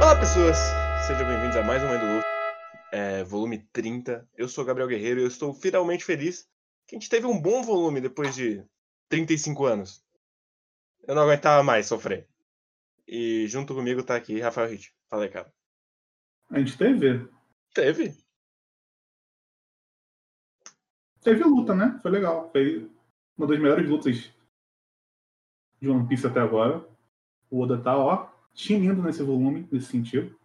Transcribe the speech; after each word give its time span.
Olá, 0.00 0.16
pessoas! 0.18 0.56
Sejam 1.06 1.26
bem-vindos 1.26 1.56
a 1.56 1.62
mais 1.62 1.82
um 1.82 1.94
Endo 1.94 2.14
Luto, 2.14 2.26
é, 2.90 3.22
volume 3.24 3.58
30. 3.72 4.26
Eu 4.34 4.48
sou 4.48 4.64
o 4.64 4.66
Gabriel 4.66 4.88
Guerreiro 4.88 5.20
e 5.20 5.24
eu 5.24 5.28
estou 5.28 5.52
finalmente 5.52 6.02
feliz 6.04 6.48
que 6.86 6.96
a 6.96 6.98
gente 6.98 7.10
teve 7.10 7.26
um 7.26 7.38
bom 7.38 7.62
volume 7.62 8.00
depois 8.00 8.34
de 8.34 8.64
35 9.10 9.66
anos. 9.66 10.02
Eu 11.06 11.14
não 11.14 11.22
aguentava 11.24 11.62
mais 11.62 11.86
sofrer. 11.86 12.26
E 13.06 13.46
junto 13.48 13.74
comigo 13.74 14.02
tá 14.02 14.16
aqui 14.16 14.40
Rafael 14.40 14.70
Ritt. 14.70 14.94
Fala 15.08 15.24
aí, 15.24 15.28
cara. 15.28 15.52
A 16.50 16.58
gente 16.58 16.78
teve? 16.78 17.28
Teve? 17.74 18.16
Teve 21.22 21.44
luta, 21.44 21.74
né? 21.74 21.98
Foi 22.00 22.10
legal. 22.10 22.50
Foi 22.50 22.90
uma 23.36 23.46
das 23.46 23.58
melhores 23.58 23.86
lutas 23.86 24.32
de 25.80 25.88
One 25.88 26.08
Piece 26.08 26.26
até 26.26 26.40
agora. 26.40 26.95
O 27.50 27.60
Oda 27.60 27.80
tá, 27.80 27.96
ó, 27.96 28.28
tinindo 28.52 29.02
nesse 29.02 29.22
volume, 29.22 29.68
nesse 29.70 29.86
sentido. 29.86 30.38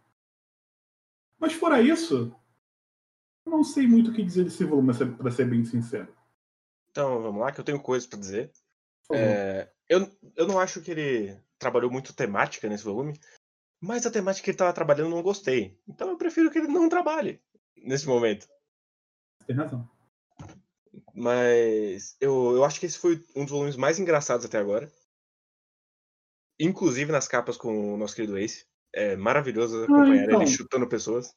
Mas 1.38 1.52
fora 1.52 1.80
isso, 1.80 2.34
eu 3.44 3.52
não 3.52 3.64
sei 3.64 3.86
muito 3.86 4.10
o 4.10 4.14
que 4.14 4.22
dizer 4.22 4.44
desse 4.44 4.64
volume, 4.64 4.92
pra 5.16 5.30
ser 5.30 5.48
bem 5.48 5.64
sincero. 5.64 6.14
Então, 6.90 7.22
vamos 7.22 7.40
lá, 7.40 7.50
que 7.50 7.58
eu 7.58 7.64
tenho 7.64 7.80
coisas 7.80 8.06
para 8.06 8.18
dizer. 8.18 8.52
É, 9.12 9.70
eu, 9.88 10.10
eu 10.36 10.46
não 10.46 10.58
acho 10.58 10.80
que 10.80 10.90
ele 10.90 11.38
trabalhou 11.58 11.90
muito 11.90 12.14
temática 12.14 12.68
nesse 12.68 12.84
volume, 12.84 13.18
mas 13.80 14.06
a 14.06 14.10
temática 14.10 14.44
que 14.44 14.50
ele 14.50 14.54
estava 14.54 14.72
trabalhando 14.72 15.06
eu 15.10 15.16
não 15.16 15.22
gostei. 15.22 15.78
Então 15.88 16.08
eu 16.08 16.16
prefiro 16.16 16.50
que 16.50 16.58
ele 16.58 16.68
não 16.68 16.88
trabalhe 16.88 17.42
nesse 17.76 18.06
momento. 18.06 18.48
Tem 19.46 19.56
razão. 19.56 19.88
Mas 21.14 22.16
eu, 22.20 22.54
eu 22.56 22.64
acho 22.64 22.78
que 22.78 22.86
esse 22.86 22.98
foi 22.98 23.22
um 23.34 23.42
dos 23.42 23.50
volumes 23.50 23.76
mais 23.76 23.98
engraçados 23.98 24.46
até 24.46 24.58
agora. 24.58 24.90
Inclusive 26.62 27.10
nas 27.10 27.26
capas 27.26 27.56
com 27.56 27.94
o 27.94 27.96
nosso 27.96 28.14
querido 28.14 28.38
Ace. 28.38 28.64
É 28.94 29.16
maravilhoso 29.16 29.80
ah, 29.80 29.84
acompanhar 29.84 30.22
ah, 30.22 30.24
então. 30.24 30.42
ele 30.42 30.50
chutando 30.50 30.86
pessoas. 30.86 31.34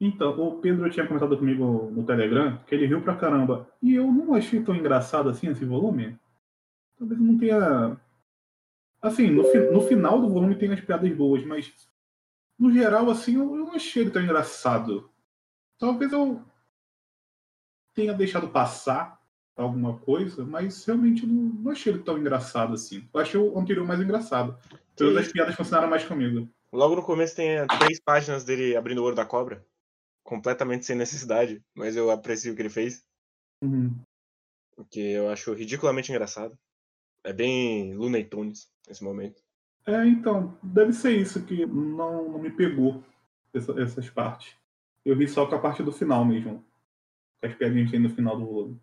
Então, 0.00 0.38
o 0.38 0.60
Pedro 0.60 0.88
tinha 0.90 1.06
comentado 1.06 1.36
comigo 1.36 1.90
no 1.90 2.04
Telegram 2.04 2.56
que 2.66 2.74
ele 2.74 2.86
riu 2.86 3.02
pra 3.02 3.16
caramba. 3.16 3.68
E 3.82 3.94
eu 3.94 4.06
não 4.06 4.34
achei 4.34 4.62
tão 4.62 4.76
engraçado 4.76 5.28
assim 5.28 5.48
esse 5.48 5.64
volume. 5.64 6.18
Talvez 6.98 7.20
não 7.20 7.38
tenha. 7.38 8.00
Assim, 9.00 9.30
no, 9.30 9.44
fi... 9.44 9.58
no 9.58 9.80
final 9.80 10.20
do 10.20 10.28
volume 10.28 10.56
tem 10.56 10.72
as 10.72 10.80
piadas 10.80 11.12
boas, 11.16 11.44
mas 11.44 11.72
no 12.58 12.72
geral, 12.72 13.08
assim, 13.10 13.36
eu, 13.36 13.56
eu 13.56 13.64
não 13.64 13.74
achei 13.74 14.02
ele 14.02 14.10
tão 14.10 14.22
engraçado. 14.22 15.10
Talvez 15.78 16.12
eu 16.12 16.44
tenha 17.94 18.12
deixado 18.12 18.48
passar 18.48 19.17
alguma 19.62 19.98
coisa, 19.98 20.44
mas 20.44 20.84
realmente 20.84 21.26
não, 21.26 21.42
não 21.42 21.70
achei 21.72 21.92
ele 21.92 22.02
tão 22.02 22.18
engraçado 22.18 22.74
assim. 22.74 23.08
Eu 23.12 23.20
achei 23.20 23.40
o 23.40 23.58
anterior 23.58 23.86
mais 23.86 24.00
engraçado. 24.00 24.56
Todas 24.96 25.26
as 25.26 25.32
piadas 25.32 25.54
funcionaram 25.54 25.88
mais 25.88 26.04
comigo. 26.04 26.48
Logo 26.72 26.96
no 26.96 27.02
começo 27.02 27.36
tem 27.36 27.66
três 27.78 28.00
páginas 28.00 28.44
dele 28.44 28.76
abrindo 28.76 28.98
o 28.98 29.04
olho 29.04 29.14
da 29.16 29.24
cobra 29.24 29.64
completamente 30.28 30.84
sem 30.84 30.94
necessidade, 30.94 31.64
mas 31.74 31.96
eu 31.96 32.10
aprecio 32.10 32.52
o 32.52 32.54
que 32.56 32.60
ele 32.60 32.68
fez. 32.68 33.02
Uhum. 33.62 33.98
Porque 34.76 35.00
eu 35.00 35.30
acho 35.30 35.54
ridiculamente 35.54 36.12
engraçado. 36.12 36.56
É 37.24 37.32
bem 37.32 37.94
Looney 37.94 38.24
Tunes 38.24 38.70
nesse 38.86 39.02
momento. 39.02 39.42
É, 39.86 40.06
então, 40.06 40.54
deve 40.62 40.92
ser 40.92 41.16
isso 41.16 41.42
que 41.46 41.64
não, 41.64 42.28
não 42.28 42.38
me 42.38 42.50
pegou, 42.50 43.02
essa, 43.54 43.72
essas 43.80 44.10
partes. 44.10 44.54
Eu 45.02 45.16
vi 45.16 45.26
só 45.26 45.46
com 45.46 45.54
a 45.54 45.58
parte 45.58 45.82
do 45.82 45.90
final 45.90 46.26
mesmo. 46.26 46.62
Com 47.40 47.46
as 47.46 47.54
piadinhas 47.54 47.86
que 47.86 47.92
tem 47.92 48.00
no 48.00 48.10
final 48.10 48.38
do 48.38 48.44
volume. 48.44 48.78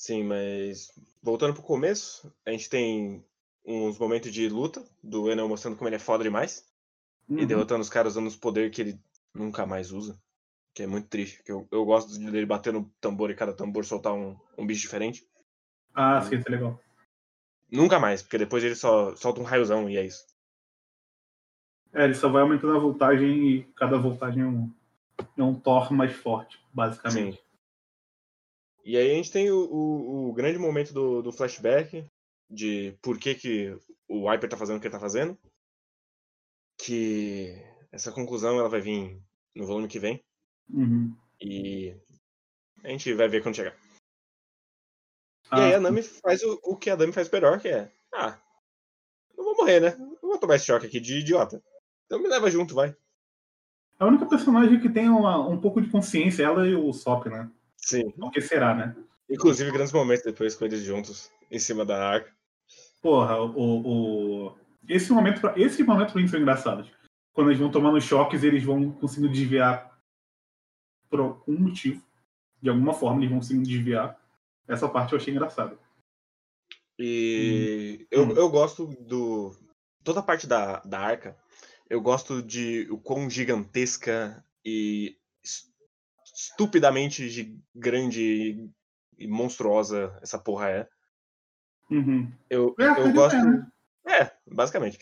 Sim, 0.00 0.24
mas 0.24 0.90
voltando 1.22 1.52
pro 1.52 1.62
começo, 1.62 2.34
a 2.46 2.50
gente 2.50 2.70
tem 2.70 3.22
uns 3.66 3.98
momentos 3.98 4.32
de 4.32 4.48
luta 4.48 4.82
do 5.04 5.30
Enel 5.30 5.46
mostrando 5.46 5.76
como 5.76 5.90
ele 5.90 5.96
é 5.96 5.98
foda 5.98 6.24
demais. 6.24 6.66
Uhum. 7.28 7.40
E 7.40 7.44
derrotando 7.44 7.82
os 7.82 7.90
caras 7.90 8.14
usando 8.14 8.26
os 8.26 8.34
poderes 8.34 8.74
que 8.74 8.80
ele 8.80 8.98
nunca 9.34 9.66
mais 9.66 9.92
usa. 9.92 10.18
Que 10.72 10.84
é 10.84 10.86
muito 10.86 11.06
triste. 11.08 11.42
Que 11.42 11.52
eu, 11.52 11.68
eu 11.70 11.84
gosto 11.84 12.18
dele 12.18 12.46
bater 12.46 12.72
no 12.72 12.90
tambor 12.98 13.30
e 13.30 13.34
cada 13.34 13.52
tambor 13.52 13.84
soltar 13.84 14.14
um, 14.14 14.34
um 14.56 14.66
bicho 14.66 14.80
diferente. 14.80 15.28
Ah, 15.94 16.18
sim, 16.22 16.36
é 16.36 16.50
legal. 16.50 16.80
Nunca 17.70 18.00
mais, 18.00 18.22
porque 18.22 18.38
depois 18.38 18.64
ele 18.64 18.76
só 18.76 19.14
solta 19.16 19.42
um 19.42 19.44
raiozão 19.44 19.86
e 19.90 19.98
é 19.98 20.06
isso. 20.06 20.24
É, 21.92 22.04
ele 22.04 22.14
só 22.14 22.30
vai 22.30 22.40
aumentando 22.40 22.74
a 22.74 22.80
voltagem 22.80 23.50
e 23.50 23.64
cada 23.76 23.98
voltagem 23.98 24.44
é 24.44 24.46
um, 24.46 24.72
é 25.36 25.42
um 25.42 25.54
Thor 25.54 25.92
mais 25.92 26.16
forte, 26.16 26.58
basicamente. 26.72 27.36
Sim. 27.36 27.49
E 28.84 28.96
aí 28.96 29.10
a 29.10 29.14
gente 29.14 29.30
tem 29.30 29.50
o, 29.50 29.58
o, 29.58 30.28
o, 30.28 30.32
grande 30.32 30.58
momento 30.58 30.92
do, 30.92 31.22
do 31.22 31.32
flashback 31.32 32.06
de 32.48 32.96
por 33.02 33.18
que, 33.18 33.34
que 33.34 33.76
o 34.08 34.28
Hyper 34.28 34.48
tá 34.48 34.56
fazendo 34.56 34.78
o 34.78 34.80
que 34.80 34.86
ele 34.86 34.94
tá 34.94 35.00
fazendo. 35.00 35.38
Que 36.78 37.54
essa 37.92 38.10
conclusão 38.10 38.58
ela 38.58 38.68
vai 38.68 38.80
vir 38.80 39.20
no 39.54 39.66
volume 39.66 39.88
que 39.88 39.98
vem. 39.98 40.22
Uhum. 40.68 41.14
E 41.40 41.94
a 42.82 42.88
gente 42.88 43.12
vai 43.14 43.28
ver 43.28 43.42
quando 43.42 43.56
chegar. 43.56 43.76
Ah, 45.50 45.60
e 45.60 45.62
aí 45.64 45.74
a 45.74 45.80
Nami 45.80 46.02
faz 46.02 46.42
o, 46.42 46.60
o 46.62 46.76
que 46.76 46.90
a 46.90 46.96
Nami 46.96 47.12
faz 47.12 47.28
melhor, 47.28 47.60
que 47.60 47.68
é. 47.68 47.92
Ah, 48.14 48.38
não 49.36 49.44
vou 49.44 49.56
morrer, 49.56 49.80
né? 49.80 49.96
Não 49.96 50.30
vou 50.30 50.38
tomar 50.38 50.56
esse 50.56 50.66
choque 50.66 50.86
aqui 50.86 51.00
de 51.00 51.18
idiota. 51.18 51.62
Então 52.06 52.20
me 52.20 52.28
leva 52.28 52.50
junto, 52.50 52.74
vai. 52.74 52.96
A 53.98 54.06
única 54.06 54.26
personagem 54.26 54.80
que 54.80 54.88
tem 54.88 55.08
uma, 55.08 55.46
um 55.46 55.60
pouco 55.60 55.80
de 55.80 55.90
consciência, 55.90 56.44
ela 56.44 56.66
e 56.66 56.74
o 56.74 56.92
Sop, 56.92 57.26
né? 57.26 57.50
Sim. 57.80 58.12
O 58.18 58.30
que 58.30 58.40
será, 58.40 58.74
né? 58.74 58.96
Inclusive 59.28 59.70
grandes 59.70 59.92
momentos 59.92 60.24
depois 60.24 60.54
com 60.56 60.64
eles 60.64 60.82
juntos, 60.82 61.30
em 61.50 61.58
cima 61.58 61.84
da 61.84 62.04
arca. 62.04 62.32
Porra, 63.00 63.40
o, 63.40 64.46
o... 64.46 64.58
Esse 64.88 65.12
momento, 65.12 65.40
esse 65.56 65.82
momento 65.82 66.12
pra 66.12 66.20
mim 66.20 66.28
foi 66.28 66.40
engraçado 66.40 66.88
quando 67.32 67.48
eles 67.48 67.60
vão 67.60 67.70
tomando 67.70 68.00
choques, 68.00 68.42
eles 68.42 68.62
vão 68.62 68.92
conseguindo 68.92 69.32
desviar 69.32 69.98
por 71.08 71.20
algum 71.20 71.58
motivo. 71.58 72.04
De 72.60 72.68
alguma 72.68 72.92
forma, 72.92 73.20
eles 73.20 73.30
vão 73.30 73.38
conseguindo 73.38 73.68
desviar. 73.68 74.20
Essa 74.68 74.88
parte 74.88 75.12
eu 75.12 75.18
achei 75.18 75.32
engraçada. 75.32 75.78
E 76.98 78.00
hum. 78.02 78.06
eu, 78.10 78.24
hum. 78.24 78.32
eu 78.32 78.50
gosto 78.50 78.86
do. 78.86 79.56
Toda 80.04 80.20
a 80.20 80.22
parte 80.22 80.46
da, 80.46 80.80
da 80.80 80.98
arca, 80.98 81.36
eu 81.88 82.00
gosto 82.00 82.42
de 82.42 82.86
o 82.90 82.98
quão 82.98 83.28
gigantesca 83.28 84.44
e 84.64 85.16
estupidamente 86.40 87.58
grande 87.74 88.70
e 89.18 89.26
monstruosa 89.26 90.18
essa 90.22 90.38
porra 90.38 90.70
é. 90.70 90.88
Uhum. 91.90 92.32
Eu, 92.48 92.74
é, 92.78 92.88
eu 92.88 93.12
gosto. 93.12 93.36
É, 94.06 94.22
é, 94.22 94.32
basicamente. 94.46 94.98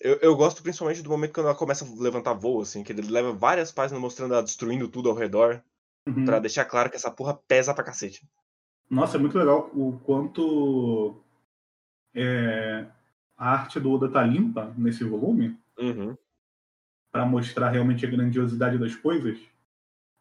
Eu, 0.00 0.18
eu 0.20 0.36
gosto 0.36 0.62
principalmente 0.62 1.02
do 1.02 1.10
momento 1.10 1.32
quando 1.32 1.46
ela 1.46 1.54
começa 1.54 1.84
a 1.84 2.02
levantar 2.02 2.34
voo, 2.34 2.60
assim, 2.60 2.82
que 2.82 2.92
ele 2.92 3.02
leva 3.02 3.32
várias 3.32 3.70
páginas 3.70 4.00
mostrando 4.00 4.34
ela 4.34 4.42
destruindo 4.42 4.88
tudo 4.88 5.08
ao 5.08 5.16
redor. 5.16 5.62
Uhum. 6.04 6.24
para 6.24 6.40
deixar 6.40 6.64
claro 6.64 6.90
que 6.90 6.96
essa 6.96 7.12
porra 7.12 7.32
pesa 7.46 7.72
pra 7.72 7.84
cacete. 7.84 8.28
Nossa, 8.90 9.16
é 9.16 9.20
muito 9.20 9.38
legal 9.38 9.70
o 9.72 10.00
quanto 10.00 11.22
é, 12.12 12.84
a 13.36 13.52
arte 13.52 13.78
do 13.78 13.92
Oda 13.92 14.08
tá 14.10 14.20
limpa 14.24 14.74
nesse 14.76 15.04
volume. 15.04 15.56
Uhum. 15.78 16.16
para 17.10 17.24
mostrar 17.24 17.70
realmente 17.70 18.04
a 18.04 18.10
grandiosidade 18.10 18.78
das 18.78 18.96
coisas. 18.96 19.38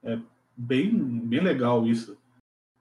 É 0.03 0.19
bem, 0.55 0.91
bem 1.27 1.41
legal 1.41 1.85
isso. 1.85 2.17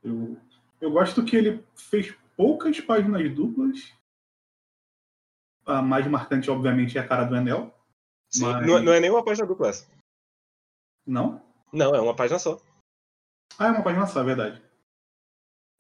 Eu, 0.03 0.37
eu 0.81 0.91
gosto 0.91 1.25
que 1.25 1.37
ele 1.37 1.65
fez 1.75 2.15
poucas 2.37 2.81
páginas 2.81 3.33
duplas 3.35 3.93
a 5.67 5.83
mais 5.83 6.07
marcante, 6.07 6.51
obviamente, 6.51 6.99
é 6.99 7.01
a 7.01 7.07
cara 7.07 7.25
do 7.25 7.37
Enel. 7.37 7.75
Sim, 8.31 8.45
mas... 8.45 8.67
não, 8.67 8.83
não, 8.83 8.93
é 8.93 9.01
nem 9.01 9.11
uma 9.11 9.25
página 9.25 9.47
dupla 9.47 9.69
essa. 9.69 9.87
Não? 11.07 11.43
Não, 11.73 11.95
é 11.95 12.01
uma 12.01 12.15
página 12.15 12.39
só. 12.39 12.61
Ah, 13.59 13.67
é 13.67 13.71
uma 13.71 13.83
página 13.83 14.07
só, 14.07 14.21
é 14.21 14.25
verdade. 14.25 14.63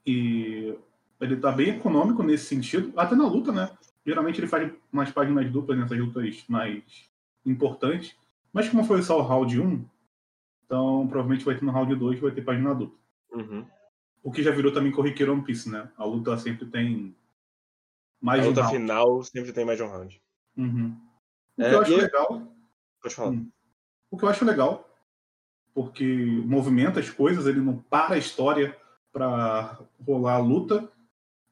E 0.07 0.77
ele 1.21 1.37
tá 1.37 1.53
bem 1.53 1.71
econômico 1.71 2.23
nesse 2.23 2.47
sentido, 2.47 2.93
até 2.99 3.15
na 3.15 3.27
luta, 3.27 3.53
né? 3.53 3.77
Geralmente 4.05 4.41
ele 4.41 4.47
faz 4.47 4.73
umas 4.93 5.11
páginas 5.11 5.51
duplas 5.51 5.79
nessas 5.79 5.99
lutas 5.99 6.45
mais 6.49 7.11
importantes. 7.45 8.17
Mas 8.53 8.69
como 8.69 8.85
foi 8.85 9.03
só 9.03 9.19
o 9.19 9.23
round 9.23 9.61
1, 9.61 9.85
então 10.71 11.05
provavelmente 11.09 11.45
vai 11.45 11.57
ter 11.57 11.65
no 11.65 11.73
round 11.73 11.93
2 11.97 12.21
vai 12.21 12.31
ter 12.31 12.43
página 12.43 12.73
dupla. 12.73 12.97
Uhum. 13.33 13.67
O 14.23 14.31
que 14.31 14.41
já 14.41 14.53
virou 14.53 14.73
também 14.73 14.93
corriqueiro 14.93 15.33
One 15.33 15.43
Piece, 15.43 15.69
né? 15.69 15.91
A 15.97 16.05
luta 16.05 16.39
sempre 16.39 16.65
tem 16.65 17.17
mais 18.21 18.45
a 18.45 18.49
luta 18.49 18.65
um 18.65 18.71
final 18.71 19.25
sempre 19.25 19.53
tem 19.53 19.65
mais 19.65 19.77
de 19.77 19.83
um 19.83 19.89
round. 19.89 20.23
Uhum. 20.57 20.97
O 21.59 21.61
que 21.61 21.67
é, 21.67 21.75
eu 21.75 21.81
acho 21.81 21.97
legal. 21.97 22.55
Pode 23.03 23.15
falar. 23.17 23.31
Hum. 23.31 23.51
O 24.13 24.17
que 24.17 24.25
eu 24.25 24.29
acho 24.29 24.45
legal, 24.45 24.89
porque 25.75 26.05
movimenta 26.47 27.01
as 27.01 27.11
coisas, 27.11 27.49
ele 27.49 27.61
não 27.61 27.77
para 27.77 28.15
a 28.15 28.19
história 28.19 28.77
para 29.13 29.77
rolar 30.07 30.35
a 30.35 30.39
luta. 30.39 30.89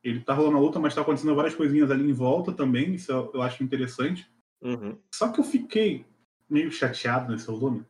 Ele 0.04 0.20
tá 0.20 0.32
rolando 0.32 0.58
a 0.58 0.60
luta, 0.60 0.78
mas 0.78 0.94
tá 0.94 1.00
acontecendo 1.00 1.34
várias 1.34 1.56
coisinhas 1.56 1.90
ali 1.90 2.08
em 2.08 2.12
volta 2.12 2.52
também, 2.52 2.94
isso 2.94 3.10
eu 3.10 3.42
acho 3.42 3.64
interessante. 3.64 4.30
Uhum. 4.62 4.96
Só 5.12 5.28
que 5.28 5.40
eu 5.40 5.44
fiquei 5.44 6.06
meio 6.48 6.70
chateado 6.70 7.32
nesse 7.32 7.48
volume 7.48 7.84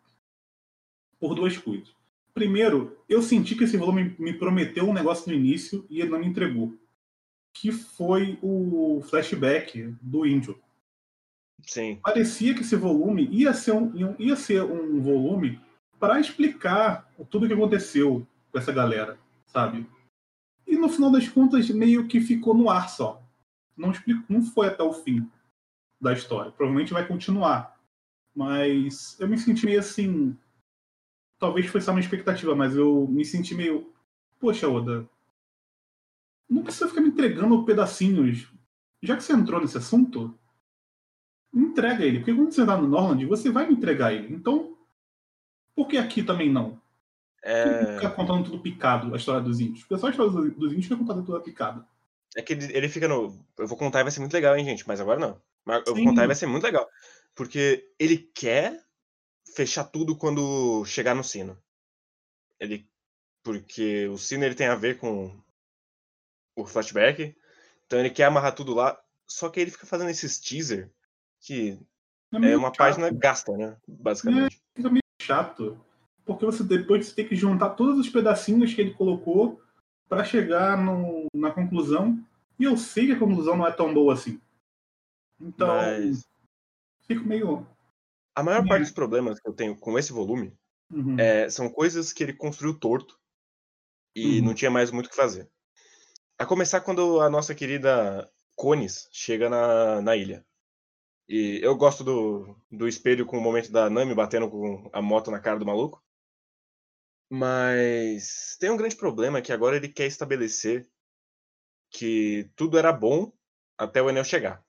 por 1.19 1.35
duas 1.35 1.56
coisas. 1.56 1.88
Primeiro, 2.35 2.97
eu 3.09 3.20
senti 3.23 3.55
que 3.55 3.65
esse 3.65 3.76
volume 3.76 4.15
me 4.19 4.32
prometeu 4.32 4.88
um 4.88 4.93
negócio 4.93 5.29
no 5.29 5.37
início 5.37 5.85
e 5.91 6.00
ele 6.00 6.11
não 6.11 6.20
me 6.20 6.26
entregou 6.26 6.79
que 7.53 7.73
foi 7.73 8.38
o 8.41 9.03
flashback 9.09 9.94
do 10.00 10.25
índio. 10.25 10.61
Sim. 11.62 11.99
Parecia 12.03 12.55
que 12.55 12.61
esse 12.61 12.76
volume 12.76 13.29
ia 13.32 13.53
ser 13.53 13.73
um, 13.73 13.93
ia 14.19 14.37
ser 14.37 14.62
um 14.62 15.00
volume 15.00 15.61
para 15.99 16.20
explicar 16.20 17.11
tudo 17.29 17.44
o 17.44 17.49
que 17.49 17.55
aconteceu 17.55 18.26
com 18.53 18.59
essa 18.59 18.73
galera, 18.73 19.19
sabe? 19.47 19.87
E 20.67 20.76
no 20.76 20.88
final 20.88 21.11
das 21.11 21.29
contas, 21.29 21.69
meio 21.71 22.06
que 22.06 22.21
ficou 22.21 22.55
no 22.55 22.71
ar 22.71 22.88
só. 22.88 23.23
Não, 23.76 23.91
explico, 23.91 24.23
não 24.29 24.43
foi 24.43 24.69
até 24.69 24.82
o 24.82 24.93
fim 24.93 25.29
da 26.00 26.12
história. 26.12 26.53
Provavelmente 26.53 26.93
vai 26.93 27.06
continuar. 27.06 27.76
Mas 28.35 29.19
eu 29.19 29.26
me 29.26 29.38
senti 29.38 29.64
meio 29.64 29.81
assim. 29.81 30.37
Talvez 31.38 31.67
foi 31.67 31.81
só 31.81 31.93
uma 31.93 32.00
expectativa, 32.00 32.55
mas 32.55 32.75
eu 32.75 33.06
me 33.08 33.25
senti 33.25 33.55
meio. 33.55 33.93
Poxa, 34.40 34.69
Oda. 34.69 35.08
Não 36.49 36.62
precisa 36.62 36.88
ficar 36.88 37.00
me 37.00 37.08
entregando 37.08 37.64
pedacinhos. 37.64 38.49
Já 39.02 39.17
que 39.17 39.23
você 39.23 39.32
entrou 39.32 39.61
nesse 39.61 39.79
assunto, 39.79 40.35
entrega 41.55 42.05
ele. 42.05 42.19
Porque 42.19 42.35
quando 42.35 42.50
você 42.50 42.62
está 42.62 42.76
no 42.76 42.88
Norland, 42.88 43.25
você 43.26 43.50
vai 43.50 43.67
me 43.67 43.75
entregar 43.75 44.12
ele. 44.12 44.35
Então, 44.35 44.76
por 45.75 45.87
que 45.87 45.96
aqui 45.96 46.23
também 46.23 46.50
não? 46.50 46.81
É... 47.43 47.94
Fica 47.94 48.11
contando 48.11 48.44
tudo 48.44 48.58
picado 48.61 49.14
a 49.14 49.17
história 49.17 49.40
dos 49.40 49.61
índios. 49.61 49.81
Porque 49.81 49.99
só 49.99 50.08
a 50.08 50.11
história 50.11 50.32
dos 50.32 50.73
índios 50.73 50.87
fica 50.87 50.96
contando 50.96 51.25
tudo 51.25 51.40
picada. 51.40 51.87
É 52.37 52.43
que 52.43 52.52
ele, 52.52 52.88
fica 52.88 53.08
no. 53.08 53.35
Eu 53.56 53.67
vou 53.67 53.79
contar 53.79 54.00
e 54.00 54.02
vai 54.02 54.12
ser 54.12 54.20
muito 54.20 54.35
legal, 54.35 54.56
hein, 54.56 54.64
gente? 54.64 54.87
Mas 54.87 55.00
agora 55.00 55.20
não. 55.20 55.40
Mas 55.64 55.82
eu 55.87 55.94
vou 55.94 56.05
contar 56.05 56.25
e 56.25 56.26
vai 56.26 56.37
ser 56.37 56.46
muito 56.46 56.64
legal. 56.64 56.87
Porque 57.35 57.90
ele 57.99 58.19
quer 58.35 58.85
fechar 59.55 59.85
tudo 59.85 60.17
quando 60.17 60.85
chegar 60.85 61.15
no 61.15 61.25
sino. 61.25 61.59
Ele. 62.61 62.89
Porque 63.43 64.06
o 64.09 64.19
sino 64.19 64.45
ele 64.45 64.55
tem 64.55 64.67
a 64.67 64.75
ver 64.75 64.99
com 64.99 65.41
o 66.56 66.67
flashback. 66.67 67.37
Então 67.87 67.99
ele 67.99 68.11
quer 68.11 68.25
amarrar 68.25 68.55
tudo 68.55 68.75
lá. 68.75 68.99
Só 69.27 69.49
que 69.49 69.61
ele 69.61 69.71
fica 69.71 69.87
fazendo 69.87 70.11
esses 70.11 70.39
teaser 70.39 70.91
que 71.41 71.79
é 72.33 72.39
meio 72.39 72.59
uma 72.59 72.69
chato. 72.69 72.77
página 72.79 73.11
gasta, 73.11 73.56
né? 73.56 73.77
Basicamente. 73.87 74.61
Fica 74.75 74.91
meio 74.91 75.03
chato. 75.21 75.81
Porque 76.25 76.45
você 76.45 76.62
depois 76.62 77.06
você 77.06 77.15
tem 77.15 77.29
que 77.29 77.37
juntar 77.37 77.71
todos 77.71 77.99
os 77.99 78.09
pedacinhos 78.09 78.75
que 78.75 78.81
ele 78.81 78.95
colocou 78.95 79.62
para 80.09 80.25
chegar 80.25 80.77
no- 80.77 81.27
na 81.35 81.50
conclusão. 81.50 82.23
E 82.59 82.65
eu 82.65 82.77
sei 82.77 83.06
que 83.06 83.12
a 83.12 83.19
conclusão 83.19 83.56
não 83.56 83.67
é 83.67 83.73
tão 83.73 83.95
boa 83.95 84.12
assim. 84.15 84.41
Então, 85.41 85.69
Mas 85.69 86.27
fico 87.06 87.25
meio. 87.25 87.67
A 88.40 88.43
maior 88.43 88.62
Sim. 88.62 88.69
parte 88.69 88.82
dos 88.82 88.90
problemas 88.93 89.40
que 89.40 89.49
eu 89.49 89.55
tenho 89.55 89.76
com 89.79 89.99
esse 89.99 90.12
volume 90.12 90.56
Uhum. 90.90 91.19
é, 91.19 91.50
são 91.50 91.69
coisas 91.70 92.12
que 92.12 92.23
ele 92.23 92.32
construiu 92.32 92.79
torto 92.79 93.19
e 94.17 94.40
Uhum. 94.40 94.46
não 94.46 94.55
tinha 94.55 94.70
mais 94.70 94.90
muito 94.90 95.06
o 95.06 95.11
que 95.11 95.17
fazer. 95.17 95.50
A 96.38 96.46
começar 96.46 96.81
quando 96.81 97.20
a 97.20 97.29
nossa 97.31 97.55
querida 97.55 98.31
Cones 98.56 99.08
chega 99.12 99.49
na, 99.49 100.00
na 100.02 100.17
ilha. 100.17 100.44
E 101.29 101.61
eu 101.62 101.76
gosto 101.76 102.02
do, 102.05 102.56
do 102.70 102.88
espelho 102.88 103.26
com 103.26 103.38
o 103.38 103.40
momento 103.40 103.70
da 103.70 103.90
Nami 103.90 104.14
batendo 104.14 104.50
com 104.50 104.88
a 104.93 105.02
moto 105.02 105.31
na 105.31 105.40
cara 105.40 105.58
do 105.58 105.67
maluco. 105.67 106.02
Mas 107.31 108.56
tem 108.58 108.70
um 108.70 108.76
grande 108.76 108.96
problema 108.96 109.43
que 109.43 109.52
agora 109.52 109.76
ele 109.76 109.88
quer 109.88 110.06
estabelecer 110.06 110.88
que 111.90 112.50
tudo 112.56 112.79
era 112.79 112.93
bom 112.93 113.32
até 113.76 114.00
o 114.02 114.08
Enel 114.08 114.25
chegar. 114.25 114.64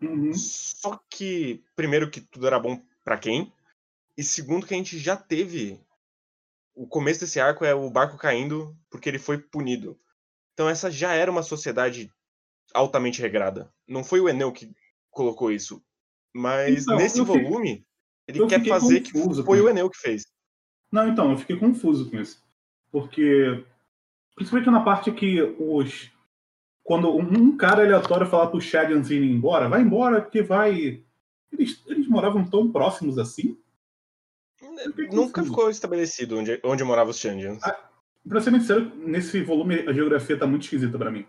Uhum. 0.00 0.32
Só 0.34 0.98
que, 1.10 1.62
primeiro, 1.76 2.10
que 2.10 2.20
tudo 2.20 2.46
era 2.46 2.58
bom 2.58 2.80
pra 3.04 3.18
quem? 3.18 3.52
E 4.16 4.22
segundo, 4.22 4.66
que 4.66 4.74
a 4.74 4.76
gente 4.76 4.98
já 4.98 5.16
teve. 5.16 5.80
O 6.74 6.86
começo 6.86 7.20
desse 7.20 7.38
arco 7.40 7.64
é 7.64 7.74
o 7.74 7.90
barco 7.90 8.16
caindo 8.16 8.76
porque 8.90 9.08
ele 9.08 9.18
foi 9.18 9.38
punido. 9.38 9.98
Então, 10.54 10.68
essa 10.68 10.90
já 10.90 11.12
era 11.12 11.30
uma 11.30 11.42
sociedade 11.42 12.12
altamente 12.72 13.20
regrada. 13.20 13.72
Não 13.86 14.02
foi 14.04 14.20
o 14.20 14.28
Enel 14.28 14.52
que 14.52 14.70
colocou 15.10 15.50
isso. 15.50 15.82
Mas 16.34 16.82
Então, 16.84 16.96
nesse 16.96 17.18
eu 17.18 17.26
fiquei- 17.26 17.42
volume, 17.42 17.86
ele 18.26 18.40
eu 18.40 18.46
quer 18.46 18.64
fazer 18.64 19.00
que 19.00 19.12
foi 19.42 19.60
o. 19.60 19.68
Enel 19.68 19.90
que 19.90 19.98
fez. 19.98 20.24
Não, 20.92 21.08
então, 21.08 21.30
eu 21.32 21.38
fiquei 21.38 21.56
confuso 21.56 22.08
com 22.10 22.16
isso. 22.20 22.42
Porque, 22.90 23.64
principalmente 24.34 24.70
na 24.70 24.82
parte 24.82 25.10
que 25.12 25.42
os. 25.58 26.10
Quando 26.90 27.16
um 27.16 27.56
cara 27.56 27.84
aleatório 27.84 28.26
falar 28.26 28.48
pro 28.48 28.60
Shadens 28.60 29.12
ir 29.12 29.22
embora, 29.22 29.68
vai 29.68 29.80
embora 29.80 30.20
porque 30.20 30.42
vai. 30.42 31.00
Eles, 31.52 31.80
eles 31.86 32.08
moravam 32.08 32.44
tão 32.44 32.72
próximos 32.72 33.16
assim? 33.16 33.56
Nunca 35.12 35.40
ficou 35.44 35.70
estabelecido 35.70 36.36
onde, 36.36 36.60
onde 36.64 36.82
moravam 36.82 37.12
os 37.12 37.20
Shandians. 37.20 37.62
Pra 38.28 38.40
ser 38.40 38.50
sincero, 38.50 38.92
nesse 38.96 39.40
volume 39.40 39.88
a 39.88 39.92
geografia 39.92 40.36
tá 40.36 40.48
muito 40.48 40.64
esquisita 40.64 40.98
pra 40.98 41.12
mim. 41.12 41.24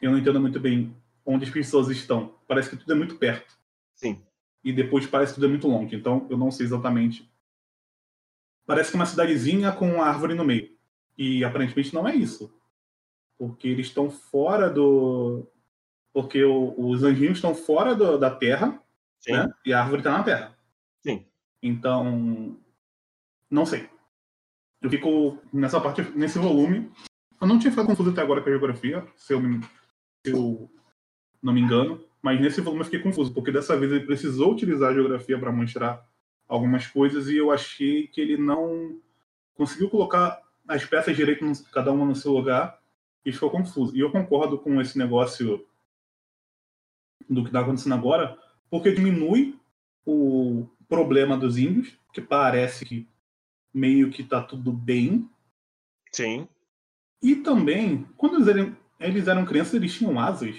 Eu 0.00 0.12
não 0.12 0.18
entendo 0.18 0.40
muito 0.40 0.60
bem 0.60 0.94
onde 1.26 1.44
as 1.44 1.50
pessoas 1.50 1.88
estão. 1.88 2.32
Parece 2.46 2.70
que 2.70 2.76
tudo 2.76 2.92
é 2.92 2.94
muito 2.94 3.16
perto. 3.16 3.58
Sim. 3.96 4.22
E 4.62 4.72
depois 4.72 5.04
parece 5.08 5.32
que 5.32 5.40
tudo 5.40 5.46
é 5.46 5.50
muito 5.50 5.66
longe. 5.66 5.96
Então 5.96 6.24
eu 6.30 6.38
não 6.38 6.52
sei 6.52 6.66
exatamente. 6.66 7.28
Parece 8.64 8.92
que 8.92 8.96
é 8.96 9.00
uma 9.00 9.06
cidadezinha 9.06 9.72
com 9.72 9.92
uma 9.92 10.06
árvore 10.06 10.34
no 10.34 10.44
meio. 10.44 10.70
E 11.18 11.42
aparentemente 11.44 11.92
não 11.92 12.06
é 12.06 12.14
isso. 12.14 12.61
Porque 13.42 13.66
eles 13.66 13.86
estão 13.88 14.08
fora 14.08 14.70
do. 14.70 15.44
Porque 16.12 16.44
o- 16.44 16.74
os 16.78 17.02
anjinhos 17.02 17.38
estão 17.38 17.56
fora 17.56 17.92
do- 17.92 18.16
da 18.16 18.30
Terra, 18.30 18.80
Sim. 19.18 19.32
né? 19.32 19.52
E 19.66 19.72
a 19.72 19.80
árvore 19.80 19.98
está 20.00 20.12
na 20.16 20.22
Terra. 20.22 20.56
Sim. 21.02 21.26
Então. 21.60 22.56
Não 23.50 23.66
sei. 23.66 23.88
Eu 24.80 24.88
fico 24.88 25.38
nessa 25.52 25.80
parte, 25.80 26.02
nesse 26.16 26.38
volume. 26.38 26.88
Eu 27.40 27.48
não 27.48 27.58
tinha 27.58 27.72
ficado 27.72 27.86
confuso 27.86 28.10
até 28.10 28.22
agora 28.22 28.40
com 28.40 28.48
a 28.48 28.52
geografia, 28.52 29.04
se 29.16 29.32
eu, 29.32 29.40
me- 29.40 29.60
se 30.24 30.32
eu 30.32 30.70
não 31.42 31.52
me 31.52 31.60
engano. 31.60 32.00
Mas 32.22 32.40
nesse 32.40 32.60
volume 32.60 32.82
eu 32.82 32.84
fiquei 32.84 33.00
confuso, 33.00 33.34
porque 33.34 33.50
dessa 33.50 33.76
vez 33.76 33.90
ele 33.90 34.06
precisou 34.06 34.52
utilizar 34.52 34.90
a 34.90 34.94
geografia 34.94 35.36
para 35.36 35.50
mostrar 35.50 36.06
algumas 36.46 36.86
coisas 36.86 37.26
e 37.28 37.36
eu 37.38 37.50
achei 37.50 38.06
que 38.06 38.20
ele 38.20 38.36
não 38.36 39.00
conseguiu 39.54 39.90
colocar 39.90 40.40
as 40.68 40.84
peças 40.84 41.16
direito, 41.16 41.44
cada 41.72 41.90
uma 41.90 42.06
no 42.06 42.14
seu 42.14 42.30
lugar, 42.32 42.80
e 43.24 43.32
ficou 43.32 43.50
confuso. 43.50 43.96
E 43.96 44.00
eu 44.00 44.10
concordo 44.10 44.58
com 44.58 44.80
esse 44.80 44.98
negócio 44.98 45.66
do 47.28 47.42
que 47.42 47.48
está 47.48 47.60
acontecendo 47.60 47.94
agora, 47.94 48.38
porque 48.68 48.92
diminui 48.92 49.58
o 50.04 50.66
problema 50.88 51.36
dos 51.36 51.56
índios, 51.56 51.96
que 52.12 52.20
parece 52.20 52.84
que 52.84 53.08
meio 53.72 54.10
que 54.10 54.22
tá 54.22 54.42
tudo 54.42 54.72
bem. 54.72 55.28
Sim. 56.10 56.48
E 57.22 57.36
também, 57.36 58.04
quando 58.16 58.36
eles 58.36 58.48
eram, 58.48 58.76
eles 58.98 59.28
eram 59.28 59.46
crianças, 59.46 59.74
eles 59.74 59.94
tinham 59.94 60.18
asas. 60.18 60.56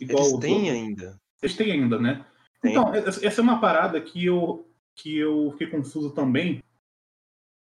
Eles 0.00 0.18
os 0.18 0.40
têm 0.40 0.70
ainda. 0.70 1.20
Eles 1.42 1.56
têm 1.56 1.72
ainda, 1.72 1.98
né? 1.98 2.26
Tem. 2.60 2.72
Então, 2.72 2.92
essa 2.94 3.24
essa 3.24 3.40
é 3.40 3.42
uma 3.42 3.60
parada 3.60 4.00
que 4.00 4.24
eu, 4.24 4.68
que 4.94 5.16
eu 5.16 5.50
fiquei 5.52 5.68
confuso 5.68 6.10
também, 6.12 6.62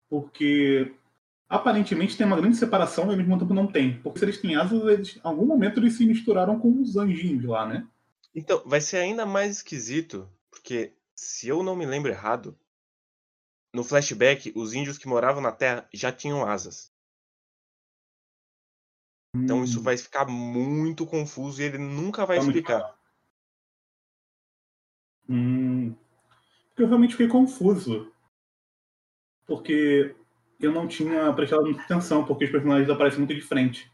porque 0.08 0.94
aparentemente 1.52 2.18
tem 2.18 2.26
uma 2.26 2.38
grande 2.38 2.56
separação 2.58 3.08
e 3.08 3.12
ao 3.12 3.18
mesmo 3.18 3.38
tempo 3.38 3.54
não 3.54 3.68
tem. 3.68 4.00
Porque 4.02 4.20
se 4.20 4.26
eles 4.26 4.40
têm 4.42 4.56
asas, 4.56 4.82
eles, 4.88 5.18
em 5.18 5.22
algum 5.24 5.46
momento 5.46 5.80
eles 5.80 5.94
se 5.96 6.06
misturaram 6.06 6.60
com 6.60 6.82
os 6.82 6.96
anjinhos 6.98 7.44
lá, 7.46 7.68
né? 7.68 7.86
Então, 8.36 8.62
vai 8.66 8.82
ser 8.82 8.98
ainda 8.98 9.26
mais 9.26 9.58
esquisito, 9.58 10.30
porque 10.50 10.94
se 11.16 11.48
eu 11.48 11.64
não 11.64 11.78
me 11.78 11.86
lembro 11.86 12.12
errado, 12.12 12.60
no 13.74 13.84
flashback, 13.84 14.54
os 14.56 14.74
índios 14.74 14.98
que 14.98 15.10
moravam 15.10 15.42
na 15.42 15.52
Terra 15.52 15.86
já 15.94 16.10
tinham 16.10 16.46
asas. 16.46 16.90
Então 19.44 19.62
isso 19.62 19.80
Hum, 19.80 19.84
vai 19.84 19.98
ficar 19.98 20.26
muito 20.26 21.06
confuso 21.06 21.62
e 21.62 21.66
ele 21.66 21.78
nunca 21.78 22.26
vai 22.26 22.38
Tá 22.38 22.44
muito 22.44 22.62
explicar. 22.62 22.98
Hum, 25.28 25.96
eu 26.78 26.88
realmente 26.88 27.12
fiquei 27.14 27.28
confuso. 27.28 28.12
Porque 29.46 30.16
eu 30.62 30.72
não 30.72 30.88
tinha 30.88 31.32
prestado 31.34 31.64
muita 31.64 31.82
atenção, 31.84 32.26
porque 32.26 32.46
os 32.46 32.52
personagens 32.52 32.90
aparecem 32.90 33.20
muito 33.20 33.34
de 33.34 33.42
frente. 33.42 33.92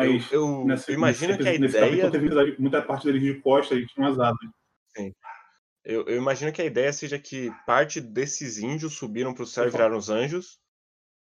Eu, 0.00 0.12
Mas 0.12 0.32
eu 0.32 0.64
nesse, 0.64 0.92
imagino 0.92 1.32
nesse, 1.32 1.42
que 1.42 1.48
a 1.48 1.58
nesse 1.58 1.76
ideia. 1.76 2.10
capítulo 2.10 2.12
teve 2.42 2.60
muita 2.60 2.82
parte 2.82 3.04
deles 3.06 3.22
de 3.22 3.34
costa 3.40 3.74
e 3.74 3.86
tinham 3.86 4.08
as 4.10 4.18
asas. 4.18 4.38
Eu, 5.84 6.04
eu 6.06 6.16
imagino 6.16 6.52
que 6.52 6.60
a 6.60 6.64
ideia 6.66 6.92
seja 6.92 7.18
que 7.18 7.50
parte 7.66 8.00
desses 8.00 8.58
índios 8.58 8.94
subiram 8.94 9.32
pro 9.34 9.46
céu 9.46 9.64
e 9.64 9.66
Eu 9.68 9.72
falo. 9.72 9.82
viraram 9.84 9.98
os 9.98 10.08
anjos. 10.10 10.60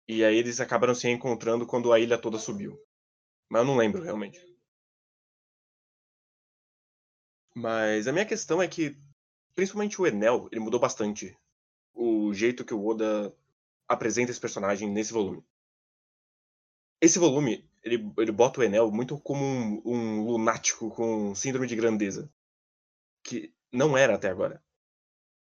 E 0.08 0.24
aí 0.24 0.36
eles 0.36 0.58
acabaram 0.60 0.94
se 0.94 1.08
encontrando 1.08 1.66
quando 1.66 1.92
a 1.92 2.00
ilha 2.00 2.16
toda 2.16 2.38
subiu. 2.38 2.80
Mas 3.48 3.60
eu 3.60 3.66
não 3.66 3.76
lembro 3.76 4.02
realmente. 4.02 4.40
Mas 7.54 8.06
a 8.08 8.12
minha 8.12 8.24
questão 8.24 8.62
é 8.62 8.68
que, 8.68 8.96
principalmente 9.54 10.00
o 10.00 10.06
Enel, 10.06 10.48
ele 10.50 10.60
mudou 10.60 10.80
bastante 10.80 11.36
o 11.92 12.32
jeito 12.32 12.64
que 12.64 12.72
o 12.72 12.86
Oda 12.86 13.34
apresenta 13.88 14.30
esse 14.30 14.40
personagem 14.40 14.88
nesse 14.88 15.12
volume. 15.12 15.42
Esse 17.00 17.18
volume, 17.18 17.68
ele, 17.82 18.12
ele 18.18 18.32
bota 18.32 18.60
o 18.60 18.62
Enel 18.62 18.90
muito 18.90 19.18
como 19.18 19.44
um, 19.44 19.82
um 19.84 20.24
lunático 20.24 20.90
com 20.90 21.34
síndrome 21.34 21.66
de 21.66 21.76
grandeza. 21.76 22.30
Que 23.22 23.54
não 23.72 23.96
era 23.96 24.14
até 24.14 24.28
agora. 24.28 24.62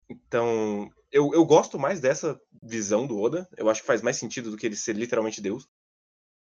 Então, 0.08 0.90
eu, 1.10 1.32
eu 1.34 1.44
gosto 1.44 1.78
mais 1.78 2.00
dessa 2.00 2.40
visão 2.62 3.06
do 3.06 3.20
Oda. 3.20 3.48
Eu 3.56 3.68
acho 3.68 3.80
que 3.80 3.86
faz 3.86 4.02
mais 4.02 4.16
sentido 4.16 4.50
do 4.50 4.56
que 4.56 4.66
ele 4.66 4.76
ser 4.76 4.96
literalmente 4.96 5.40
Deus. 5.40 5.68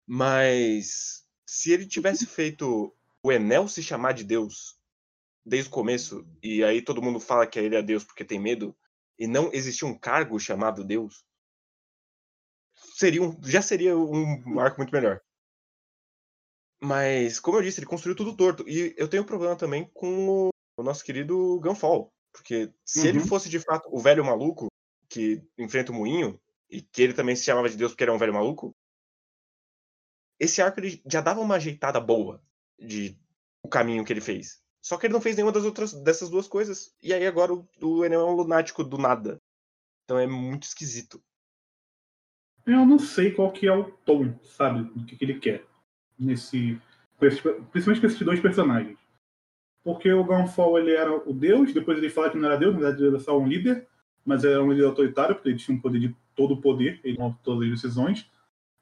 Mas 0.07 1.25
se 1.47 1.73
ele 1.73 1.87
tivesse 1.87 2.27
feito 2.27 2.95
o 3.23 3.33
Enel 3.33 3.69
se 3.69 3.83
chamar 3.83 4.13
de 4.13 4.25
Deus 4.25 4.79
desde 5.45 5.69
o 5.69 5.73
começo, 5.73 6.27
e 6.43 6.63
aí 6.63 6.83
todo 6.83 7.03
mundo 7.03 7.19
fala 7.19 7.47
que 7.47 7.59
ele 7.59 7.75
é 7.75 7.83
Deus 7.83 8.05
porque 8.05 8.25
tem 8.25 8.39
medo, 8.39 8.77
e 9.19 9.27
não 9.27 9.51
existia 9.53 9.87
um 9.87 9.99
cargo 9.99 10.39
chamado 10.39 10.85
Deus, 10.85 11.25
seria 13.01 13.23
um, 13.23 13.37
já 13.43 13.63
seria 13.63 13.97
um 13.97 14.61
arco 14.61 14.79
muito 14.79 14.93
melhor. 14.93 15.21
Mas, 16.83 17.41
como 17.41 17.59
eu 17.59 17.63
disse, 17.63 17.81
ele 17.81 17.87
construiu 17.87 18.17
tudo 18.17 18.37
torto. 18.37 18.69
E 18.69 18.95
eu 18.97 19.09
tenho 19.09 19.23
um 19.23 19.27
problema 19.27 19.57
também 19.57 19.91
com 19.95 20.29
o, 20.29 20.49
o 20.79 20.83
nosso 20.83 21.05
querido 21.05 21.59
Gunfall. 21.61 22.13
Porque 22.33 22.73
se 22.85 23.01
uhum. 23.01 23.07
ele 23.07 23.21
fosse 23.21 23.49
de 23.49 23.59
fato 23.59 23.89
o 23.91 23.99
velho 23.99 24.25
maluco 24.25 24.69
que 25.09 25.43
enfrenta 25.59 25.91
o 25.91 25.95
moinho, 25.95 26.41
e 26.71 26.81
que 26.81 27.03
ele 27.03 27.15
também 27.15 27.35
se 27.35 27.43
chamava 27.43 27.69
de 27.69 27.77
Deus 27.77 27.93
porque 27.93 28.05
era 28.05 28.13
um 28.13 28.19
velho 28.19 28.33
maluco, 28.33 28.73
esse 30.39 30.63
arco 30.63 30.79
ele 30.79 31.03
já 31.05 31.21
dava 31.21 31.41
uma 31.41 31.57
ajeitada 31.57 31.99
boa 31.99 32.41
de 32.79 33.19
o 33.63 33.69
caminho 33.69 34.05
que 34.05 34.13
ele 34.13 34.21
fez. 34.21 34.63
Só 34.81 34.97
que 34.97 35.07
ele 35.07 35.13
não 35.13 35.21
fez 35.21 35.35
nenhuma 35.35 35.53
das 35.53 35.65
outras 35.65 35.93
dessas 35.93 36.31
duas 36.31 36.47
coisas. 36.47 36.95
E 37.03 37.13
aí 37.13 37.27
agora 37.27 37.53
o, 37.53 37.69
o 37.83 38.05
Enel 38.05 38.21
é 38.21 38.25
um 38.25 38.37
lunático 38.37 38.85
do 38.85 38.97
nada. 38.97 39.43
Então 40.05 40.19
é 40.19 40.27
muito 40.27 40.63
esquisito. 40.63 41.21
Eu 42.73 42.87
não 42.87 42.99
sei 42.99 43.33
qual 43.33 43.51
que 43.53 43.67
é 43.67 43.73
o 43.73 43.85
tom, 44.05 44.39
sabe, 44.43 44.85
do 44.85 45.05
que, 45.05 45.17
que 45.17 45.25
ele 45.25 45.39
quer 45.39 45.65
nesse, 46.19 46.79
principalmente 47.19 48.01
com 48.01 48.07
esses 48.07 48.21
dois 48.21 48.41
personagens. 48.41 48.99
Porque 49.83 50.13
o 50.13 50.25
Gunfall 50.25 50.79
ele 50.79 50.93
era 50.93 51.13
o 51.13 51.33
deus, 51.33 51.73
depois 51.73 51.99
ele 51.99 52.11
fala 52.11 52.31
que 52.31 52.37
não 52.37 52.47
era 52.47 52.59
deus, 52.59 52.75
na 52.75 52.81
verdade 52.81 53.03
ele 53.03 53.09
era 53.09 53.21
só 53.21 53.39
um 53.39 53.47
líder, 53.47 53.89
mas 54.25 54.45
era 54.45 54.63
um 54.63 54.71
líder 54.71 54.87
autoritário, 54.87 55.35
porque 55.35 55.49
ele 55.49 55.59
tinha 55.59 55.77
um 55.77 55.81
poder 55.81 56.01
de 56.01 56.17
todo 56.35 56.55
o 56.55 56.61
poder, 56.61 57.01
ele 57.03 57.17
tomava 57.17 57.39
todas 57.43 57.65
as 57.65 57.75
decisões. 57.75 58.31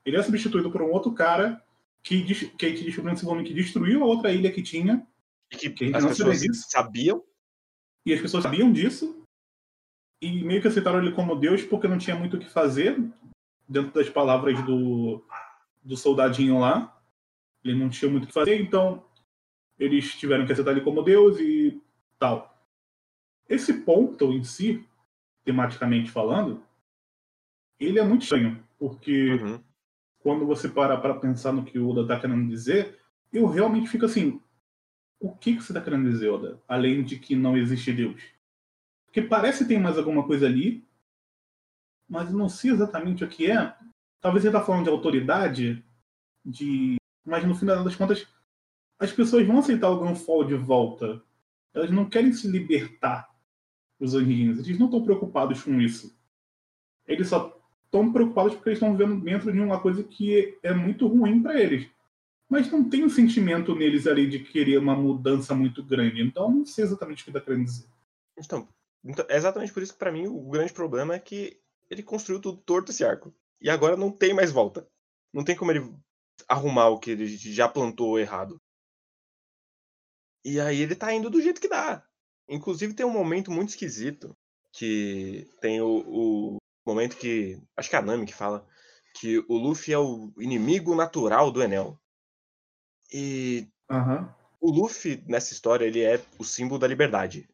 Ele 0.04 0.16
é 0.16 0.23
substituído 0.23 0.71
por 0.71 0.83
um 0.83 0.90
outro 0.90 1.12
cara 1.12 1.62
que, 2.02 2.23
que 2.57 2.66
a 2.66 2.68
gente 2.68 2.85
descobriu 2.85 3.12
nesse 3.12 3.25
volume 3.25 3.45
que 3.45 3.54
destruiu 3.54 4.02
a 4.02 4.07
outra 4.07 4.33
ilha 4.33 4.50
que 4.50 4.62
tinha. 4.62 5.07
Que, 5.50 5.71
que 5.71 5.95
as 5.95 6.04
pessoas 6.04 6.40
sabiam. 6.68 7.23
E 8.04 8.12
as 8.12 8.21
pessoas 8.21 8.42
sabiam 8.42 8.73
disso. 8.73 9.23
E 10.21 10.42
meio 10.42 10.61
que 10.61 10.68
aceitaram 10.68 10.99
ele 10.99 11.12
como 11.12 11.37
Deus 11.37 11.62
porque 11.62 11.87
não 11.87 11.99
tinha 11.99 12.16
muito 12.16 12.37
o 12.37 12.40
que 12.40 12.50
fazer, 12.50 12.99
dentro 13.68 13.92
das 13.92 14.08
palavras 14.08 14.60
do, 14.64 15.22
do 15.84 15.96
soldadinho 15.96 16.58
lá. 16.58 16.96
Ele 17.62 17.78
não 17.78 17.88
tinha 17.88 18.10
muito 18.10 18.25
o 18.25 18.26
que 18.28 18.32
fazer, 18.32 18.60
então 18.60 19.04
eles 19.78 20.14
tiveram 20.14 20.46
que 20.46 20.52
aceitar 20.52 20.72
ele 20.72 20.80
como 20.80 21.02
Deus 21.02 21.38
e 21.38 21.80
tal. 22.18 22.56
Esse 23.48 23.82
ponto 23.82 24.32
em 24.32 24.42
si, 24.42 24.87
tematicamente 25.44 26.10
falando, 26.10 26.62
ele 27.78 27.98
é 27.98 28.04
muito 28.04 28.22
estranho, 28.22 28.62
porque 28.78 29.34
uhum. 29.34 29.60
quando 30.18 30.46
você 30.46 30.68
para 30.68 30.96
para 30.96 31.14
pensar 31.14 31.52
no 31.52 31.64
que 31.64 31.78
o 31.78 31.88
Oda 31.88 32.02
está 32.02 32.18
querendo 32.18 32.48
dizer, 32.48 32.98
eu 33.32 33.46
realmente 33.46 33.88
fico 33.88 34.04
assim: 34.04 34.40
o 35.20 35.34
que, 35.34 35.56
que 35.56 35.62
você 35.62 35.72
está 35.72 35.80
querendo 35.80 36.10
dizer, 36.10 36.28
Oda? 36.28 36.60
Além 36.66 37.02
de 37.02 37.18
que 37.18 37.37
não 37.37 37.56
existe 37.56 37.92
Deus. 37.92 38.22
Porque 39.06 39.22
parece 39.22 39.64
que 39.64 39.68
tem 39.68 39.80
mais 39.80 39.96
alguma 39.96 40.26
coisa 40.26 40.46
ali, 40.46 40.87
mas 42.08 42.32
não 42.32 42.48
sei 42.48 42.70
exatamente 42.70 43.24
o 43.24 43.28
que 43.28 43.50
é. 43.50 43.74
Talvez 44.20 44.44
ele 44.44 44.54
está 44.54 44.64
falando 44.64 44.84
de 44.84 44.90
autoridade, 44.90 45.84
de. 46.44 46.96
Mas 47.24 47.44
no 47.44 47.54
final 47.54 47.84
das 47.84 47.94
contas, 47.94 48.26
as 48.98 49.12
pessoas 49.12 49.46
vão 49.46 49.58
aceitar 49.58 49.90
o 49.90 49.98
Gunfall 49.98 50.44
de 50.44 50.54
volta. 50.54 51.22
Elas 51.74 51.90
não 51.90 52.08
querem 52.08 52.32
se 52.32 52.48
libertar 52.48 53.28
dos 54.00 54.14
anjinhos. 54.14 54.58
Eles 54.58 54.78
não 54.78 54.86
estão 54.86 55.04
preocupados 55.04 55.62
com 55.62 55.80
isso. 55.80 56.16
Eles 57.06 57.28
só 57.28 57.54
estão 57.84 58.12
preocupados 58.12 58.54
porque 58.54 58.70
eles 58.70 58.78
estão 58.78 58.96
vivendo 58.96 59.22
dentro 59.22 59.52
de 59.52 59.60
uma 59.60 59.80
coisa 59.80 60.02
que 60.02 60.58
é 60.62 60.72
muito 60.72 61.06
ruim 61.06 61.42
para 61.42 61.60
eles. 61.60 61.88
Mas 62.48 62.70
não 62.70 62.88
tem 62.88 63.04
um 63.04 63.10
sentimento 63.10 63.74
neles 63.74 64.06
ali 64.06 64.26
de 64.26 64.38
querer 64.38 64.78
uma 64.78 64.96
mudança 64.96 65.54
muito 65.54 65.82
grande. 65.82 66.22
Então, 66.22 66.50
não 66.50 66.64
sei 66.64 66.84
exatamente 66.84 67.22
o 67.22 67.24
que 67.24 67.30
está 67.30 67.40
querendo 67.40 67.64
dizer. 67.64 67.86
Então, 68.38 68.66
então, 69.04 69.24
é 69.28 69.36
exatamente 69.36 69.72
por 69.72 69.82
isso 69.82 69.92
que 69.92 69.98
para 69.98 70.12
mim 70.12 70.26
o 70.26 70.50
grande 70.50 70.72
problema 70.72 71.14
é 71.14 71.18
que 71.18 71.60
ele 71.90 72.02
construiu 72.02 72.40
tudo 72.40 72.59
torto 72.59 72.90
esse 72.90 73.04
arco. 73.04 73.35
E 73.61 73.68
agora 73.68 73.97
não 73.97 74.11
tem 74.11 74.35
mais 74.35 74.52
volta. 74.52 74.88
Não 75.33 75.45
tem 75.45 75.57
como 75.57 75.71
ele 75.71 75.95
arrumar 76.47 76.88
o 76.88 76.99
que 76.99 77.11
ele 77.11 77.26
já 77.26 77.68
plantou 77.68 78.18
errado. 78.18 78.61
E 80.45 80.61
aí 80.61 80.80
ele 80.80 80.95
tá 80.95 81.12
indo 81.12 81.28
do 81.28 81.42
jeito 81.42 81.61
que 81.61 81.68
dá. 81.68 82.04
Inclusive 82.49 82.95
tem 82.95 83.04
um 83.04 83.12
momento 83.12 83.50
muito 83.50 83.71
esquisito 83.71 84.37
que 84.73 85.50
tem 85.61 85.80
o, 85.80 86.04
o 86.07 86.57
momento 86.87 87.16
que. 87.16 87.61
Acho 87.76 87.90
que 87.90 87.97
é 87.97 87.99
a 87.99 88.02
Nami 88.02 88.26
que 88.26 88.35
fala 88.35 88.66
que 89.14 89.38
o 89.49 89.57
Luffy 89.57 89.92
é 89.92 89.99
o 89.99 90.33
inimigo 90.38 90.95
natural 90.95 91.50
do 91.50 91.62
Enel. 91.62 92.00
E 93.12 93.68
uhum. 93.90 94.28
o 94.61 94.71
Luffy, 94.71 95.25
nessa 95.26 95.52
história, 95.52 95.85
ele 95.85 96.00
é 96.00 96.23
o 96.38 96.45
símbolo 96.45 96.78
da 96.78 96.87
liberdade. 96.87 97.49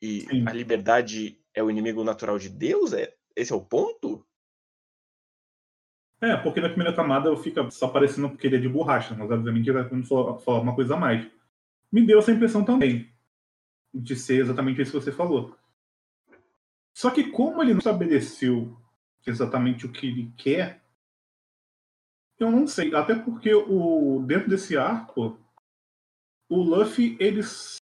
E 0.00 0.22
Sim. 0.22 0.48
a 0.48 0.52
liberdade 0.52 1.38
é 1.54 1.62
o 1.62 1.70
inimigo 1.70 2.02
natural 2.02 2.38
de 2.38 2.48
Deus? 2.48 2.92
É, 2.92 3.14
esse 3.40 3.52
é 3.52 3.56
o 3.56 3.64
ponto? 3.64 4.26
É, 6.20 6.36
porque 6.36 6.60
na 6.60 6.68
primeira 6.68 6.94
camada 6.94 7.34
fica 7.36 7.70
só 7.70 7.88
parecendo 7.88 8.28
porque 8.28 8.46
ele 8.46 8.56
é 8.56 8.60
de 8.60 8.68
borracha, 8.68 9.14
mas 9.14 9.30
obviamente 9.30 9.70
ele 9.70 9.82
vai 9.82 10.38
falar 10.38 10.60
uma 10.60 10.74
coisa 10.74 10.94
a 10.94 10.98
mais. 10.98 11.26
Me 11.90 12.06
deu 12.06 12.18
essa 12.18 12.30
impressão 12.30 12.62
também, 12.62 13.10
de 13.92 14.14
ser 14.14 14.42
exatamente 14.42 14.82
isso 14.82 14.92
que 14.92 15.04
você 15.04 15.12
falou. 15.12 15.56
Só 16.94 17.10
que 17.10 17.30
como 17.30 17.62
ele 17.62 17.72
não 17.72 17.78
estabeleceu 17.78 18.76
exatamente 19.26 19.86
o 19.86 19.92
que 19.92 20.06
ele 20.06 20.32
quer, 20.36 20.82
eu 22.38 22.50
não 22.50 22.66
sei. 22.66 22.94
Até 22.94 23.14
porque 23.14 23.54
o 23.54 24.22
dentro 24.26 24.50
desse 24.50 24.76
arco, 24.76 25.38
o 26.48 26.56
Luffy 26.56 27.16
ele, 27.18 27.40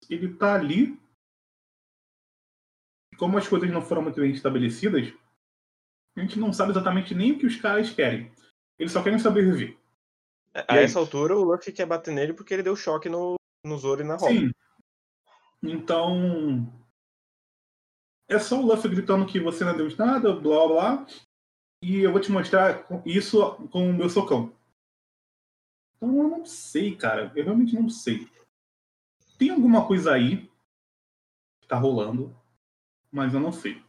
ele 0.08 0.34
tá 0.34 0.54
ali. 0.54 1.00
Como 3.16 3.36
as 3.36 3.46
coisas 3.46 3.70
não 3.70 3.82
foram 3.82 4.02
muito 4.02 4.20
bem 4.20 4.30
estabelecidas, 4.30 5.12
a 6.16 6.20
gente 6.20 6.38
não 6.38 6.52
sabe 6.52 6.72
exatamente 6.72 7.14
nem 7.14 7.32
o 7.32 7.38
que 7.38 7.46
os 7.46 7.56
caras 7.56 7.90
querem. 7.90 8.30
Eles 8.78 8.92
só 8.92 9.02
querem 9.02 9.18
sobreviver. 9.18 9.76
A, 10.54 10.76
essa 10.76 10.98
altura, 10.98 11.36
o 11.36 11.44
Luffy 11.44 11.72
quer 11.72 11.86
bater 11.86 12.12
nele 12.12 12.32
porque 12.32 12.54
ele 12.54 12.62
deu 12.62 12.74
choque 12.74 13.08
no, 13.08 13.36
no 13.64 13.78
Zoro 13.78 14.00
e 14.00 14.04
na 14.04 14.16
Robin. 14.16 14.48
Sim. 14.48 14.52
Então. 15.62 16.72
É 18.28 18.38
só 18.38 18.60
o 18.60 18.66
Luffy 18.66 18.90
gritando 18.90 19.26
que 19.26 19.40
você 19.40 19.64
não 19.64 19.76
deu 19.76 19.88
de 19.88 19.98
nada, 19.98 20.34
blá 20.34 20.66
blá. 20.66 21.06
E 21.82 22.00
eu 22.00 22.12
vou 22.12 22.20
te 22.20 22.30
mostrar 22.30 22.86
isso 23.04 23.56
com 23.68 23.90
o 23.90 23.94
meu 23.94 24.08
socão. 24.08 24.52
Então 25.96 26.16
eu 26.16 26.28
não 26.28 26.44
sei, 26.44 26.96
cara. 26.96 27.32
Eu 27.34 27.44
realmente 27.44 27.74
não 27.74 27.88
sei. 27.88 28.28
Tem 29.38 29.50
alguma 29.50 29.86
coisa 29.86 30.12
aí 30.12 30.50
que 31.60 31.68
tá 31.68 31.76
rolando, 31.76 32.34
mas 33.10 33.34
eu 33.34 33.40
não 33.40 33.52
sei. 33.52 33.82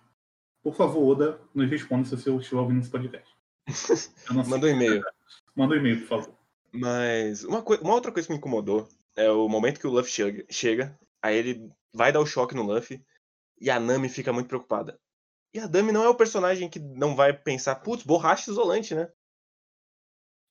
Por 0.63 0.75
favor, 0.75 1.11
Oda, 1.11 1.41
nos 1.53 1.69
responda 1.69 2.05
se 2.05 2.11
você 2.11 2.31
estiver 2.35 2.61
ouvindo 2.61 2.81
esse 2.81 2.89
podcast. 2.89 3.35
Manda 4.47 4.67
um 4.67 4.69
e-mail. 4.69 5.03
Manda 5.55 5.75
um 5.75 5.77
e-mail, 5.77 5.99
por 6.01 6.07
favor. 6.07 6.35
Mas 6.71 7.43
uma, 7.43 7.59
uma, 7.59 7.93
outra 7.93 8.11
coisa 8.11 8.27
que 8.27 8.33
me 8.33 8.37
incomodou 8.37 8.87
é 9.15 9.29
o 9.29 9.49
momento 9.49 9.79
que 9.79 9.87
o 9.87 9.89
Luffy 9.89 10.11
chega, 10.11 10.45
chega, 10.49 10.99
aí 11.21 11.35
ele 11.35 11.71
vai 11.93 12.11
dar 12.11 12.21
o 12.21 12.25
choque 12.25 12.55
no 12.55 12.63
Luffy 12.63 13.03
e 13.59 13.69
a 13.69 13.79
Nami 13.79 14.07
fica 14.07 14.31
muito 14.31 14.47
preocupada. 14.47 14.99
E 15.53 15.59
a 15.59 15.67
Nami 15.67 15.91
não 15.91 16.03
é 16.03 16.09
o 16.09 16.15
personagem 16.15 16.69
que 16.69 16.79
não 16.79 17.15
vai 17.15 17.33
pensar, 17.33 17.75
putz, 17.75 18.03
borracha 18.03 18.49
isolante, 18.49 18.95
né? 18.95 19.11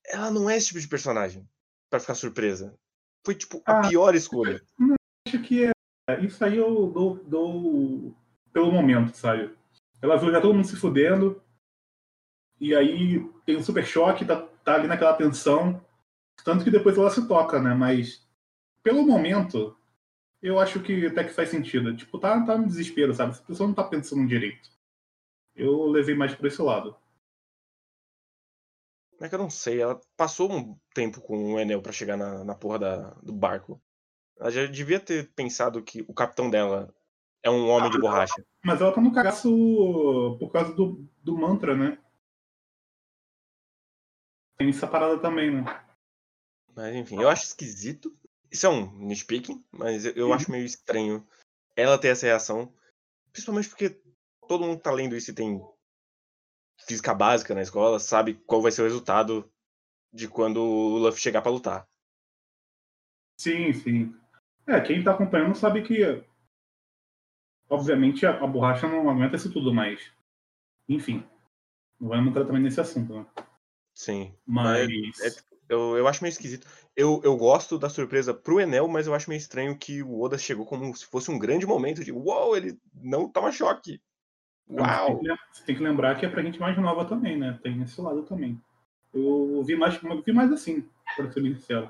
Ela 0.07 0.31
não 0.31 0.51
é 0.51 0.57
esse 0.57 0.69
tipo 0.69 0.81
de 0.81 0.89
personagem 0.89 1.49
para 1.89 2.01
ficar 2.01 2.15
surpresa. 2.15 2.77
Foi, 3.25 3.35
tipo, 3.35 3.63
a 3.65 3.79
ah, 3.79 3.89
pior 3.89 4.15
escolha. 4.15 4.63
Acho 5.27 5.43
que 5.43 5.65
é. 5.65 5.71
Isso 6.21 6.45
aí 6.45 6.57
eu 6.57 6.91
dou, 6.91 7.17
dou 7.25 8.15
pelo 8.53 8.73
momento, 8.73 9.15
sabe? 9.17 9.55
Ela 10.03 10.17
viu 10.17 10.31
já 10.31 10.41
todo 10.41 10.55
mundo 10.55 10.67
se 10.67 10.77
fudendo. 10.77 11.43
E 12.59 12.75
aí 12.75 13.21
tem 13.45 13.57
um 13.57 13.63
super 13.63 13.85
choque, 13.87 14.25
tá, 14.25 14.43
tá 14.65 14.75
ali 14.75 14.87
naquela 14.87 15.15
tensão. 15.15 15.85
Tanto 16.45 16.65
que 16.65 16.71
depois 16.71 16.97
ela 16.97 17.11
se 17.11 17.27
toca, 17.27 17.61
né? 17.61 17.75
Mas 17.75 18.27
pelo 18.83 19.07
momento, 19.07 19.77
eu 20.43 20.59
acho 20.59 20.81
que 20.83 21.07
até 21.07 21.25
que 21.25 21.33
faz 21.33 21.49
sentido. 21.51 21.97
Tipo, 21.97 22.19
tá, 22.19 22.45
tá 22.45 22.57
no 22.57 22.67
desespero, 22.67 23.15
sabe? 23.15 23.37
A 23.37 23.43
pessoa 23.43 23.67
não 23.67 23.75
tá 23.75 23.85
pensando 23.85 24.27
direito. 24.27 24.71
Eu 25.55 25.87
levei 25.87 26.15
mais 26.15 26.35
por 26.35 26.47
esse 26.47 26.61
lado. 26.63 26.97
É 29.21 29.29
que 29.29 29.35
eu 29.35 29.39
não 29.39 29.51
sei, 29.51 29.83
ela 29.83 30.01
passou 30.17 30.51
um 30.51 30.75
tempo 30.95 31.21
com 31.21 31.53
o 31.53 31.61
Enel 31.61 31.83
para 31.83 31.93
chegar 31.93 32.17
na, 32.17 32.43
na 32.43 32.55
porra 32.55 32.79
da, 32.79 33.11
do 33.23 33.35
barco. 33.35 33.79
Ela 34.39 34.51
já 34.51 34.67
devia 34.67 34.99
ter 34.99 35.31
pensado 35.35 35.83
que 35.83 36.01
o 36.09 36.15
capitão 36.15 36.49
dela 36.49 36.95
é 37.43 37.51
um 37.51 37.69
homem 37.69 37.89
ah, 37.89 37.93
de 37.93 37.99
borracha. 37.99 38.45
Mas 38.65 38.81
ela 38.81 38.93
tá 38.93 39.01
no 39.01 39.13
cagaço 39.13 39.49
por 40.39 40.51
causa 40.51 40.75
do, 40.75 41.09
do 41.23 41.37
mantra, 41.37 41.77
né? 41.77 41.99
Tem 44.59 44.69
essa 44.69 44.87
parada 44.87 45.19
também, 45.19 45.51
né? 45.51 45.65
Mas 46.75 46.95
enfim, 46.95 47.21
eu 47.21 47.29
acho 47.29 47.45
esquisito 47.45 48.15
isso 48.51 48.67
é 48.67 48.69
um 48.69 48.91
nitpicking, 48.99 49.65
mas 49.71 50.05
eu, 50.05 50.13
eu 50.15 50.27
uhum. 50.27 50.35
acho 50.35 50.51
meio 50.51 50.65
estranho 50.65 51.27
ela 51.77 51.99
ter 51.99 52.09
essa 52.09 52.27
reação. 52.27 52.75
Principalmente 53.33 53.69
porque 53.69 54.03
todo 54.49 54.67
mundo 54.67 54.81
tá 54.81 54.91
lendo 54.91 55.15
isso 55.15 55.31
e 55.31 55.35
tem 55.35 55.63
física 56.87 57.15
básica 57.15 57.55
na 57.55 57.63
escola, 57.63 58.01
sabe 58.01 58.35
qual 58.47 58.61
vai 58.61 58.73
ser 58.73 58.83
o 58.83 58.85
resultado 58.85 59.51
de 60.13 60.27
quando 60.27 60.61
o 60.61 60.99
Luffy 60.99 61.21
chegar 61.21 61.43
para 61.43 61.53
lutar. 61.53 61.89
Sim, 63.39 63.73
sim. 63.73 64.17
É, 64.67 64.81
quem 64.81 65.05
tá 65.05 65.13
acompanhando 65.13 65.55
sabe 65.55 65.83
que. 65.83 66.25
Obviamente 67.71 68.27
a, 68.27 68.43
a 68.43 68.47
borracha 68.49 68.89
não 68.89 69.09
aguenta 69.09 69.37
isso 69.37 69.53
tudo, 69.53 69.73
mas. 69.73 70.13
Enfim. 70.89 71.25
Não 72.01 72.09
vamos 72.09 72.31
entrar 72.31 72.45
também 72.45 72.61
nesse 72.63 72.81
assunto, 72.81 73.15
né? 73.15 73.27
Sim. 73.95 74.35
Mas. 74.45 74.91
É- 75.21 75.51
eu, 75.69 75.97
eu 75.97 76.09
acho 76.09 76.21
meio 76.25 76.33
esquisito. 76.33 76.67
Eu, 76.97 77.21
eu 77.23 77.37
gosto 77.37 77.79
da 77.79 77.89
surpresa 77.89 78.35
pro 78.35 78.59
Enel, 78.61 78.89
mas 78.89 79.07
eu 79.07 79.15
acho 79.15 79.31
meio 79.31 79.39
estranho 79.39 79.79
que 79.79 80.03
o 80.03 80.21
Oda 80.21 80.37
chegou 80.37 80.67
como 80.67 80.93
se 80.97 81.07
fosse 81.07 81.31
um 81.31 81.39
grande 81.39 81.65
momento 81.65 82.03
de 82.03 82.11
uau, 82.11 82.57
ele 82.57 82.77
não 82.93 83.29
toma 83.29 83.53
choque. 83.53 84.03
Você 84.67 84.81
Uau! 84.81 85.07
tem, 85.07 85.19
que, 85.19 85.29
você 85.53 85.65
tem 85.65 85.77
que 85.77 85.83
lembrar 85.83 86.19
que 86.19 86.27
é 86.27 86.29
pra 86.29 86.43
gente 86.43 86.59
mais 86.59 86.77
nova 86.77 87.05
também, 87.05 87.39
né? 87.39 87.57
Tem 87.63 87.81
esse 87.83 88.01
lado 88.01 88.25
também. 88.25 88.61
Eu 89.15 89.63
vi 89.63 89.77
mais, 89.77 90.03
eu 90.03 90.23
vi 90.23 90.33
mais 90.33 90.51
assim, 90.53 90.89
pra 91.15 91.31
ser 91.31 91.41
sincero. 91.41 91.89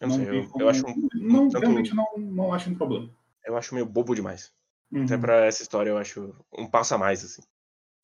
Eu 0.00 0.08
não 0.08 0.16
sei, 0.16 0.24
vi 0.24 0.36
eu, 0.38 0.48
como- 0.48 0.64
eu 0.64 0.68
acho, 0.70 0.86
um- 0.86 1.08
não, 1.14 1.48
tanto- 1.50 1.60
realmente 1.60 1.94
não, 1.94 2.06
não 2.16 2.54
acho 2.54 2.70
um 2.70 2.74
problema. 2.74 3.10
Eu 3.44 3.56
acho 3.56 3.74
meio 3.74 3.86
bobo 3.86 4.14
demais. 4.14 4.52
Uhum. 4.90 5.04
Até 5.04 5.16
pra 5.16 5.44
essa 5.46 5.62
história 5.62 5.90
eu 5.90 5.98
acho 5.98 6.34
um 6.52 6.68
passo 6.68 6.94
a 6.94 6.98
mais, 6.98 7.24
assim. 7.24 7.42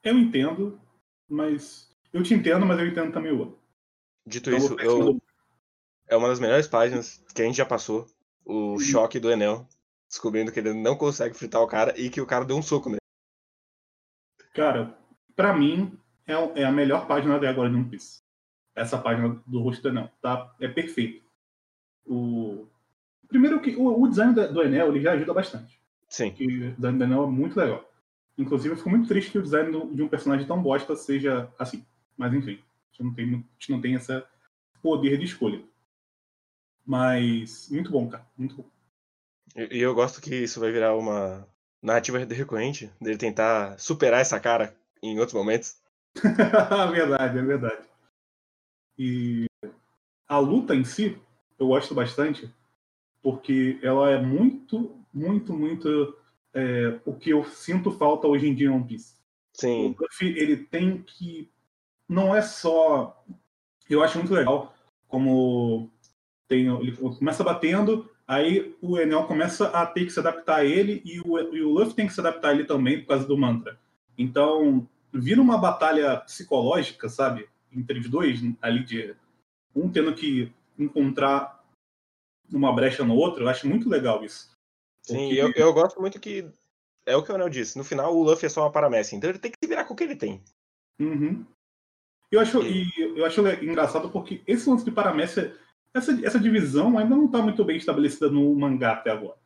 Eu 0.02 0.16
entendo, 0.19 0.81
mas. 1.28 1.90
Eu 2.12 2.23
te 2.23 2.33
entendo, 2.35 2.64
mas 2.64 2.78
eu 2.78 2.87
entendo 2.87 3.12
também 3.12 3.33
o 3.33 3.38
outro. 3.40 3.59
Dito 4.26 4.50
Então, 4.50 4.59
isso, 4.59 4.81
eu, 4.81 5.14
do- 5.14 5.23
é 6.09 6.16
uma 6.16 6.28
das 6.28 6.40
melhores 6.40 6.66
páginas 6.69 7.19
que 7.35 7.43
a 7.43 7.45
gente 7.45 7.57
já 7.57 7.66
passou. 7.66 8.07
Uhum. 8.45 8.75
O 8.75 8.78
choque 8.78 9.19
do 9.19 9.31
Enel, 9.31 9.66
descobrindo 10.09 10.52
que 10.52 10.61
ele 10.61 10.73
não 10.73 10.97
consegue 10.97 11.35
fritar 11.35 11.61
o 11.61 11.66
cara 11.66 11.99
e 11.99 12.09
que 12.09 12.21
o 12.21 12.26
cara 12.26 12.45
deu 12.45 12.57
um 12.57 12.62
soco 12.62 12.88
nele. 12.88 13.00
Cara, 14.55 14.97
pra 15.35 15.52
mim, 15.52 15.99
é, 16.26 16.33
é 16.61 16.64
a 16.64 16.73
melhor 16.73 17.07
página 17.07 17.37
até 17.37 17.49
agora 17.49 17.69
de 17.69 17.76
One 17.76 17.90
Piece. 17.90 18.23
Essa 18.75 18.99
página 18.99 19.43
do 19.47 19.61
rosto 19.61 19.83
do 19.83 19.88
Enel, 19.88 20.11
tá? 20.21 20.55
É 20.61 20.69
perfeito. 20.69 21.25
O... 22.05 22.69
Primeiro 23.28 23.61
que 23.61 23.75
o, 23.76 24.02
o 24.02 24.09
design 24.09 24.33
do 24.35 24.62
Enel, 24.62 24.88
ele 24.88 25.00
já 25.02 25.12
ajuda 25.12 25.35
bastante. 25.35 25.80
Sim, 26.09 26.30
que 26.30 26.45
o 26.47 26.73
design 26.75 26.99
do 26.99 27.04
Enel 27.04 27.25
é 27.25 27.26
muito 27.26 27.56
legal. 27.59 27.90
Inclusive, 28.38 28.75
eu 28.75 28.76
fico 28.76 28.90
muito 28.90 29.09
triste 29.09 29.30
que 29.30 29.38
o 29.38 29.42
design 29.42 29.71
do- 29.73 29.95
de 29.95 30.02
um 30.02 30.09
personagem 30.09 30.47
tão 30.47 30.62
bosta 30.62 30.95
seja 30.95 31.50
assim. 31.59 31.85
Mas 32.16 32.33
enfim, 32.35 32.59
a 32.59 32.92
gente 32.92 33.02
não 33.04 33.14
tem, 33.14 33.25
a 33.26 33.37
gente 33.59 33.71
não 33.71 33.80
tem 33.80 33.95
esse 33.95 34.23
poder 34.83 35.18
de 35.18 35.25
escolha. 35.25 35.62
Mas 36.85 37.68
muito 37.71 37.90
bom, 37.90 38.09
cara. 38.09 38.26
Muito 38.37 38.56
bom. 38.56 38.64
e, 39.56 39.78
e 39.78 39.80
eu 39.80 39.95
gosto 39.95 40.21
que 40.21 40.35
isso 40.35 40.61
vai 40.61 40.71
virar 40.71 40.95
uma 40.95 41.47
narrativa 41.83 42.18
recorrente 42.18 42.90
dele 43.00 43.18
tentar 43.18 43.78
superar 43.78 44.21
essa 44.21 44.38
cara 44.40 44.75
em 45.02 45.18
outros 45.18 45.35
momentos. 45.35 45.76
verdade, 46.92 47.38
é 47.38 47.42
verdade. 47.42 47.87
E 48.99 49.47
a 50.28 50.38
luta 50.38 50.75
em 50.75 50.85
si, 50.85 51.18
eu 51.59 51.68
gosto 51.68 51.95
bastante, 51.95 52.50
porque 53.26 53.80
ela 53.83 54.09
é 54.09 54.23
muito, 54.23 54.95
muito, 55.12 55.52
muito 55.52 56.16
é, 56.54 57.00
o 57.04 57.12
que 57.12 57.30
eu 57.30 57.45
sinto 57.45 57.90
falta 57.90 58.28
hoje 58.28 58.47
em 58.47 58.54
dia 58.54 58.68
em 58.68 58.71
One 58.71 58.85
Piece. 58.85 59.16
Sim, 59.52 59.97
O 59.99 60.04
Luffy, 60.04 60.28
ele 60.38 60.56
tem 60.59 61.02
que. 61.02 61.50
Não 62.09 62.37
é 62.37 62.40
só. 62.40 63.21
Eu 63.90 64.00
acho 64.04 64.18
muito 64.18 64.33
legal 64.33 64.73
como 65.09 65.90
tem, 66.47 66.68
ele 66.68 66.97
começa 66.97 67.42
batendo, 67.42 68.09
aí 68.28 68.76
o 68.80 68.97
Enel 68.97 69.25
começa 69.25 69.71
a 69.71 69.85
ter 69.85 70.04
que 70.04 70.12
se 70.12 70.21
adaptar 70.21 70.59
a 70.59 70.64
ele 70.64 71.02
e 71.04 71.21
o, 71.21 71.37
e 71.52 71.62
o 71.62 71.71
Luffy 71.71 71.95
tem 71.95 72.06
que 72.06 72.14
se 72.14 72.21
adaptar 72.21 72.50
a 72.50 72.54
ele 72.54 72.64
também 72.64 73.00
por 73.00 73.09
causa 73.09 73.26
do 73.26 73.37
mantra. 73.37 73.76
Então, 74.16 74.88
vira 75.12 75.42
uma 75.42 75.59
batalha 75.59 76.18
psicológica, 76.18 77.09
sabe? 77.09 77.49
Entre 77.73 77.99
os 77.99 78.09
dois, 78.09 78.40
ali 78.62 78.85
de 78.85 79.16
um 79.75 79.90
tendo 79.90 80.14
que 80.14 80.52
encontrar 80.78 81.56
uma 82.53 82.75
brecha 82.75 83.05
no 83.05 83.15
outro, 83.15 83.45
eu 83.45 83.49
acho 83.49 83.69
muito 83.69 83.88
legal 83.88 84.25
isso. 84.25 84.50
sim. 85.03 85.29
Porque- 85.29 85.61
Eu, 85.61 85.67
eu 85.69 85.73
gosto 85.73 86.01
muito 86.01 86.18
que. 86.20 86.49
É 87.05 87.14
o 87.16 87.23
que 87.23 87.31
o 87.31 87.35
Anel 87.37 87.49
disse. 87.49 87.79
No 87.79 87.85
final, 87.85 88.14
o 88.16 88.23
Luffy 88.25 88.47
é 88.47 88.49
só 88.49 88.62
uma 88.62 88.73
paramécia. 88.73 89.14
Então 89.16 89.31
ele 89.31 89.38
tem 89.38 89.51
que 89.53 89.57
se 89.62 89.68
virar 89.68 89.85
com 89.85 89.94
o 89.94 89.97
que 89.97 90.03
ele 90.03 90.16
tem. 90.16 90.42
Uhum. 90.99 91.44
Eu 92.33 92.40
acho, 92.40 92.61
E- 92.62 92.90
eu 93.16 93.25
acho 93.25 93.40
engraçado 93.62 94.11
porque 94.11 94.42
esse 94.47 94.68
lance 94.68 94.85
de 94.85 94.90
paramécia, 94.90 95.57
essa, 95.94 96.11
essa 96.27 96.40
divisão 96.40 96.99
ainda 96.99 97.14
não 97.14 97.27
está 97.27 97.40
muito 97.40 97.64
bem 97.64 97.77
estabelecida 97.77 98.29
no 98.29 98.53
mangá 98.57 98.94
até 98.94 99.11
agora. 99.11 99.38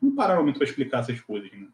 Não 0.00 0.14
pararam 0.14 0.42
muito 0.42 0.58
para 0.58 0.66
explicar 0.66 1.00
essas 1.00 1.20
coisas, 1.20 1.50
né? 1.52 1.68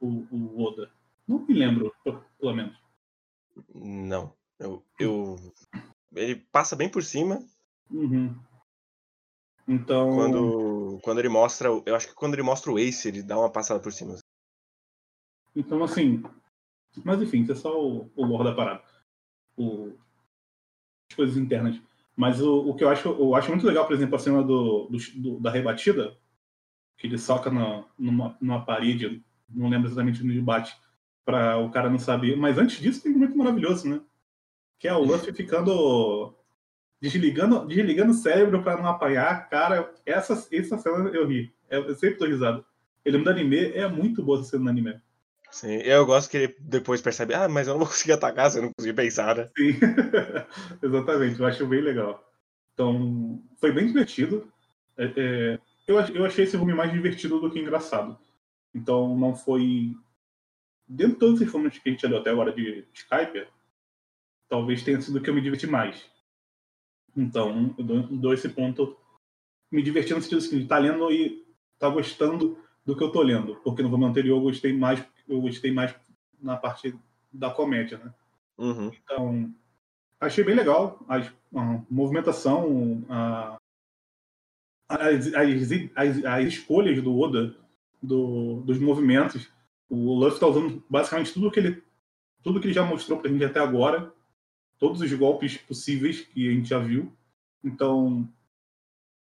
O, 0.00 0.26
o 0.30 0.62
Oda. 0.62 0.90
Não 1.28 1.38
me 1.40 1.52
lembro, 1.54 1.92
pelo 2.38 2.54
menos. 2.54 2.74
Não. 3.74 4.32
Eu, 4.58 4.82
eu... 4.98 5.36
Ele 6.14 6.36
passa 6.50 6.74
bem 6.74 6.88
por 6.88 7.02
cima 7.02 7.44
Uhum. 7.90 8.34
Então. 9.66 10.14
quando, 10.14 11.00
quando 11.02 11.18
ele 11.18 11.28
mostra. 11.28 11.68
Eu 11.86 11.94
acho 11.94 12.08
que 12.08 12.14
quando 12.14 12.34
ele 12.34 12.42
mostra 12.42 12.70
o 12.70 12.78
Ace, 12.78 13.08
ele 13.08 13.22
dá 13.22 13.38
uma 13.38 13.50
passada 13.50 13.80
por 13.80 13.92
cima. 13.92 14.16
Então, 15.54 15.82
assim. 15.82 16.22
Mas 17.04 17.20
enfim, 17.20 17.42
isso 17.42 17.52
é 17.52 17.56
só 17.56 17.80
o, 17.82 18.10
o 18.14 18.24
lore 18.24 18.44
da 18.44 18.54
parada. 18.54 18.82
O, 19.56 19.92
as 21.10 21.16
coisas 21.16 21.36
internas. 21.36 21.80
Mas 22.16 22.40
o, 22.40 22.68
o 22.68 22.74
que 22.76 22.84
eu 22.84 22.88
acho, 22.88 23.08
eu 23.08 23.34
acho 23.34 23.48
muito 23.50 23.66
legal, 23.66 23.86
por 23.86 23.94
exemplo, 23.94 24.14
a 24.14 24.18
cena 24.18 24.42
do, 24.42 24.88
do- 24.88 25.20
do- 25.20 25.40
da 25.40 25.50
rebatida, 25.50 26.16
que 26.96 27.06
ele 27.08 27.18
soca 27.18 27.50
na, 27.50 27.84
numa, 27.98 28.36
numa 28.40 28.64
parede, 28.64 29.24
não 29.48 29.68
lembro 29.68 29.88
exatamente 29.88 30.22
onde 30.22 30.32
ele 30.32 30.40
bate, 30.40 30.76
para 31.24 31.58
o 31.58 31.70
cara 31.70 31.90
não 31.90 31.98
saber. 31.98 32.36
Mas 32.36 32.58
antes 32.58 32.80
disso 32.80 33.02
tem 33.02 33.10
um 33.12 33.14
momento 33.16 33.36
maravilhoso, 33.36 33.88
né? 33.88 34.00
Que 34.78 34.86
é 34.86 34.94
o 34.94 35.02
Luffy 35.02 35.32
ficando. 35.32 36.34
Desligando, 37.04 37.66
desligando 37.66 38.12
o 38.12 38.14
cérebro 38.14 38.62
para 38.62 38.80
não 38.80 38.88
apanhar. 38.88 39.48
Cara, 39.50 39.92
essa, 40.06 40.32
essa 40.50 40.78
cena 40.78 41.10
eu 41.10 41.26
ri. 41.26 41.52
Eu, 41.68 41.84
eu 41.84 41.94
sempre 41.94 42.16
tô 42.16 42.24
risado. 42.24 42.64
Ele 43.04 43.18
no 43.18 43.28
anime 43.28 43.72
é 43.72 43.86
muito 43.86 44.22
boa 44.22 44.40
essa 44.40 44.50
cena 44.50 44.64
no 44.64 44.70
anime. 44.70 44.98
Sim, 45.50 45.76
eu 45.82 46.06
gosto 46.06 46.30
que 46.30 46.36
ele 46.36 46.56
depois 46.58 47.02
percebe, 47.02 47.34
ah, 47.34 47.48
mas 47.48 47.68
eu 47.68 47.74
não 47.74 47.80
vou 47.80 47.88
conseguir 47.88 48.12
atacar 48.12 48.50
se 48.50 48.58
eu 48.58 48.62
não 48.62 48.72
conseguir 48.72 48.96
pensar, 48.96 49.36
né? 49.36 49.50
Sim, 49.56 49.78
exatamente, 50.82 51.38
eu 51.38 51.46
acho 51.46 51.66
bem 51.66 51.80
legal. 51.80 52.24
Então, 52.72 53.40
foi 53.60 53.70
bem 53.70 53.86
divertido. 53.86 54.50
É, 54.96 55.04
é, 55.04 55.58
eu, 55.86 56.00
eu 56.00 56.24
achei 56.24 56.44
esse 56.44 56.56
volume 56.56 56.74
mais 56.74 56.90
divertido 56.90 57.38
do 57.38 57.50
que 57.50 57.60
engraçado. 57.60 58.18
Então, 58.74 59.16
não 59.16 59.36
foi. 59.36 59.94
Dentro 60.88 61.14
de 61.14 61.18
todos 61.20 61.40
esses 61.40 61.52
volumes 61.52 61.78
que 61.78 61.88
a 61.88 61.92
gente 61.92 62.06
leu 62.06 62.18
até 62.18 62.30
agora 62.30 62.52
de 62.52 62.84
Skype, 62.92 63.46
talvez 64.48 64.82
tenha 64.82 65.00
sido 65.00 65.18
o 65.18 65.22
que 65.22 65.30
eu 65.30 65.34
me 65.34 65.40
diverti 65.40 65.66
mais. 65.66 66.14
Então, 67.16 67.74
eu 67.78 67.84
dou, 67.84 68.02
dou 68.02 68.34
esse 68.34 68.48
ponto. 68.48 68.96
Me 69.70 69.82
diverti 69.82 70.12
no 70.14 70.20
sentido 70.20 70.38
assim, 70.38 70.56
de 70.58 70.62
estar 70.64 70.78
lendo 70.78 71.10
e 71.10 71.44
estar 71.74 71.88
gostando 71.90 72.58
do 72.84 72.96
que 72.96 73.02
eu 73.02 73.10
tô 73.10 73.22
lendo. 73.22 73.56
Porque 73.56 73.82
no 73.82 73.88
volume 73.88 74.08
anterior 74.10 74.36
eu 74.38 74.42
gostei 74.42 74.72
mais, 74.76 75.04
eu 75.28 75.40
gostei 75.40 75.72
mais 75.72 75.94
na 76.40 76.56
parte 76.56 76.94
da 77.32 77.50
comédia, 77.50 77.98
né? 77.98 78.14
Uhum. 78.58 78.90
Então, 79.02 79.54
achei 80.20 80.44
bem 80.44 80.54
legal 80.54 81.04
a, 81.08 81.16
a 81.18 81.82
movimentação, 81.90 83.04
a- 83.08 83.56
as, 84.88 85.26
as, 85.34 85.72
as, 85.96 86.24
as 86.24 86.44
escolhas 86.46 87.02
do 87.02 87.18
Oda, 87.18 87.56
do- 88.02 88.60
dos 88.62 88.78
movimentos. 88.78 89.50
O 89.88 90.14
Luffy 90.14 90.34
está 90.34 90.46
usando 90.46 90.82
basicamente 90.88 91.32
tudo 91.32 91.50
que 91.50 91.58
ele 91.60 91.82
tudo 92.42 92.60
que 92.60 92.66
ele 92.66 92.74
já 92.74 92.84
mostrou 92.84 93.18
pra 93.18 93.30
gente 93.30 93.42
até 93.42 93.58
agora, 93.58 94.12
todos 94.78 95.00
os 95.00 95.12
golpes 95.12 95.56
possíveis 95.56 96.20
que 96.20 96.48
a 96.48 96.52
gente 96.52 96.68
já 96.68 96.78
viu. 96.78 97.12
Então, 97.62 98.28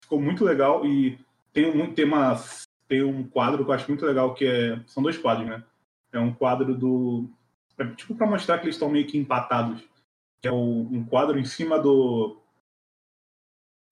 ficou 0.04 0.22
muito 0.22 0.44
legal 0.46 0.86
e 0.86 1.20
tem 1.54 1.66
um, 1.70 1.94
tem 1.94 2.06
uma, 2.06 2.36
tem 2.88 3.04
um 3.04 3.28
quadro 3.28 3.64
que 3.64 3.70
eu 3.72 3.76
acho 3.76 3.88
muito 3.90 4.06
legal 4.06 4.34
que 4.34 4.46
é 4.46 4.82
são 4.88 5.04
dois 5.04 5.18
quadros, 5.18 5.48
né? 5.48 5.64
É 6.12 6.20
um 6.20 6.34
quadro 6.34 6.76
do 6.76 7.30
é 7.78 7.86
tipo 7.96 8.14
para 8.16 8.28
mostrar 8.28 8.58
que 8.60 8.66
eles 8.66 8.76
estão 8.76 8.90
meio 8.90 9.08
que 9.08 9.18
empatados. 9.18 9.82
Que 10.42 10.48
é 10.48 10.52
um 10.52 11.06
quadro 11.06 11.40
em 11.40 11.46
cima 11.46 11.80
do. 11.80 12.38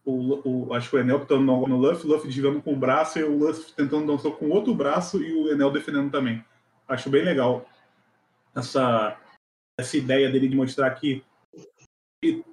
O, 0.06 0.68
o- 0.70 0.74
acho 0.74 0.90
que 0.90 0.96
o 0.96 1.00
Enel 1.00 1.20
tentando 1.20 1.44
no, 1.44 1.68
no 1.68 1.78
Luffy, 1.78 2.06
o 2.06 2.14
Luffy 2.14 2.28
desviando 2.28 2.62
com 2.62 2.74
o 2.74 2.78
braço 2.78 3.20
e 3.20 3.24
o 3.24 3.38
Luffy 3.38 3.74
tentando 3.74 4.18
soco 4.18 4.40
com 4.40 4.50
outro 4.50 4.74
braço 4.74 5.22
e 5.22 5.34
o 5.34 5.50
Enel 5.52 5.72
defendendo 5.72 6.10
também. 6.12 6.44
Acho 6.88 7.10
bem 7.10 7.24
legal 7.24 7.68
essa, 8.56 9.20
essa 9.78 9.98
ideia 9.98 10.30
dele 10.30 10.48
de 10.48 10.56
mostrar 10.56 10.90
que 10.92 11.24
ele, 12.28 12.46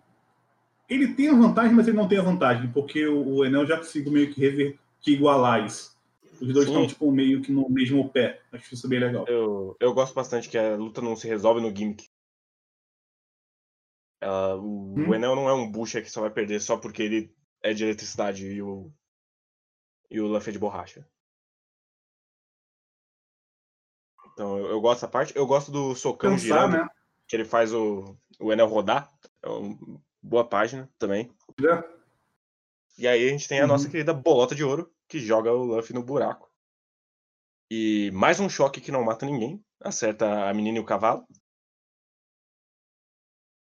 ele 0.89 1.15
tem 1.15 1.29
a 1.29 1.35
vantagem, 1.35 1.75
mas 1.75 1.87
ele 1.89 1.97
não 1.97 2.09
tem 2.09 2.19
a 2.19 2.23
vantagem, 2.23 2.71
porque 2.73 3.07
o, 3.07 3.37
o 3.37 3.45
Enel 3.45 3.67
já 3.67 3.77
conseguiu 3.79 4.13
meio 4.13 4.33
que, 4.33 4.41
rever, 4.41 4.79
que 5.01 5.13
igualar 5.13 5.65
isso. 5.65 5.95
Os 6.41 6.53
dois 6.53 6.67
estão 6.67 6.87
tipo, 6.87 7.11
meio 7.13 7.41
que 7.43 7.53
no 7.53 7.69
mesmo 7.71 8.09
pé. 8.11 8.43
Acho 8.53 8.75
isso 8.75 8.89
bem 8.89 8.99
legal. 8.99 9.25
Eu, 9.29 9.77
eu 9.81 9.95
gosto 9.95 10.15
bastante 10.15 10.49
que 10.49 10.59
a 10.59 10.75
luta 10.77 11.01
não 11.01 11.15
se 11.15 11.29
resolve 11.29 11.61
no 11.61 11.75
gimmick. 11.75 12.09
Ela- 14.21 14.57
o, 14.57 14.95
Hum. 14.97 15.09
o 15.09 15.15
Enel 15.15 15.37
não 15.37 15.49
é 15.49 15.53
um 15.55 15.71
bucha 15.71 16.03
que 16.03 16.11
só 16.11 16.21
vai 16.21 16.31
perder 16.31 16.61
só 16.61 16.77
porque 16.77 17.03
ele 17.03 17.35
é 17.63 17.73
de 17.73 17.85
eletricidade 17.85 18.47
e 18.47 18.61
o, 18.61 18.93
e 20.11 20.21
o 20.21 20.27
Luffy 20.27 20.51
é 20.51 20.53
de 20.53 20.59
borracha. 20.59 21.07
Então 24.33 24.59
eu, 24.59 24.67
eu 24.67 24.81
gosto 24.81 24.97
dessa 25.01 25.09
parte. 25.09 25.33
Eu 25.37 25.47
gosto 25.47 25.71
do 25.71 25.95
socão 25.95 26.33
Cansar, 26.33 26.41
girando, 26.43 26.73
né? 26.73 26.89
que 27.29 27.37
ele 27.37 27.45
faz 27.45 27.73
o, 27.73 28.17
o 28.41 28.53
Enel 28.53 28.67
rodar. 28.67 29.13
É 29.45 29.49
uma 29.49 30.01
boa 30.23 30.49
página 30.49 30.91
também. 30.99 31.31
Já. 31.61 31.85
E 32.97 33.07
aí 33.07 33.29
a 33.29 33.31
gente 33.31 33.47
tem 33.47 33.59
a 33.61 33.63
Uhum. 33.63 33.69
nossa 33.69 33.91
querida 33.91 34.15
bolota 34.15 34.55
de 34.55 34.65
ouro, 34.65 34.91
que 35.07 35.19
joga 35.19 35.53
o 35.53 35.65
Luffy 35.65 35.95
no 35.95 36.03
buraco. 36.03 36.51
E 37.71 38.11
mais 38.13 38.41
um 38.41 38.49
choque 38.49 38.81
que 38.81 38.91
não 38.93 39.05
mata 39.05 39.27
ninguém. 39.27 39.63
Acerta 39.81 40.49
a 40.49 40.55
menina 40.55 40.79
e 40.79 40.81
o 40.81 40.85
cavalo. 40.85 41.27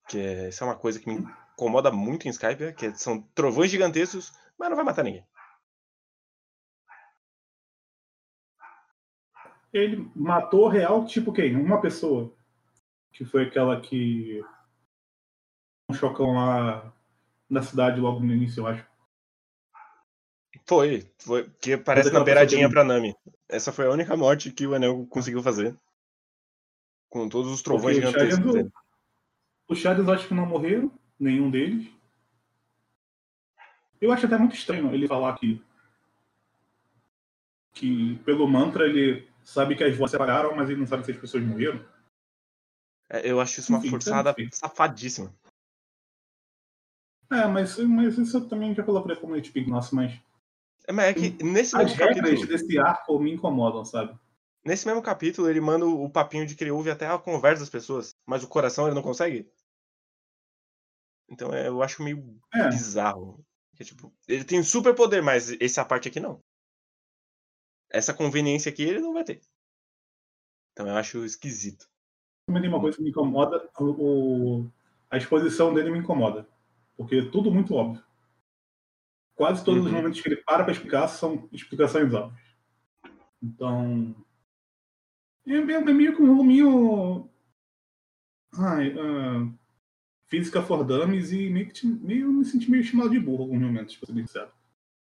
Que 0.10 0.20
é, 0.20 0.50
isso 0.50 0.64
é 0.64 0.68
uma 0.68 0.76
coisa 0.78 1.00
que 1.00 1.08
me 1.08 1.16
incomoda 1.54 1.92
muito 1.92 2.28
em 2.28 2.32
Skype, 2.32 2.64
é 2.64 2.74
que 2.74 2.94
são 2.96 3.22
trovões 3.34 3.72
gigantescos, 3.72 4.34
mas 4.58 4.70
não 4.70 4.76
vai 4.76 4.84
matar 4.84 5.04
ninguém. 5.04 5.26
Ele 9.72 10.12
matou 10.16 10.68
real, 10.68 11.06
tipo 11.06 11.32
quem? 11.32 11.56
Uma 11.56 11.80
pessoa. 11.80 12.34
Que 13.14 13.24
foi 13.24 13.44
aquela 13.48 13.80
que. 13.80 14.44
Um 15.92 15.94
chocão 15.94 16.34
lá 16.34 16.94
na 17.50 17.62
cidade 17.62 18.00
logo 18.00 18.22
no 18.22 18.34
início, 18.34 18.62
eu 18.62 18.68
acho. 18.68 18.86
Foi, 20.66 21.06
foi, 21.20 21.50
que 21.62 21.76
parece 21.76 22.12
na 22.12 22.24
beiradinha 22.24 22.70
pra 22.70 22.86
Nami. 22.86 23.14
Essa 23.50 23.74
foi 23.74 23.88
a 23.88 23.92
única 23.92 24.16
morte 24.16 24.52
que 24.52 24.66
o 24.66 24.74
Anel 24.74 25.06
conseguiu 25.10 25.44
fazer. 25.44 25.76
Com 27.10 27.28
todos 27.28 27.52
os 27.52 27.62
trovões 27.62 27.98
Porque 27.98 28.10
gigantescos 28.10 28.54
dele. 28.54 28.72
Os 29.68 29.84
eu 29.84 30.12
acho 30.12 30.28
que 30.30 30.34
não 30.34 30.46
morreram, 30.46 30.90
nenhum 31.20 31.52
deles. 31.52 31.86
Eu 34.00 34.14
acho 34.14 34.26
até 34.26 34.38
muito 34.38 34.56
estranho 34.56 34.94
ele 34.94 35.10
falar 35.10 35.38
que. 35.38 35.62
Que 37.74 38.16
pelo 38.24 38.48
mantra 38.48 38.86
ele 38.86 39.28
sabe 39.44 39.76
que 39.76 39.84
as 39.84 39.98
vozes 39.98 40.12
separaram, 40.12 40.56
mas 40.56 40.70
ele 40.70 40.80
não 40.80 40.88
sabe 40.88 41.04
se 41.04 41.12
as 41.12 41.18
pessoas 41.18 41.44
morreram. 41.44 41.86
É, 43.10 43.30
Eu 43.30 43.42
acho 43.42 43.60
isso 43.60 43.74
uma 43.74 43.80
Enfim, 43.80 43.90
forçada 43.90 44.34
safadíssima. 44.54 45.34
É, 47.32 47.48
mas, 47.48 47.78
mas 47.78 48.18
isso 48.18 48.38
eu 48.38 48.48
também 48.48 48.74
já 48.76 48.84
coloquei 48.84 49.16
como 49.16 49.36
nitpick 49.36 49.68
nosso, 49.68 49.96
mas. 49.96 50.14
É, 50.88 50.92
mas 50.92 51.06
é 51.06 51.14
que 51.14 51.44
nesse 51.44 51.76
As 51.76 51.84
mesmo 51.84 51.98
regras 52.06 52.22
capítulo, 52.24 52.48
desse 52.48 52.80
arco 52.80 53.20
me 53.20 53.32
incomodam, 53.32 53.86
sabe? 53.86 54.18
nesse 54.64 54.86
mesmo 54.86 55.02
capítulo, 55.02 55.50
ele 55.50 55.60
manda 55.62 55.86
o 55.88 56.08
papinho 56.10 56.46
de 56.46 56.56
que 56.56 56.64
ele 56.64 56.72
ouve 56.72 56.92
até 56.92 57.08
a 57.08 57.18
conversa 57.18 57.62
das 57.62 57.70
pessoas, 57.70 58.16
mas 58.28 58.44
o 58.44 58.48
coração 58.48 58.86
ele 58.86 58.94
não 58.96 59.02
consegue. 59.02 59.50
Então 61.30 61.54
é, 61.54 61.68
eu 61.68 61.82
acho 61.82 62.04
meio 62.04 62.40
É. 62.54 62.68
bizarro. 62.70 63.44
Que, 63.76 63.86
tipo, 63.86 64.14
ele 64.28 64.44
tem 64.44 64.62
super 64.62 64.94
poder, 64.94 65.24
mas 65.24 65.50
essa 65.60 65.84
parte 65.86 66.08
aqui 66.10 66.20
não. 66.20 66.44
Essa 67.90 68.14
conveniência 68.14 68.70
aqui 68.72 68.84
ele 68.84 69.00
não 69.00 69.14
vai 69.14 69.24
ter. 69.24 69.42
Então 70.74 70.88
eu 70.88 70.96
acho 70.96 71.24
esquisito. 71.26 71.88
Também 72.46 72.62
tem 72.62 72.70
uma 72.70 72.80
coisa 72.82 72.98
que 72.98 73.04
me 73.04 73.10
incomoda, 73.10 73.70
o- 73.80 74.70
a 75.10 75.18
exposição 75.18 75.74
dele 75.74 75.90
me 75.90 76.00
incomoda. 76.00 76.48
Porque 76.98 77.16
é 77.16 77.26
tudo 77.30 77.52
muito 77.52 77.74
óbvio. 77.74 78.04
Quase 79.36 79.64
todos 79.66 79.86
os 79.86 79.92
Uhum. 79.92 79.98
momentos 79.98 80.22
que 80.22 80.28
ele 80.30 80.38
para 80.38 80.64
para 80.64 80.72
explicar 80.74 81.08
são 81.08 81.48
explicações 81.52 82.14
óbvias. 82.14 82.42
Então. 83.42 84.16
É, 85.48 85.54
é- 85.54 85.74
é 85.74 85.82
meio 85.94 86.16
que 86.16 86.22
um 86.22 86.28
voluminho. 86.28 87.28
Ai, 88.54 88.94
ah, 89.00 89.50
física 90.28 90.62
for 90.62 90.84
dummies 90.84 91.32
e 91.32 91.50
meio 91.50 91.72
que 91.72 91.88
meio, 91.88 92.32
me 92.32 92.46
senti 92.46 92.70
meio 92.70 92.84
chamado 92.84 93.10
de 93.10 93.20
burro 93.20 93.44
em 93.44 93.46
alguns 93.46 93.62
momentos, 93.62 93.98
pra 93.98 94.06
ser 94.08 94.14
bem 94.14 94.28
sincero. 94.28 94.52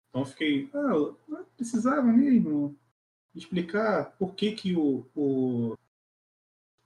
Então 0.09 0.21
eu 0.21 0.25
fiquei. 0.25 0.69
Ah, 0.73 1.43
precisava 1.57 2.03
mesmo 2.03 2.77
explicar 3.35 4.11
por 4.17 4.35
que, 4.35 4.51
que 4.53 4.75
o, 4.75 5.05
o, 5.15 5.77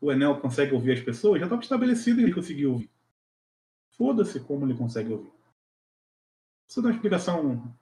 o 0.02 0.12
Enel 0.12 0.40
consegue 0.40 0.74
ouvir 0.74 0.94
as 0.94 1.02
pessoas, 1.02 1.40
já 1.40 1.46
estava 1.46 1.62
estabelecido 1.62 2.18
que 2.18 2.24
ele 2.24 2.34
conseguia 2.34 2.70
ouvir. 2.70 2.90
Foda-se 3.98 4.40
como 4.42 4.66
ele 4.66 4.78
consegue 4.78 5.14
ouvir. 5.14 5.32
Isso 6.68 6.82
dá 6.82 6.90
uma 6.90 6.96
explicação 6.96 7.76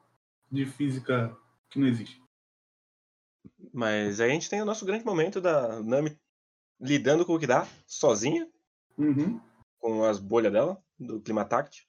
de 0.51 0.65
física 0.65 1.35
que 1.69 1.79
não 1.79 1.87
existe. 1.87 2.21
Mas 3.73 4.19
aí 4.19 4.29
a 4.29 4.33
gente 4.33 4.49
tem 4.49 4.61
o 4.61 4.65
nosso 4.65 4.85
grande 4.85 5.05
momento 5.05 5.41
da 5.41 5.81
Nami 5.81 6.19
lidando 6.79 7.25
com 7.25 7.33
o 7.33 7.39
que 7.39 7.47
dá, 7.47 7.65
sozinha, 7.87 8.49
Uhum. 8.97 9.39
com 9.79 10.03
as 10.03 10.19
bolhas 10.19 10.51
dela, 10.51 10.83
do 10.99 11.19
Climatact. 11.21 11.87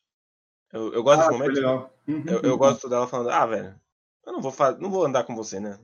Eu, 0.73 0.93
eu 0.95 1.03
gosto 1.03 1.21
Ah, 1.21 1.27
desse 1.29 1.39
momento. 1.39 1.55
legal. 1.55 1.95
Uhum, 2.09 2.25
Eu, 2.27 2.41
eu 2.43 2.53
uhum. 2.53 2.59
gosto 2.59 2.89
dela 2.89 3.07
falando, 3.07 3.31
ah, 3.31 3.47
velho, 3.47 3.81
eu 4.25 4.33
não 4.33 4.41
vou, 4.41 4.51
fa- 4.53 4.73
não 4.79 4.91
vou 4.91 5.05
andar 5.05 5.25
com 5.25 5.35
você, 5.35 5.61
né? 5.61 5.79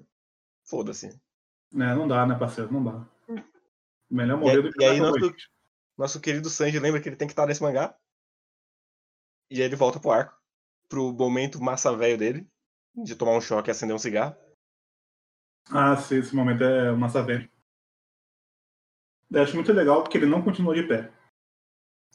Foda-se. 0.64 1.08
É, 1.08 1.94
não 1.94 2.08
dá, 2.08 2.24
né, 2.26 2.36
parceiro? 2.38 2.72
Não 2.72 2.82
dá. 2.82 3.06
Melhor 4.10 4.38
E 4.38 4.40
morrer 4.40 4.56
aí- 4.56 4.62
do 4.62 4.72
que 4.72 4.82
e 4.82 4.86
aí 4.86 4.98
nosso-. 5.00 5.34
Nosso 5.96 6.20
querido 6.20 6.48
Sanji 6.48 6.78
lembra 6.78 7.00
que 7.00 7.08
ele 7.08 7.16
tem 7.16 7.28
que 7.28 7.32
estar 7.32 7.46
nesse 7.46 7.62
mangá. 7.62 7.94
E 9.50 9.56
aí 9.56 9.62
ele 9.62 9.76
volta 9.76 9.98
pro 9.98 10.12
arco. 10.12 10.38
Pro 10.88 11.12
momento 11.12 11.60
massa 11.60 11.94
velho 11.96 12.16
dele. 12.16 12.46
De 12.94 13.14
tomar 13.16 13.32
um 13.32 13.40
choque 13.40 13.70
e 13.70 13.72
acender 13.72 13.94
um 13.94 13.98
cigarro. 13.98 14.36
Ah, 15.70 15.96
sim, 15.96 16.16
esse 16.16 16.34
momento 16.34 16.64
é 16.64 16.92
massa 16.92 17.22
velho. 17.22 17.48
Eu 19.30 19.42
acho 19.42 19.54
muito 19.54 19.72
legal 19.72 20.02
porque 20.02 20.18
ele 20.18 20.26
não 20.26 20.42
continuou 20.42 20.74
de 20.74 20.82
pé. 20.82 21.12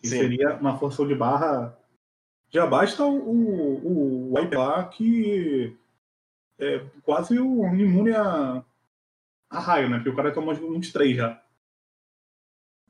E 0.04 0.08
Sim. 0.08 0.18
seria 0.18 0.56
uma 0.58 0.78
força 0.78 1.06
de 1.06 1.16
barra. 1.16 1.78
Já 2.50 2.68
basta 2.68 3.04
o, 3.04 3.18
o, 3.18 3.88
o 3.88 4.38
wipe 4.38 4.56
lá 4.56 4.88
que 4.88 5.78
é 6.60 6.80
quase 7.04 7.40
o 7.40 7.66
imune 7.76 8.12
a, 8.12 8.64
a 9.50 9.60
raio, 9.60 9.90
né? 9.90 9.98
Porque 9.98 10.10
o 10.10 10.16
cara 10.16 10.34
tomou 10.34 10.54
uns 10.54 10.92
três 10.92 11.18
já. 11.18 11.42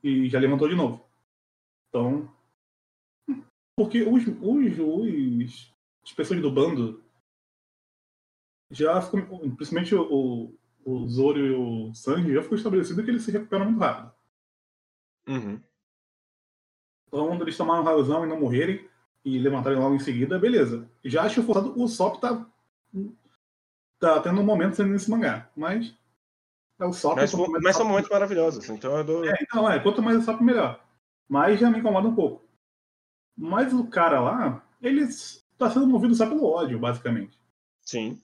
E 0.04 0.28
já 0.30 0.40
levantou 0.40 0.68
de 0.68 0.76
novo. 0.76 1.06
Então. 1.90 2.35
Porque 3.78 4.04
os, 4.04 4.26
os, 4.26 4.80
os 4.80 5.76
as 6.06 6.14
pessoas 6.14 6.42
do 6.42 6.52
bando 6.52 7.04
já 8.72 9.02
ficou, 9.02 9.40
principalmente 9.56 9.96
o, 9.96 10.54
o, 10.84 11.08
Zoro 11.08 11.40
e 11.40 11.52
o 11.52 11.94
Sanji, 11.94 12.34
já 12.34 12.42
ficou 12.42 12.58
estabelecido 12.58 13.04
que 13.04 13.10
eles 13.10 13.24
se 13.24 13.32
recuperam 13.32 13.66
muito 13.66 13.80
rápido. 13.80 14.12
Uhum. 15.28 15.62
Então, 17.08 17.28
quando 17.28 17.42
eles 17.42 17.58
tomaram 17.58 17.84
raiozão 17.84 18.26
e 18.26 18.30
não 18.30 18.40
morrerem 18.40 18.88
e 19.24 19.40
levantarem 19.40 19.80
logo 19.80 19.96
em 19.96 20.00
seguida, 20.00 20.38
beleza. 20.38 20.90
Já 21.04 21.24
acho 21.24 21.44
forçado, 21.44 21.74
o 21.82 21.88
Sop 21.88 22.20
tá, 22.20 22.46
tá 24.00 24.22
tendo 24.22 24.42
um 24.42 24.46
momento 24.46 24.76
sendo 24.76 24.90
nesse 24.90 25.10
mangá, 25.10 25.50
mas 25.56 25.96
é 26.80 26.86
o 26.86 26.94
Sop. 26.94 27.16
Mas, 27.16 27.34
mais 27.34 27.64
mas 27.64 27.76
são 27.76 27.88
momentos 27.88 28.10
maravilhosos. 28.10 28.70
Então 28.70 28.98
eu 28.98 29.04
dou. 29.04 29.26
É, 29.26 29.36
então, 29.42 29.70
é, 29.70 29.80
quanto 29.80 30.02
mais 30.02 30.18
o 30.18 30.22
Sop, 30.22 30.42
melhor. 30.42 30.84
Mas 31.28 31.60
já 31.60 31.70
me 31.70 31.80
incomoda 31.80 32.08
um 32.08 32.16
pouco. 32.16 32.45
Mas 33.38 33.74
o 33.74 33.88
cara 33.88 34.20
lá, 34.20 34.66
ele 34.82 35.06
tá 35.58 35.70
sendo 35.70 35.88
movido 35.88 36.16
só 36.16 36.28
pelo 36.28 36.46
ódio, 36.46 36.80
basicamente. 36.80 37.38
Sim. 37.82 38.22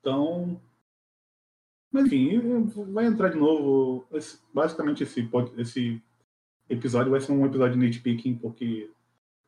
Então. 0.00 0.60
Mas 1.92 2.06
enfim, 2.06 2.64
vai 2.92 3.06
entrar 3.06 3.28
de 3.30 3.36
novo. 3.38 4.06
esse- 4.12 4.38
basicamente, 4.52 5.02
esse, 5.02 5.28
esse 5.56 6.02
episódio 6.68 7.10
vai 7.10 7.20
ser 7.20 7.32
um 7.32 7.46
episódio 7.46 7.78
de 7.78 7.84
nitpicking, 7.86 8.36
porque 8.36 8.90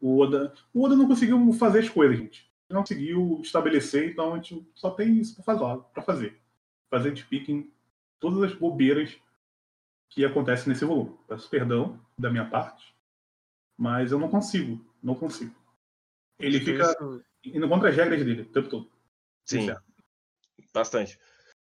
o 0.01 0.19
Oda, 0.21 0.53
o 0.73 0.85
Oda 0.85 0.97
não 0.97 1.09
conseguiu 1.09 1.53
fazer 1.55 1.81
as 1.81 1.89
coisas, 1.89 2.17
gente. 2.19 2.49
Ele 2.69 2.75
não 2.77 2.83
conseguiu 2.83 3.41
estabelecer, 3.43 4.11
então 4.11 4.33
a 4.33 4.37
gente 4.37 4.67
só 4.75 4.91
tem 4.91 5.19
isso 5.19 5.35
pra 5.35 5.45
fazer. 5.45 5.83
Pra 5.93 6.03
fazer. 6.03 6.41
fazer 6.91 7.11
nitpicking 7.11 7.71
todas 8.21 8.43
as 8.43 8.55
bobeiras 8.59 9.19
que 10.11 10.25
acontecem 10.25 10.69
nesse 10.71 10.85
volume. 10.85 11.15
Peço 11.27 11.49
perdão 11.51 11.99
da 12.19 12.31
minha 12.31 12.49
parte, 12.49 12.95
mas 13.77 14.11
eu 14.13 14.19
não 14.19 14.29
consigo. 14.31 14.83
Não 15.03 15.15
consigo. 15.15 15.55
Ele 16.39 16.61
fica 16.61 16.85
isso- 16.85 17.25
indo 17.45 17.69
contra 17.69 17.89
as 17.91 17.97
regras 17.97 18.25
dele 18.25 18.43
o 18.43 18.53
tempo 18.53 18.69
todo. 18.69 18.91
Sim. 19.45 19.67
Certo. 19.67 19.83
Bastante. 20.73 21.19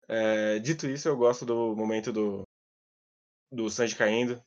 É, 0.08 0.58
dito 0.58 0.86
isso, 0.86 1.08
eu 1.08 1.16
gosto 1.16 1.44
do 1.44 1.74
momento 1.76 2.12
do, 2.12 2.42
do 3.50 3.70
Sanji 3.70 3.96
caindo. 3.96 4.42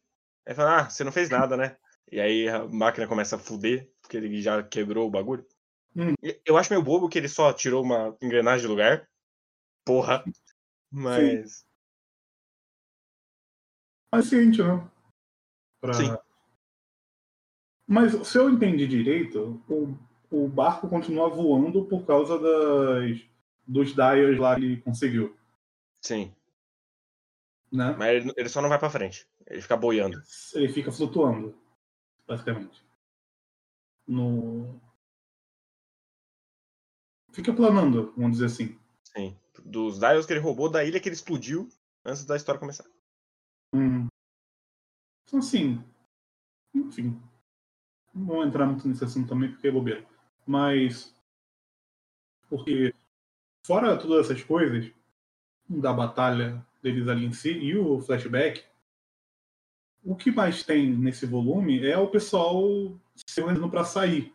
Aí 0.47 0.53
fala, 0.53 0.81
ah, 0.81 0.89
você 0.89 1.03
não 1.03 1.11
fez 1.11 1.29
nada, 1.29 1.57
né? 1.57 1.77
E 2.11 2.19
aí 2.19 2.47
a 2.47 2.67
máquina 2.67 3.07
começa 3.07 3.35
a 3.35 3.39
fuder, 3.39 3.91
porque 4.01 4.17
ele 4.17 4.41
já 4.41 4.61
quebrou 4.63 5.07
o 5.07 5.11
bagulho. 5.11 5.45
Hum. 5.95 6.13
Eu 6.45 6.57
acho 6.57 6.71
meio 6.71 6.83
bobo 6.83 7.09
que 7.09 7.17
ele 7.17 7.29
só 7.29 7.51
tirou 7.53 7.83
uma 7.83 8.15
engrenagem 8.21 8.65
do 8.67 8.71
lugar. 8.71 9.09
Porra. 9.85 10.23
Mas. 10.91 11.65
paciente, 14.11 14.61
né? 14.61 14.89
Pra- 15.81 15.93
Sim. 15.93 16.17
Mas 17.87 18.27
se 18.27 18.37
eu 18.37 18.49
entendi 18.49 18.87
direito, 18.87 19.61
o, 19.69 19.97
o 20.31 20.47
barco 20.47 20.89
continua 20.89 21.29
voando 21.29 21.85
por 21.85 22.05
causa 22.05 22.39
das, 22.39 23.21
dos 23.65 23.93
dials 23.93 24.39
lá 24.39 24.55
que 24.55 24.65
ele 24.65 24.81
conseguiu, 24.81 25.35
Sim. 26.01 26.33
né? 27.71 27.95
Mas 27.97 28.09
ele, 28.23 28.33
ele 28.35 28.49
só 28.49 28.61
não 28.61 28.69
vai 28.69 28.79
pra 28.79 28.89
frente. 28.89 29.27
Ele 29.45 29.61
fica 29.61 29.77
boiando. 29.77 30.19
Ele 30.55 30.67
fica 30.67 30.91
flutuando, 30.91 31.55
basicamente. 32.27 32.83
No... 34.07 34.79
Fica 37.31 37.53
planando, 37.53 38.13
vamos 38.17 38.33
dizer 38.33 38.45
assim. 38.45 38.79
Sim. 39.03 39.37
Dos 39.63 39.99
dials 39.99 40.25
que 40.25 40.33
ele 40.33 40.39
roubou 40.39 40.69
da 40.69 40.83
ilha 40.83 40.99
que 40.99 41.07
ele 41.07 41.15
explodiu 41.15 41.69
antes 42.03 42.25
da 42.25 42.35
história 42.35 42.59
começar. 42.59 42.85
Hum. 43.73 44.07
Então, 45.27 45.39
assim, 45.39 45.83
enfim. 46.73 47.21
Não 48.15 48.25
vou 48.25 48.45
entrar 48.45 48.65
muito 48.65 48.87
nesse 48.87 49.03
assunto 49.03 49.27
também, 49.27 49.51
porque 49.51 49.67
é 49.67 49.71
bobeira. 49.71 50.05
Mas 50.47 51.13
Porque, 52.47 52.93
fora 53.65 53.97
todas 53.97 54.25
essas 54.29 54.43
coisas, 54.43 54.91
da 55.67 55.91
batalha 55.91 56.63
deles 56.81 57.07
ali 57.07 57.25
em 57.25 57.33
si 57.33 57.51
e 57.51 57.75
o 57.75 57.99
flashback, 57.99 58.63
o 60.03 60.15
que 60.15 60.29
mais 60.31 60.63
tem 60.63 60.95
nesse 60.95 61.25
volume 61.25 61.83
é 61.85 61.97
o 61.97 62.07
pessoal 62.07 62.63
se 63.15 63.41
organizando 63.41 63.71
para 63.71 63.83
sair 63.83 64.31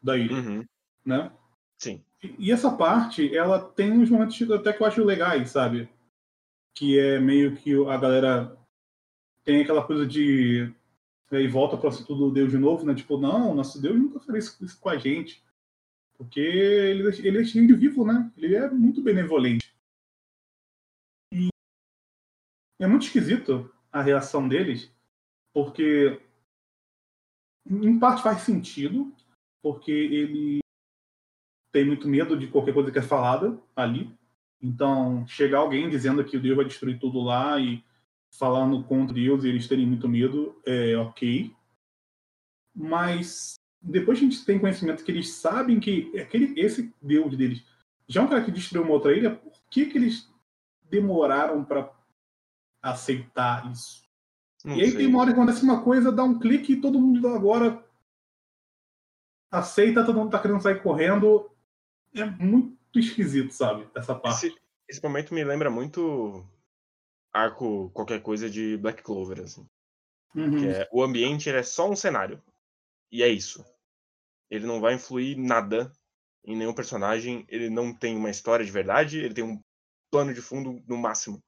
da 0.00 0.16
ilha, 0.16 0.36
Uhum. 0.36 0.64
né? 1.04 1.32
Sim. 1.76 2.04
E- 2.22 2.36
E 2.38 2.52
essa 2.52 2.70
parte, 2.70 3.36
ela 3.36 3.60
tem 3.60 3.90
uns 3.90 4.08
momentos 4.08 4.40
até 4.52 4.72
que 4.72 4.80
eu 4.80 4.86
acho 4.86 5.04
legais, 5.04 5.50
sabe? 5.50 5.88
Que 6.74 6.96
é 6.98 7.18
meio 7.18 7.56
que 7.56 7.74
a 7.88 7.96
galera 7.96 8.56
tem 9.42 9.62
aquela 9.62 9.84
coisa 9.84 10.06
de 10.06 10.72
aí 11.36 11.46
volta 11.46 11.76
para 11.76 11.86
o 11.86 11.88
assunto 11.88 12.14
do 12.14 12.30
Deus 12.30 12.50
de 12.50 12.58
novo, 12.58 12.84
né? 12.86 12.94
Tipo, 12.94 13.18
não, 13.18 13.54
nosso 13.54 13.80
Deus 13.80 13.96
nunca 13.96 14.20
faria 14.20 14.38
isso, 14.38 14.80
com 14.80 14.88
a 14.88 14.96
gente. 14.96 15.42
Porque 16.16 16.40
ele, 16.40 17.06
ele 17.26 17.40
é 17.40 17.44
cheio 17.44 17.66
de 17.66 17.74
vivo, 17.74 18.04
né? 18.04 18.32
Ele 18.36 18.54
é 18.54 18.68
muito 18.70 19.02
benevolente. 19.02 19.72
E 21.32 21.48
é 22.80 22.86
muito 22.86 23.06
esquisito 23.06 23.72
a 23.92 24.02
reação 24.02 24.48
deles, 24.48 24.92
porque 25.52 26.20
em 27.66 27.98
parte 27.98 28.22
faz 28.22 28.42
sentido, 28.42 29.14
porque 29.62 29.92
ele 29.92 30.60
tem 31.72 31.84
muito 31.84 32.08
medo 32.08 32.36
de 32.36 32.48
qualquer 32.48 32.72
coisa 32.72 32.90
que 32.90 32.98
é 32.98 33.02
falada 33.02 33.60
ali. 33.76 34.16
Então, 34.60 35.26
chegar 35.26 35.58
alguém 35.58 35.88
dizendo 35.88 36.24
que 36.24 36.36
o 36.36 36.40
Deus 36.40 36.56
vai 36.56 36.64
destruir 36.64 36.98
tudo 36.98 37.20
lá 37.20 37.60
e 37.60 37.84
falando 38.30 38.84
contra 38.84 39.14
Deus 39.14 39.44
e 39.44 39.48
eles 39.48 39.66
terem 39.66 39.86
muito 39.86 40.08
medo, 40.08 40.60
é 40.64 40.96
ok. 40.96 41.52
Mas 42.74 43.56
depois 43.80 44.18
que 44.18 44.24
a 44.24 44.28
gente 44.28 44.44
tem 44.44 44.58
conhecimento 44.58 45.04
que 45.04 45.10
eles 45.10 45.30
sabem 45.30 45.80
que 45.80 46.16
aquele, 46.18 46.58
esse 46.60 46.92
Deus 47.00 47.36
deles 47.36 47.64
já 48.08 48.22
é 48.22 48.24
um 48.24 48.28
cara 48.28 48.44
que 48.44 48.50
destruiu 48.50 48.84
uma 48.84 48.94
outra 48.94 49.14
ilha, 49.14 49.34
por 49.36 49.52
que, 49.70 49.86
que 49.86 49.98
eles 49.98 50.32
demoraram 50.88 51.64
para 51.64 51.92
aceitar 52.82 53.70
isso? 53.70 54.02
Não 54.64 54.76
e 54.76 54.82
aí 54.82 54.88
sei. 54.88 54.98
tem 54.98 55.06
uma 55.06 55.20
hora 55.20 55.32
que 55.32 55.38
acontece 55.38 55.62
uma 55.62 55.82
coisa, 55.82 56.10
dá 56.10 56.24
um 56.24 56.38
clique 56.38 56.72
e 56.72 56.80
todo 56.80 57.00
mundo 57.00 57.28
agora 57.28 57.84
aceita, 59.50 60.04
todo 60.04 60.18
mundo 60.18 60.30
tá 60.30 60.38
querendo 60.38 60.62
sair 60.62 60.82
correndo. 60.82 61.50
É 62.14 62.24
muito 62.24 62.98
esquisito, 62.98 63.52
sabe? 63.52 63.86
Essa 63.94 64.14
parte. 64.14 64.46
Esse, 64.46 64.56
esse 64.88 65.02
momento 65.02 65.34
me 65.34 65.44
lembra 65.44 65.70
muito 65.70 66.44
arco 67.32 67.90
qualquer 67.90 68.22
coisa 68.22 68.48
de 68.48 68.76
Black 68.76 69.02
Clover, 69.02 69.40
assim. 69.40 69.66
Uhum. 70.34 70.58
Que 70.58 70.68
é, 70.68 70.88
o 70.92 71.02
ambiente 71.02 71.48
é 71.48 71.62
só 71.62 71.88
um 71.90 71.96
cenário. 71.96 72.42
E 73.10 73.22
é 73.22 73.28
isso. 73.28 73.64
Ele 74.50 74.66
não 74.66 74.80
vai 74.80 74.94
influir 74.94 75.36
nada 75.36 75.92
em 76.44 76.56
nenhum 76.56 76.74
personagem. 76.74 77.44
Ele 77.48 77.70
não 77.70 77.94
tem 77.94 78.16
uma 78.16 78.30
história 78.30 78.64
de 78.64 78.70
verdade. 78.70 79.18
Ele 79.18 79.34
tem 79.34 79.44
um 79.44 79.62
plano 80.10 80.32
de 80.32 80.40
fundo 80.40 80.82
no 80.86 80.96
máximo. 80.96 81.42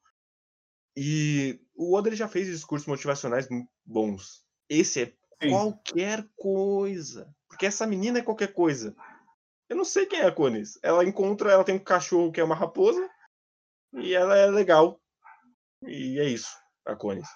E 0.97 1.61
o 1.75 1.95
Oda 1.95 2.15
já 2.15 2.29
fez 2.29 2.47
discursos 2.47 2.87
motivacionais 2.87 3.49
bons. 3.85 4.45
Esse 4.69 5.03
é 5.03 5.07
Sim. 5.43 5.51
qualquer 5.51 6.29
coisa. 6.37 7.35
Porque 7.49 7.67
essa 7.67 7.87
menina 7.87 8.19
é 8.19 8.23
qualquer 8.23 8.53
coisa. 8.53 8.95
Eu 9.69 9.77
não 9.77 9.85
sei 9.85 10.07
quem 10.07 10.21
é 10.21 10.27
a 10.27 10.33
Conis. 10.33 10.79
Ela 10.83 11.05
encontra, 11.05 11.53
ela 11.53 11.65
tem 11.65 11.77
um 11.77 11.85
cachorro 11.85 12.33
que 12.33 12.41
é 12.41 12.45
uma 12.45 12.55
raposa. 12.55 13.09
E 13.95 14.15
ela 14.15 14.37
é 14.37 14.47
legal. 14.47 15.00
E 15.83 16.19
é 16.19 16.29
isso, 16.29 16.57
a 16.85 16.95
Conis. 16.95 17.29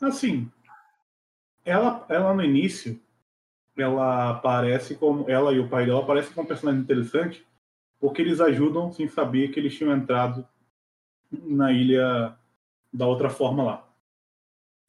Assim, 0.00 0.50
ela, 1.64 2.06
ela 2.08 2.34
no 2.34 2.42
início, 2.42 3.00
ela 3.76 4.30
aparece 4.30 4.94
como. 4.94 5.28
Ela 5.28 5.52
e 5.52 5.58
o 5.58 5.68
pai 5.68 5.86
dela 5.86 6.02
aparecem 6.02 6.32
como 6.32 6.44
um 6.44 6.48
personagem 6.48 6.80
interessante, 6.80 7.46
porque 7.98 8.22
eles 8.22 8.40
ajudam 8.40 8.92
sem 8.92 9.08
saber 9.08 9.48
que 9.48 9.60
eles 9.60 9.76
tinham 9.76 9.94
entrado 9.94 10.46
na 11.30 11.72
ilha 11.72 12.36
da 12.92 13.06
outra 13.06 13.30
forma 13.30 13.62
lá. 13.62 13.88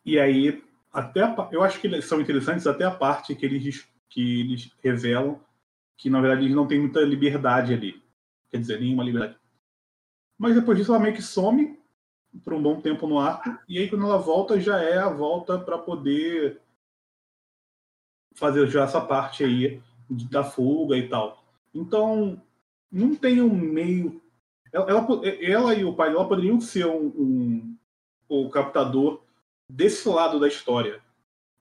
E 0.06 0.20
aí, 0.20 0.64
até 0.92 1.24
a 1.24 1.50
eu 1.52 1.64
acho 1.64 1.80
que 1.80 1.88
eles 1.88 2.06
são 2.06 2.20
interessantes 2.20 2.66
até 2.66 2.84
a 2.84 2.92
parte 2.92 3.36
que 3.36 3.46
eles, 3.46 3.88
que 4.10 4.42
eles 4.42 4.72
revelam 4.82 5.40
que, 5.98 6.10
na 6.10 6.20
verdade, 6.20 6.46
eles 6.46 6.56
não 6.56 6.68
têm 6.68 6.80
muita 6.80 7.02
liberdade 7.02 7.74
ali. 7.74 8.02
Quer 8.50 8.58
dizer, 8.58 8.80
nenhuma 8.80 9.04
liberdade. 9.04 9.41
Mas 10.42 10.56
depois 10.56 10.76
disso, 10.76 10.92
ela 10.92 11.00
meio 11.00 11.14
que 11.14 11.22
some 11.22 11.80
por 12.44 12.54
um 12.56 12.64
bom 12.64 12.82
tempo 12.82 13.06
no 13.06 13.20
arco, 13.20 13.56
e 13.70 13.78
aí 13.78 13.88
quando 13.88 14.06
ela 14.06 14.18
volta, 14.18 14.60
já 14.60 14.82
é 14.82 14.98
a 14.98 15.08
volta 15.08 15.60
para 15.60 15.78
poder 15.78 16.60
fazer 18.34 18.66
já 18.68 18.86
essa 18.86 19.00
parte 19.02 19.44
aí 19.44 19.80
da 20.10 20.44
fuga 20.44 20.98
e 20.98 21.08
tal. 21.08 21.44
Então, 21.72 22.42
não 22.92 23.14
tem 23.14 23.40
um 23.40 23.54
meio. 23.54 24.20
Ela, 24.74 24.90
ela, 24.90 25.08
ela 25.44 25.76
e 25.76 25.86
o 25.86 25.94
pai 25.94 26.10
dela 26.10 26.28
poderiam 26.28 26.60
ser 26.60 26.88
um, 26.88 27.06
um- 27.08 27.78
o 28.28 28.50
captador 28.50 29.22
desse 29.70 30.10
lado 30.10 30.40
da 30.40 30.48
história, 30.48 31.04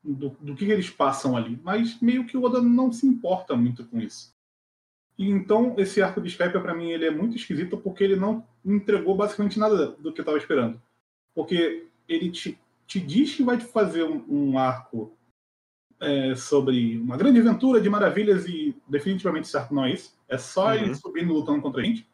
do, 0.02 0.30
do 0.40 0.54
que 0.56 0.64
eles 0.64 0.88
passam 0.88 1.36
ali, 1.36 1.60
mas 1.62 2.00
meio 2.00 2.26
que 2.26 2.34
o 2.38 2.44
Oda 2.44 2.62
não 2.62 2.90
se 2.90 3.06
importa 3.06 3.54
muito 3.54 3.84
com 3.84 4.00
isso. 4.00 4.34
E 5.20 5.28
então, 5.28 5.74
esse 5.76 6.00
arco 6.00 6.18
de 6.18 6.28
Skype, 6.28 6.58
para 6.60 6.74
mim, 6.74 6.90
ele 6.90 7.04
é 7.04 7.10
muito 7.10 7.36
esquisito 7.36 7.76
porque 7.76 8.02
ele 8.02 8.16
não 8.16 8.42
entregou 8.64 9.14
basicamente 9.14 9.58
nada 9.58 9.88
do 9.88 10.10
que 10.14 10.20
eu 10.20 10.22
estava 10.22 10.38
esperando. 10.38 10.80
Porque 11.34 11.86
ele 12.08 12.30
te, 12.30 12.58
te 12.86 12.98
diz 12.98 13.34
que 13.34 13.42
vai 13.42 13.58
te 13.58 13.66
fazer 13.66 14.02
um, 14.04 14.24
um 14.26 14.58
arco 14.58 15.12
é, 16.00 16.34
sobre 16.34 16.96
uma 16.96 17.18
grande 17.18 17.38
aventura 17.38 17.82
de 17.82 17.90
maravilhas 17.90 18.46
e 18.46 18.74
definitivamente 18.88 19.44
esse 19.46 19.56
arco 19.58 19.74
não 19.74 19.84
é 19.84 19.92
isso. 19.92 20.18
É 20.26 20.38
só 20.38 20.68
Uhum. 20.68 20.74
ele 20.74 20.94
subindo 20.94 21.30
e 21.30 21.34
lutando 21.34 21.60
contra 21.60 21.82
a 21.82 21.84
gente. 21.84 22.08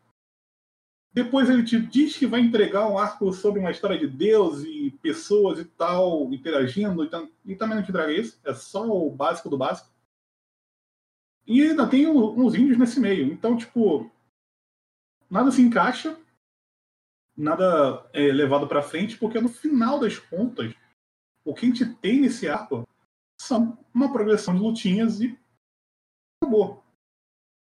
Depois 1.13 1.49
ele 1.49 1.63
te 1.63 1.79
diz 1.81 2.17
que 2.17 2.27
vai 2.27 2.41
entregar 2.41 2.89
um 2.91 2.99
arco 2.99 3.33
sobre 3.33 3.61
uma 3.61 3.71
história 3.71 3.97
de 3.97 4.09
Deus 4.09 4.65
e 4.65 4.91
pessoas 5.01 5.59
e 5.61 5.65
tal, 5.65 6.31
interagindo, 6.35 7.05
e, 7.05 7.09
tam- 7.09 7.31
e 7.45 7.55
também 7.55 7.77
não 7.77 7.85
te 7.85 7.91
entrega 7.91 8.13
isso. 8.13 8.39
É 8.45 8.53
só 8.53 8.85
o 8.85 9.09
básico 9.11 9.49
do 9.49 9.57
básico. 9.57 9.89
E 11.47 11.63
ainda 11.63 11.89
tem 11.89 12.07
uns 12.09 12.55
índios 12.55 12.79
nesse 12.79 12.99
meio. 12.99 13.27
Então, 13.33 13.57
tipo, 13.57 14.11
nada 15.31 15.51
se 15.53 15.63
encaixa, 15.63 16.19
nada 17.37 18.09
é 18.13 18.33
levado 18.33 18.67
pra 18.67 18.83
frente, 18.83 19.17
porque 19.17 19.41
no 19.41 19.49
final 19.49 20.01
das 20.01 20.19
contas, 20.19 20.75
o 21.45 21.55
que 21.55 21.67
a 21.67 21.69
gente 21.69 21.85
tem 21.97 22.21
nesse 22.21 22.49
arco 22.49 22.87
são 23.41 23.79
uma 23.95 24.13
progressão 24.13 24.55
de 24.55 24.61
lutinhas 24.61 25.21
e 25.21 25.39
acabou. 26.43 26.83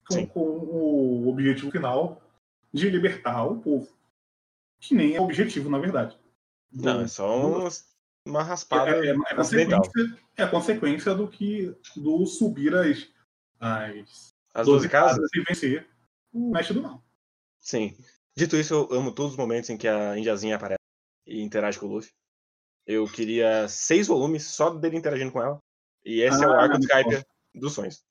Com, 0.09 0.27
com 0.27 0.41
o 0.41 1.29
objetivo 1.29 1.71
final 1.71 2.21
de 2.73 2.89
libertar 2.91 3.45
o 3.45 3.59
povo. 3.61 3.91
Que 4.81 4.95
nem 4.95 5.15
é 5.15 5.21
o 5.21 5.25
objetivo, 5.25 5.71
na 5.71 5.79
verdade. 5.79 6.19
Não, 6.71 7.01
é 7.01 7.07
só 7.09 7.39
um- 7.39 7.69
uma 8.27 8.41
É, 8.41 8.43
raspada 8.43 8.91
é, 8.91 9.09
é, 9.09 9.11
a 9.13 9.41
acidental. 9.41 9.81
consequência, 9.81 10.19
é 10.37 10.43
a 10.43 10.51
consequência 10.51 11.15
do 11.15 11.29
que 11.29 11.75
do 11.97 12.27
subir 12.27 12.75
as, 12.75 13.11
as 13.61 14.35
As 14.55 14.67
12 14.67 14.87
12 14.87 14.89
casas? 14.89 15.29
e 15.35 15.41
vencer 15.43 15.89
o 16.33 16.51
mestre 16.53 16.75
do 16.75 16.83
mal. 16.83 17.03
Sim. 17.61 17.97
Dito 18.37 18.57
isso, 18.57 18.75
eu 18.75 18.99
amo 18.99 19.13
todos 19.13 19.33
os 19.33 19.39
momentos 19.39 19.71
em 19.71 19.77
que 19.77 19.87
a 19.89 20.19
Indiazinha 20.19 20.57
aparece 20.57 20.81
e 21.27 21.41
interage 21.43 21.79
com 21.79 21.87
o 21.87 21.95
Luffy. 21.95 22.11
Eu 22.87 23.07
queria 23.07 23.67
seis 23.69 24.07
volumes 24.09 24.45
só 24.45 24.71
dele 24.71 24.97
interagindo 24.97 25.33
com 25.33 25.41
ela. 25.43 25.59
E 26.05 26.21
esse 26.21 26.43
é 26.43 26.47
o 26.47 26.53
Ah, 26.53 26.63
arco 26.65 26.79
de 26.79 26.87
muito 26.87 27.11
Skype 27.13 27.27
dos 27.55 27.73
sonhos. 27.73 28.05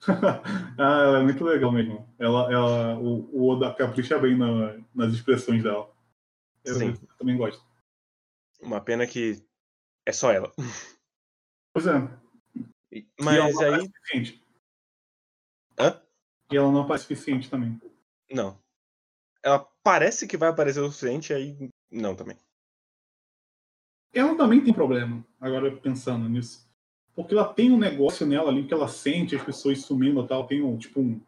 ah, 0.78 1.02
ela 1.04 1.18
é 1.20 1.22
muito 1.22 1.42
legal 1.44 1.72
mesmo. 1.72 2.12
Ela, 2.18 2.52
ela, 2.52 2.98
o, 2.98 3.30
o 3.32 3.48
Oda 3.48 3.72
capricha 3.74 4.18
bem 4.18 4.36
na- 4.36 4.78
nas 4.94 5.14
expressões 5.14 5.62
dela. 5.62 5.90
Eu, 6.64 6.74
Sim. 6.74 6.88
eu 7.08 7.16
também 7.16 7.36
gosto. 7.36 7.64
Uma 8.60 8.80
pena 8.80 9.06
que 9.06 9.42
é 10.04 10.12
só 10.12 10.30
ela. 10.32 10.52
Pois 11.72 11.86
é. 11.86 11.92
E- 12.92 12.98
e 12.98 13.06
Mas 13.20 13.54
não 13.54 13.62
aí. 13.62 13.80
suficiente. 13.86 14.44
Hã? 15.80 16.00
E 16.50 16.56
ela 16.56 16.70
não 16.70 16.82
aparece 16.82 17.04
suficiente 17.04 17.48
também. 17.48 17.80
Não. 18.30 18.58
Ela 19.42 19.66
parece 19.82 20.26
que 20.26 20.36
vai 20.36 20.50
aparecer 20.50 20.80
o 20.80 20.86
suficiente, 20.88 21.32
aí. 21.32 21.56
Não 21.90 22.14
também. 22.14 22.36
Ela 24.12 24.36
também 24.36 24.62
tem 24.62 24.74
problema, 24.74 25.24
agora 25.40 25.74
pensando 25.76 26.28
nisso. 26.28 26.68
Porque 27.14 27.34
ela 27.34 27.52
tem 27.52 27.70
um 27.70 27.78
negócio 27.78 28.26
nela 28.26 28.50
ali 28.50 28.66
que 28.66 28.74
ela 28.74 28.88
sente 28.88 29.36
as 29.36 29.42
pessoas 29.42 29.82
sumindo 29.82 30.22
e 30.22 30.26
tal. 30.28 30.46
Tem 30.46 30.62
um, 30.62 30.76
tipo 30.76 31.00
um. 31.00 31.20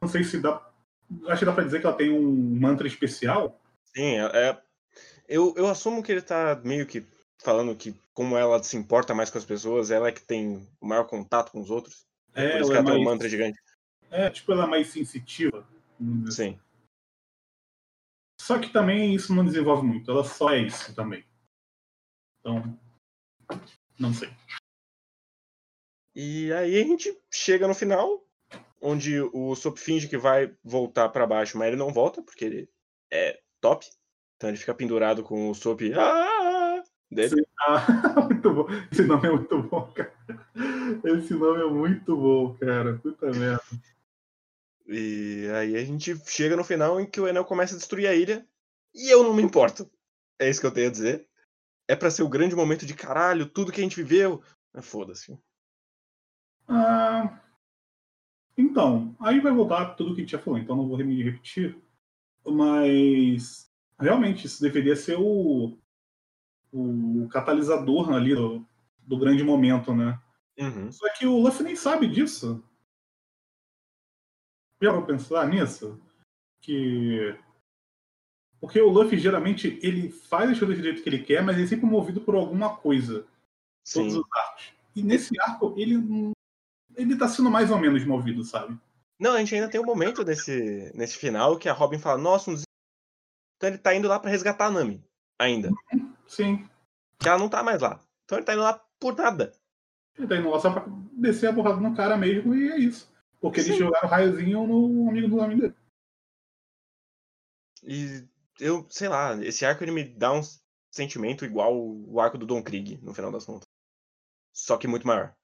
Não 0.00 0.08
sei 0.08 0.24
se 0.24 0.40
dá. 0.40 0.70
Acho 1.26 1.40
que 1.40 1.44
dá 1.44 1.52
pra 1.52 1.64
dizer 1.64 1.80
que 1.80 1.86
ela 1.86 1.96
tem 1.96 2.10
um 2.10 2.32
mantra 2.58 2.86
especial. 2.86 3.60
Sim, 3.94 4.16
é. 4.18 4.48
é- 4.48 4.62
Eu, 5.28 5.54
eu 5.56 5.68
assumo 5.68 6.02
que 6.02 6.12
ele 6.12 6.22
tá 6.22 6.60
meio 6.64 6.86
que 6.86 7.06
falando 7.42 7.74
que, 7.76 7.94
como 8.14 8.36
ela 8.36 8.62
se 8.62 8.76
importa 8.76 9.14
mais 9.14 9.30
com 9.30 9.38
as 9.38 9.44
pessoas, 9.44 9.90
ela 9.90 10.08
é 10.08 10.12
que 10.12 10.22
tem 10.22 10.66
o 10.80 10.86
maior 10.86 11.04
contato 11.04 11.52
com 11.52 11.60
os 11.60 11.70
outros. 11.70 12.06
É, 12.34 12.52
Por 12.52 12.60
isso 12.60 12.70
que 12.70 12.76
ela 12.76 12.78
é 12.78 12.78
ela 12.78 12.84
tem 12.86 13.00
um 13.00 13.04
mais, 13.04 13.14
mantra 13.14 13.28
gigante. 13.28 13.58
É, 14.12 14.30
tipo, 14.30 14.52
ela 14.52 14.64
é 14.64 14.68
mais 14.68 14.88
sensitiva. 14.88 15.66
dizer 15.98 16.28
assim. 16.28 16.52
Sim. 16.52 16.60
Só 18.40 18.58
que 18.58 18.72
também 18.72 19.14
isso 19.14 19.34
não 19.34 19.44
desenvolve 19.44 19.86
muito. 19.86 20.10
Ela 20.10 20.24
só 20.24 20.50
é 20.50 20.58
isso 20.58 20.94
também. 20.94 21.24
Então. 22.40 22.78
Não 23.98 24.12
sei. 24.12 24.28
E 26.14 26.52
aí 26.52 26.80
a 26.80 26.84
gente 26.84 27.16
chega 27.30 27.66
no 27.66 27.74
final 27.74 28.22
onde 28.80 29.20
o 29.20 29.54
Sop 29.54 29.78
finge 29.78 30.08
que 30.08 30.18
vai 30.18 30.54
voltar 30.62 31.08
pra 31.08 31.26
baixo, 31.26 31.56
mas 31.56 31.68
ele 31.68 31.76
não 31.76 31.92
volta, 31.92 32.20
porque 32.20 32.44
ele 32.44 32.70
é 33.10 33.40
top. 33.60 33.86
Então 34.36 34.50
ele 34.50 34.58
fica 34.58 34.74
pendurado 34.74 35.22
com 35.22 35.48
o 35.48 35.54
Sop 35.54 35.80
ah, 35.94 36.82
dele. 37.10 37.28
Sim. 37.28 37.44
Ah, 37.60 37.86
muito 38.28 38.52
bom. 38.52 38.66
Esse 38.90 39.04
nome 39.04 39.28
é 39.28 39.30
muito 39.30 39.62
bom, 39.62 39.92
cara. 39.92 40.12
Esse 41.04 41.32
nome 41.34 41.62
é 41.62 41.66
muito 41.66 42.16
bom, 42.16 42.54
cara. 42.54 42.98
Puta 42.98 43.30
merda. 43.30 43.62
E 44.86 45.48
aí 45.54 45.76
a 45.76 45.84
gente 45.84 46.16
chega 46.26 46.56
no 46.56 46.64
final 46.64 47.00
em 47.00 47.06
que 47.06 47.20
o 47.20 47.28
Enel 47.28 47.44
começa 47.44 47.74
a 47.74 47.78
destruir 47.78 48.06
a 48.06 48.14
ilha. 48.14 48.46
E 48.94 49.12
eu 49.12 49.22
não 49.22 49.34
me 49.34 49.42
importo. 49.42 49.90
É 50.38 50.48
isso 50.48 50.60
que 50.60 50.66
eu 50.66 50.72
tenho 50.72 50.88
a 50.88 50.92
dizer. 50.92 51.26
É 51.88 51.96
pra 51.96 52.10
ser 52.10 52.22
o 52.22 52.28
grande 52.28 52.54
momento 52.54 52.86
de 52.86 52.94
caralho, 52.94 53.46
tudo 53.46 53.72
que 53.72 53.80
a 53.80 53.84
gente 53.84 53.96
viveu. 53.96 54.42
Ah, 54.74 54.82
Foda-se. 54.82 55.38
Ah, 56.68 57.40
então, 58.56 59.14
aí 59.20 59.40
vai 59.40 59.52
voltar 59.52 59.94
tudo 59.94 60.14
que 60.14 60.20
a 60.20 60.24
gente 60.24 60.32
já 60.32 60.38
falou, 60.38 60.58
então 60.58 60.76
não 60.76 60.88
vou 60.88 60.98
me 60.98 61.22
repetir. 61.22 61.76
Mas 62.46 63.70
realmente 63.98 64.46
isso 64.46 64.60
deveria 64.60 64.96
ser 64.96 65.16
o, 65.18 65.78
o 66.72 67.28
catalisador 67.28 68.12
ali 68.12 68.34
do, 68.34 68.66
do 68.98 69.18
grande 69.18 69.42
momento, 69.44 69.94
né? 69.94 70.18
Uhum. 70.58 70.90
Só 70.90 71.12
que 71.14 71.26
o 71.26 71.38
Luffy 71.38 71.64
nem 71.64 71.76
sabe 71.76 72.06
disso. 72.06 72.62
Já 74.82 74.92
vou 74.92 75.06
pensar 75.06 75.46
nisso? 75.46 76.00
Que. 76.60 77.38
Porque 78.60 78.80
o 78.80 78.90
Luffy 78.90 79.18
geralmente 79.18 79.78
ele 79.82 80.10
faz 80.10 80.50
as 80.50 80.58
coisas 80.58 80.76
do 80.76 80.82
jeito 80.82 81.02
que 81.02 81.08
ele 81.08 81.22
quer, 81.22 81.42
mas 81.42 81.56
ele 81.56 81.66
é 81.66 81.68
sempre 81.68 81.86
movido 81.86 82.20
por 82.20 82.34
alguma 82.34 82.76
coisa. 82.76 83.26
Todos 83.92 84.12
Sim. 84.12 84.18
os 84.18 84.26
arcos. 84.32 84.72
E 84.94 85.02
nesse 85.02 85.40
arco, 85.40 85.74
ele 85.76 86.32
ele 86.96 87.16
tá 87.16 87.28
sendo 87.28 87.50
mais 87.50 87.70
ou 87.70 87.78
menos 87.78 88.04
movido, 88.04 88.44
sabe? 88.44 88.78
Não, 89.18 89.32
a 89.32 89.38
gente 89.38 89.54
ainda 89.54 89.68
tem 89.68 89.80
um 89.80 89.84
momento 89.84 90.24
nesse, 90.24 90.90
nesse 90.94 91.16
final 91.16 91.56
que 91.56 91.68
a 91.68 91.72
Robin 91.72 91.98
fala, 91.98 92.18
nossa, 92.18 92.50
um 92.50 92.54
Então 93.56 93.68
ele 93.70 93.78
tá 93.78 93.94
indo 93.94 94.08
lá 94.08 94.18
pra 94.18 94.30
resgatar 94.30 94.66
a 94.66 94.70
Nami. 94.70 95.02
Ainda. 95.38 95.70
Sim. 96.26 96.68
Que 97.18 97.28
ela 97.28 97.38
não 97.38 97.48
tá 97.48 97.62
mais 97.62 97.80
lá. 97.80 98.00
Então 98.24 98.38
ele 98.38 98.44
tá 98.44 98.52
indo 98.52 98.62
lá 98.62 98.80
por 98.98 99.16
nada. 99.16 99.52
Ele 100.18 100.26
tá 100.26 100.36
indo 100.36 100.50
lá 100.50 100.58
só 100.58 100.72
pra 100.72 100.84
descer 101.12 101.48
a 101.48 101.52
porrada 101.52 101.80
no 101.80 101.94
cara 101.94 102.16
mesmo 102.16 102.54
e 102.54 102.70
é 102.70 102.78
isso. 102.78 103.11
Porque 103.42 103.58
eles 103.58 103.76
jogaram 103.76 104.08
raiozinho 104.08 104.66
no 104.68 105.10
amigo 105.10 105.28
do 105.28 105.40
amigo 105.40 105.62
dele. 105.62 105.74
E 107.82 108.24
eu, 108.60 108.86
sei 108.88 109.08
lá, 109.08 109.34
esse 109.44 109.66
arco 109.66 109.82
ele 109.82 109.90
me 109.90 110.04
dá 110.04 110.32
um 110.32 110.40
sentimento 110.92 111.44
igual 111.44 111.76
o 111.76 112.20
arco 112.20 112.38
do 112.38 112.46
Don 112.46 112.62
Krieg, 112.62 113.00
no 113.02 113.12
final 113.12 113.32
das 113.32 113.44
contas. 113.44 113.66
Só 114.54 114.78
que 114.78 114.86
muito 114.86 115.06
maior. 115.06 115.34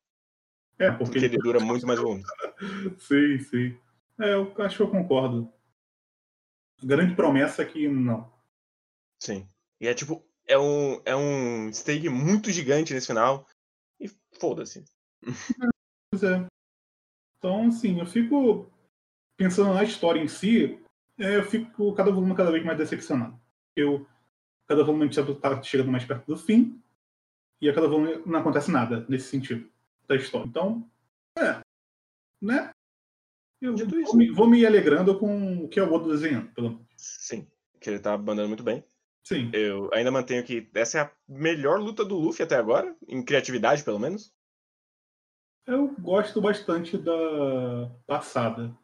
É, 0.78 0.92
porque 0.92 1.04
Porque 1.04 1.18
ele 1.18 1.38
dura 1.38 1.58
muito 1.58 1.84
mais 1.88 1.98
volume. 1.98 2.22
Sim, 3.00 3.38
sim. 3.40 3.80
É, 4.20 4.34
eu 4.34 4.54
acho 4.62 4.76
que 4.76 4.82
eu 4.82 4.90
concordo. 4.90 5.52
Grande 6.80 7.16
promessa 7.16 7.66
que 7.66 7.88
não. 7.88 8.32
Sim. 9.20 9.48
E 9.80 9.88
é 9.88 9.94
tipo, 9.94 10.24
é 10.46 10.56
um, 10.56 11.02
é 11.04 11.16
um 11.16 11.72
stake 11.72 12.08
muito 12.08 12.52
gigante 12.52 12.94
nesse 12.94 13.08
final. 13.08 13.44
E 13.98 14.08
foda-se. 14.38 14.84
Pois 16.10 16.22
é. 16.22 16.46
Então, 17.38 17.68
assim, 17.68 17.98
eu 17.98 18.06
fico 18.06 18.70
pensando 19.36 19.72
na 19.72 19.84
história 19.84 20.20
em 20.20 20.28
si, 20.28 20.78
é, 21.18 21.36
eu 21.36 21.44
fico 21.44 21.94
cada 21.94 22.10
volume 22.10 22.34
cada 22.34 22.50
vez 22.50 22.64
mais 22.64 22.76
decepcionado. 22.76 23.38
Eu, 23.76 24.06
cada 24.66 24.82
volume 24.82 25.04
a 25.04 25.10
gente 25.10 25.34
tá 25.40 25.62
chegando 25.62 25.90
mais 25.90 26.04
perto 26.04 26.26
do 26.26 26.36
fim, 26.36 26.80
e 27.60 27.68
a 27.68 27.74
cada 27.74 27.88
volume 27.88 28.22
não 28.26 28.40
acontece 28.40 28.70
nada 28.70 29.04
nesse 29.08 29.28
sentido 29.28 29.68
da 30.06 30.16
história. 30.16 30.46
Então, 30.46 30.88
é. 31.38 31.60
Né? 32.40 32.70
Eu 33.60 33.76
vou 33.76 34.00
isso. 34.00 34.16
me, 34.16 34.30
vou 34.30 34.48
me 34.48 34.64
alegrando 34.64 35.18
com 35.18 35.64
o 35.64 35.68
que 35.68 35.80
eu 35.80 35.88
vou 35.88 36.06
desenhando, 36.06 36.52
pelo 36.52 36.70
menos. 36.70 36.86
Sim. 36.96 37.46
Que 37.80 37.90
ele 37.90 37.98
tá 37.98 38.16
mandando 38.16 38.48
muito 38.48 38.62
bem. 38.62 38.84
Sim. 39.24 39.50
Eu 39.52 39.90
ainda 39.92 40.10
mantenho 40.10 40.44
que 40.44 40.68
essa 40.74 40.98
é 40.98 41.00
a 41.02 41.12
melhor 41.28 41.80
luta 41.80 42.04
do 42.04 42.16
Luffy 42.16 42.44
até 42.44 42.56
agora, 42.56 42.96
em 43.06 43.22
criatividade, 43.22 43.84
pelo 43.84 43.98
menos. 43.98 44.32
Eu 45.68 45.94
gosto 46.00 46.40
bastante 46.40 46.96
da 46.96 47.90
passada. 48.06 48.74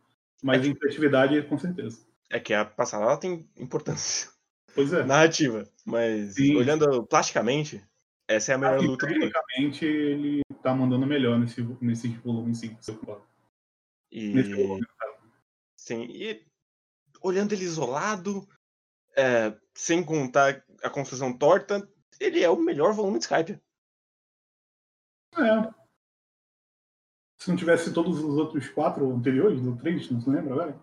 Mas 0.42 0.66
em 0.66 0.74
criatividade, 0.74 1.42
com 1.48 1.58
certeza. 1.58 2.06
É 2.30 2.38
que 2.38 2.52
a 2.52 2.62
passada 2.62 3.04
ela 3.04 3.16
tem 3.16 3.48
importância 3.56 4.28
Pois 4.74 4.92
é. 4.92 5.02
narrativa, 5.08 5.64
mas 5.86 6.34
Sim. 6.34 6.56
olhando 6.56 7.06
plasticamente, 7.06 7.82
essa 8.28 8.52
é 8.52 8.54
a 8.54 8.58
melhor 8.58 8.82
E, 8.82 8.86
luta 8.86 9.06
do 9.06 9.12
ele 9.14 10.42
tá 10.62 10.74
mandando 10.74 11.06
melhor 11.06 11.38
nesse, 11.38 11.62
nesse 11.80 12.08
volume, 12.08 12.54
sim. 12.54 12.76
se 12.80 12.90
eu 12.90 12.98
concordo. 12.98 13.24
Nesse 14.12 14.50
E 14.50 14.54
volume. 14.54 14.86
sim, 15.76 16.02
e 16.10 16.44
olhando 17.22 17.52
ele 17.54 17.64
isolado, 17.64 18.46
é, 19.16 19.56
sem 19.74 20.04
contar 20.04 20.62
a 20.82 20.90
construção 20.90 21.32
torta, 21.36 21.88
ele 22.20 22.42
é 22.42 22.50
o 22.50 22.60
melhor 22.60 22.92
volume 22.92 23.18
de 23.18 23.24
Skype. 23.24 23.58
É. 25.36 25.83
Se 27.44 27.50
não 27.50 27.58
tivesse 27.58 27.92
todos 27.92 28.24
os 28.24 28.38
outros 28.38 28.70
quatro 28.70 29.06
anteriores, 29.14 29.60
ou 29.66 29.76
três, 29.76 30.10
não 30.10 30.18
se 30.18 30.30
lembra, 30.30 30.56
velho? 30.64 30.80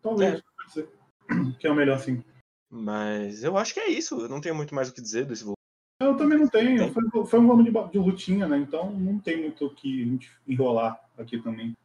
Talvez, 0.00 0.38
É. 0.38 0.42
pode 0.56 0.72
ser. 0.72 0.88
Que 1.60 1.66
é 1.66 1.70
o 1.70 1.74
melhor, 1.74 1.98
sim. 1.98 2.24
Mas 2.70 3.44
eu 3.44 3.58
acho 3.58 3.74
que 3.74 3.80
é 3.80 3.90
isso. 3.90 4.18
Eu 4.22 4.28
não 4.28 4.40
tenho 4.40 4.54
muito 4.54 4.74
mais 4.74 4.88
o 4.88 4.94
que 4.94 5.02
dizer 5.02 5.26
desse 5.26 5.42
volume. 5.42 5.56
Eu 6.00 6.16
também 6.16 6.38
não 6.38 6.48
tenho. 6.48 6.90
Foi, 6.94 7.26
foi 7.26 7.40
um 7.40 7.46
volume 7.46 7.70
de, 7.70 7.90
de 7.90 7.98
lutinha, 7.98 8.48
né? 8.48 8.56
Então 8.56 8.90
não 8.90 9.18
tem 9.18 9.42
muito 9.42 9.66
o 9.66 9.74
que 9.74 10.18
enrolar 10.48 10.98
aqui 11.18 11.42
também. 11.42 11.76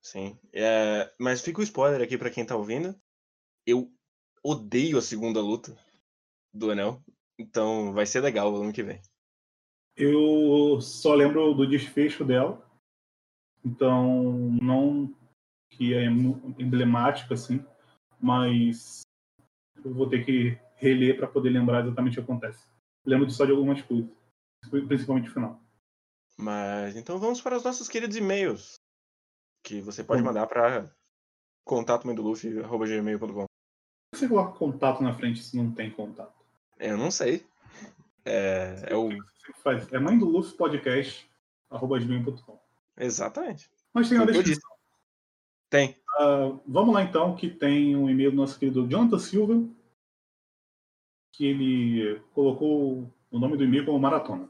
Sim. 0.00 0.38
É, 0.52 1.12
mas 1.18 1.40
fica 1.40 1.58
o 1.58 1.64
spoiler 1.64 2.00
aqui 2.00 2.16
pra 2.16 2.30
quem 2.30 2.46
tá 2.46 2.54
ouvindo. 2.54 2.94
Eu 3.66 3.90
odeio 4.44 4.96
a 4.96 5.02
segunda 5.02 5.40
luta 5.40 5.76
do 6.54 6.70
Anel. 6.70 7.02
Então 7.36 7.92
vai 7.92 8.06
ser 8.06 8.20
legal 8.20 8.48
o 8.48 8.52
volume 8.52 8.72
que 8.72 8.84
vem. 8.84 9.02
Eu 9.96 10.80
só 10.80 11.14
lembro 11.14 11.52
do 11.52 11.66
desfecho 11.68 12.24
dela. 12.24 12.64
Então, 13.66 14.32
não 14.62 15.12
que 15.68 15.92
é 15.92 16.04
emblemático, 16.04 17.34
assim, 17.34 17.64
mas 18.20 19.02
eu 19.84 19.92
vou 19.92 20.08
ter 20.08 20.24
que 20.24 20.56
reler 20.76 21.16
para 21.16 21.26
poder 21.26 21.50
lembrar 21.50 21.82
exatamente 21.84 22.12
o 22.12 22.24
que 22.24 22.30
acontece. 22.30 22.64
Lembro 23.04 23.28
só 23.28 23.44
de 23.44 23.50
algumas 23.50 23.82
coisas, 23.82 24.08
principalmente 24.86 25.28
o 25.28 25.32
final. 25.32 25.60
Mas 26.38 26.94
então 26.94 27.18
vamos 27.18 27.40
para 27.40 27.56
os 27.56 27.64
nossos 27.64 27.88
queridos 27.88 28.16
e-mails. 28.16 28.74
Que 29.64 29.80
você 29.80 30.04
pode 30.04 30.22
Vamos. 30.22 30.34
mandar 30.34 30.46
para 30.46 30.88
contato.gmail.com. 31.64 33.46
Você 34.14 34.28
coloca 34.28 34.56
contato 34.56 35.02
na 35.02 35.12
frente 35.12 35.42
se 35.42 35.56
não 35.56 35.72
tem 35.72 35.90
contato. 35.90 36.46
Eu 36.78 36.96
não 36.96 37.10
sei. 37.10 37.44
É, 38.24 38.90
é 38.90 38.96
o. 38.96 39.08
É 39.90 39.98
mãe 39.98 40.16
do 40.16 40.26
Luffy 40.26 40.56
podcast, 40.56 41.28
arroba 41.68 41.98
gmail.com. 41.98 42.65
Exatamente. 42.98 43.70
Mas 43.92 44.08
tem 44.08 44.18
eu 44.18 44.26
descrição. 44.26 44.70
Tem. 45.68 45.96
Ah, 46.18 46.58
vamos 46.66 46.94
lá 46.94 47.02
então, 47.02 47.36
que 47.36 47.48
tem 47.50 47.96
um 47.96 48.08
e-mail 48.08 48.30
do 48.30 48.36
nosso 48.36 48.58
querido 48.58 48.88
Jonathan 48.88 49.18
Silva, 49.18 49.68
que 51.32 51.46
ele 51.46 52.20
colocou 52.32 53.12
o 53.30 53.38
nome 53.38 53.56
do 53.56 53.64
e-mail 53.64 53.84
como 53.84 53.98
Maratona. 53.98 54.48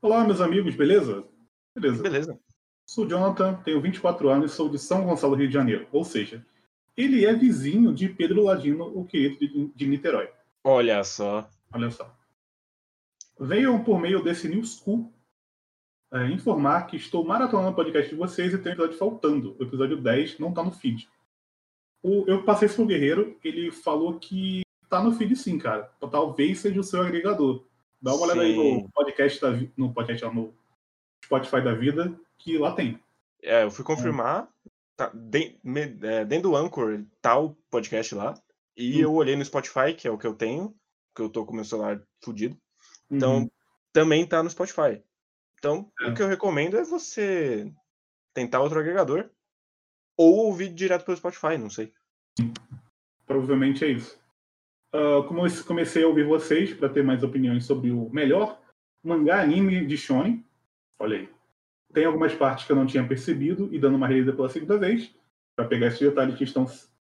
Olá, 0.00 0.24
meus 0.24 0.40
amigos, 0.40 0.76
beleza? 0.76 1.24
Beleza. 1.74 2.02
Beleza. 2.02 2.40
Sou 2.86 3.06
Jonathan, 3.08 3.54
tenho 3.64 3.80
24 3.80 4.28
anos 4.28 4.52
e 4.52 4.54
sou 4.54 4.68
de 4.68 4.78
São 4.78 5.04
Gonçalo, 5.04 5.34
Rio 5.34 5.48
de 5.48 5.54
Janeiro. 5.54 5.88
Ou 5.92 6.04
seja, 6.04 6.44
ele 6.96 7.26
é 7.26 7.34
vizinho 7.34 7.92
de 7.92 8.08
Pedro 8.08 8.44
Ladino, 8.44 8.86
o 8.96 9.04
querido 9.04 9.38
de, 9.38 9.66
de 9.74 9.86
Niterói. 9.86 10.30
Olha 10.62 11.02
só. 11.02 11.48
Olha 11.72 11.90
só. 11.90 12.16
Venham 13.38 13.82
por 13.82 14.00
meio 14.00 14.22
desse 14.22 14.48
New 14.48 14.64
School 14.64 15.12
é, 16.12 16.26
informar 16.30 16.86
que 16.86 16.96
estou 16.96 17.24
maratonando 17.24 17.70
o 17.70 17.74
podcast 17.74 18.08
de 18.10 18.16
vocês 18.16 18.52
e 18.52 18.58
tem 18.58 18.72
um 18.72 18.74
episódio 18.74 18.98
faltando. 18.98 19.56
O 19.58 19.62
episódio 19.62 20.00
10 20.00 20.38
não 20.38 20.52
tá 20.52 20.62
no 20.62 20.72
feed. 20.72 21.08
O, 22.02 22.24
eu 22.26 22.44
passei 22.44 22.66
isso 22.66 22.76
pro 22.76 22.86
Guerreiro, 22.86 23.36
ele 23.42 23.70
falou 23.70 24.18
que 24.18 24.62
tá 24.88 25.02
no 25.02 25.12
feed 25.12 25.34
sim, 25.36 25.58
cara. 25.58 25.90
Talvez 26.10 26.60
seja 26.60 26.80
o 26.80 26.84
seu 26.84 27.02
agregador. 27.02 27.64
Dá 28.00 28.14
uma 28.14 28.24
olhada 28.26 28.42
aí 28.42 28.54
Sim. 28.54 28.82
no 28.82 28.88
podcast 28.92 29.40
da 29.40 29.50
no 29.76 29.92
podcast, 29.92 30.24
no 30.26 30.54
Spotify 31.24 31.60
da 31.62 31.74
vida, 31.74 32.18
que 32.38 32.56
lá 32.56 32.72
tem. 32.72 32.98
É, 33.42 33.64
eu 33.64 33.70
fui 33.70 33.84
confirmar. 33.84 34.48
Tá, 34.96 35.10
de- 35.14 35.58
me- 35.62 35.96
é, 36.02 36.24
dentro 36.24 36.50
do 36.50 36.56
Anchor 36.56 37.02
tá 37.20 37.36
o 37.38 37.54
podcast 37.70 38.14
lá. 38.14 38.34
E 38.76 38.98
Hum. 38.98 39.00
eu 39.02 39.14
olhei 39.14 39.34
no 39.36 39.44
Spotify, 39.44 39.92
que 39.96 40.06
é 40.06 40.10
o 40.10 40.16
que 40.18 40.26
eu 40.26 40.34
tenho, 40.34 40.74
que 41.14 41.20
eu 41.22 41.28
tô 41.28 41.44
com 41.44 41.54
meu 41.54 41.64
celular 41.64 42.00
fudido. 42.24 42.56
Então, 43.10 43.38
Uhum. 43.38 43.50
também 43.92 44.24
tá 44.26 44.40
no 44.42 44.50
Spotify. 44.50 45.02
Então, 45.58 45.90
É. 46.00 46.08
o 46.08 46.14
que 46.14 46.22
eu 46.22 46.28
recomendo 46.28 46.76
é 46.76 46.84
você 46.84 47.72
tentar 48.34 48.60
outro 48.60 48.78
agregador. 48.78 49.28
Ou 50.16 50.46
ouvir 50.46 50.68
direto 50.70 51.04
pelo 51.04 51.16
Spotify, 51.16 51.56
não 51.56 51.70
sei. 51.70 51.92
Provavelmente 53.26 53.84
é 53.84 53.88
isso. 53.88 54.18
Ah, 54.92 55.22
como 55.26 55.46
eu 55.46 55.64
comecei 55.64 56.02
a 56.02 56.08
ouvir 56.08 56.24
vocês 56.26 56.72
para 56.72 56.88
ter 56.88 57.04
mais 57.04 57.22
opiniões 57.22 57.64
sobre 57.64 57.90
o 57.90 58.08
melhor 58.10 58.60
mangá 59.02 59.40
anime 59.42 59.86
de 59.86 59.96
shonen, 59.96 60.44
olha 60.98 61.18
aí, 61.18 61.28
Tem 61.92 62.04
algumas 62.04 62.34
partes 62.34 62.66
que 62.66 62.72
eu 62.72 62.76
não 62.76 62.84
tinha 62.84 63.06
percebido 63.06 63.68
e 63.72 63.78
dando 63.78 63.96
uma 63.96 64.06
relida 64.06 64.32
pela 64.32 64.48
segunda 64.50 64.76
vez, 64.76 65.10
para 65.56 65.66
pegar 65.66 65.86
esses 65.86 66.00
detalhes 66.00 66.36
que 66.36 66.44
estão 66.44 66.66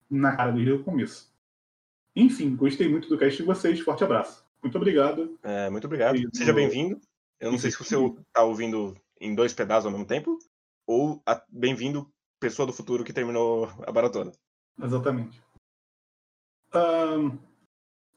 na 0.09 0.35
cara 0.35 0.51
desde 0.51 0.71
o 0.71 0.83
começo. 0.83 1.33
Enfim, 2.15 2.55
gostei 2.55 2.87
muito 2.87 3.09
do 3.09 3.17
cast 3.17 3.37
de 3.37 3.43
vocês. 3.43 3.79
Forte 3.79 4.03
abraço. 4.03 4.45
Muito 4.61 4.77
obrigado. 4.77 5.37
É, 5.41 5.67
muito 5.69 5.85
obrigado. 5.85 6.17
Seja 6.31 6.53
bem-vindo. 6.53 7.01
Eu 7.39 7.51
não 7.51 7.59
sei 7.59 7.69
se 7.69 7.77
você 7.77 7.95
está 7.95 8.43
ouvindo 8.43 8.95
em 9.21 9.35
dois 9.35 9.53
pedaços 9.53 9.85
ao 9.85 9.91
mesmo 9.91 10.05
tempo, 10.05 10.39
ou 10.85 11.21
bem-vindo, 11.49 12.11
pessoa 12.39 12.65
do 12.65 12.73
futuro 12.73 13.03
que 13.03 13.13
terminou 13.13 13.69
a 13.85 13.91
maratona. 13.91 14.31
Exatamente. 14.81 15.41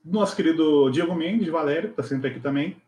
nosso 0.05 0.35
querido 0.35 0.91
Diego 0.91 1.15
Mendes, 1.15 1.49
Valério, 1.49 1.91
está 1.91 2.03
sempre 2.03 2.31
aqui 2.31 2.41
também. 2.41 2.81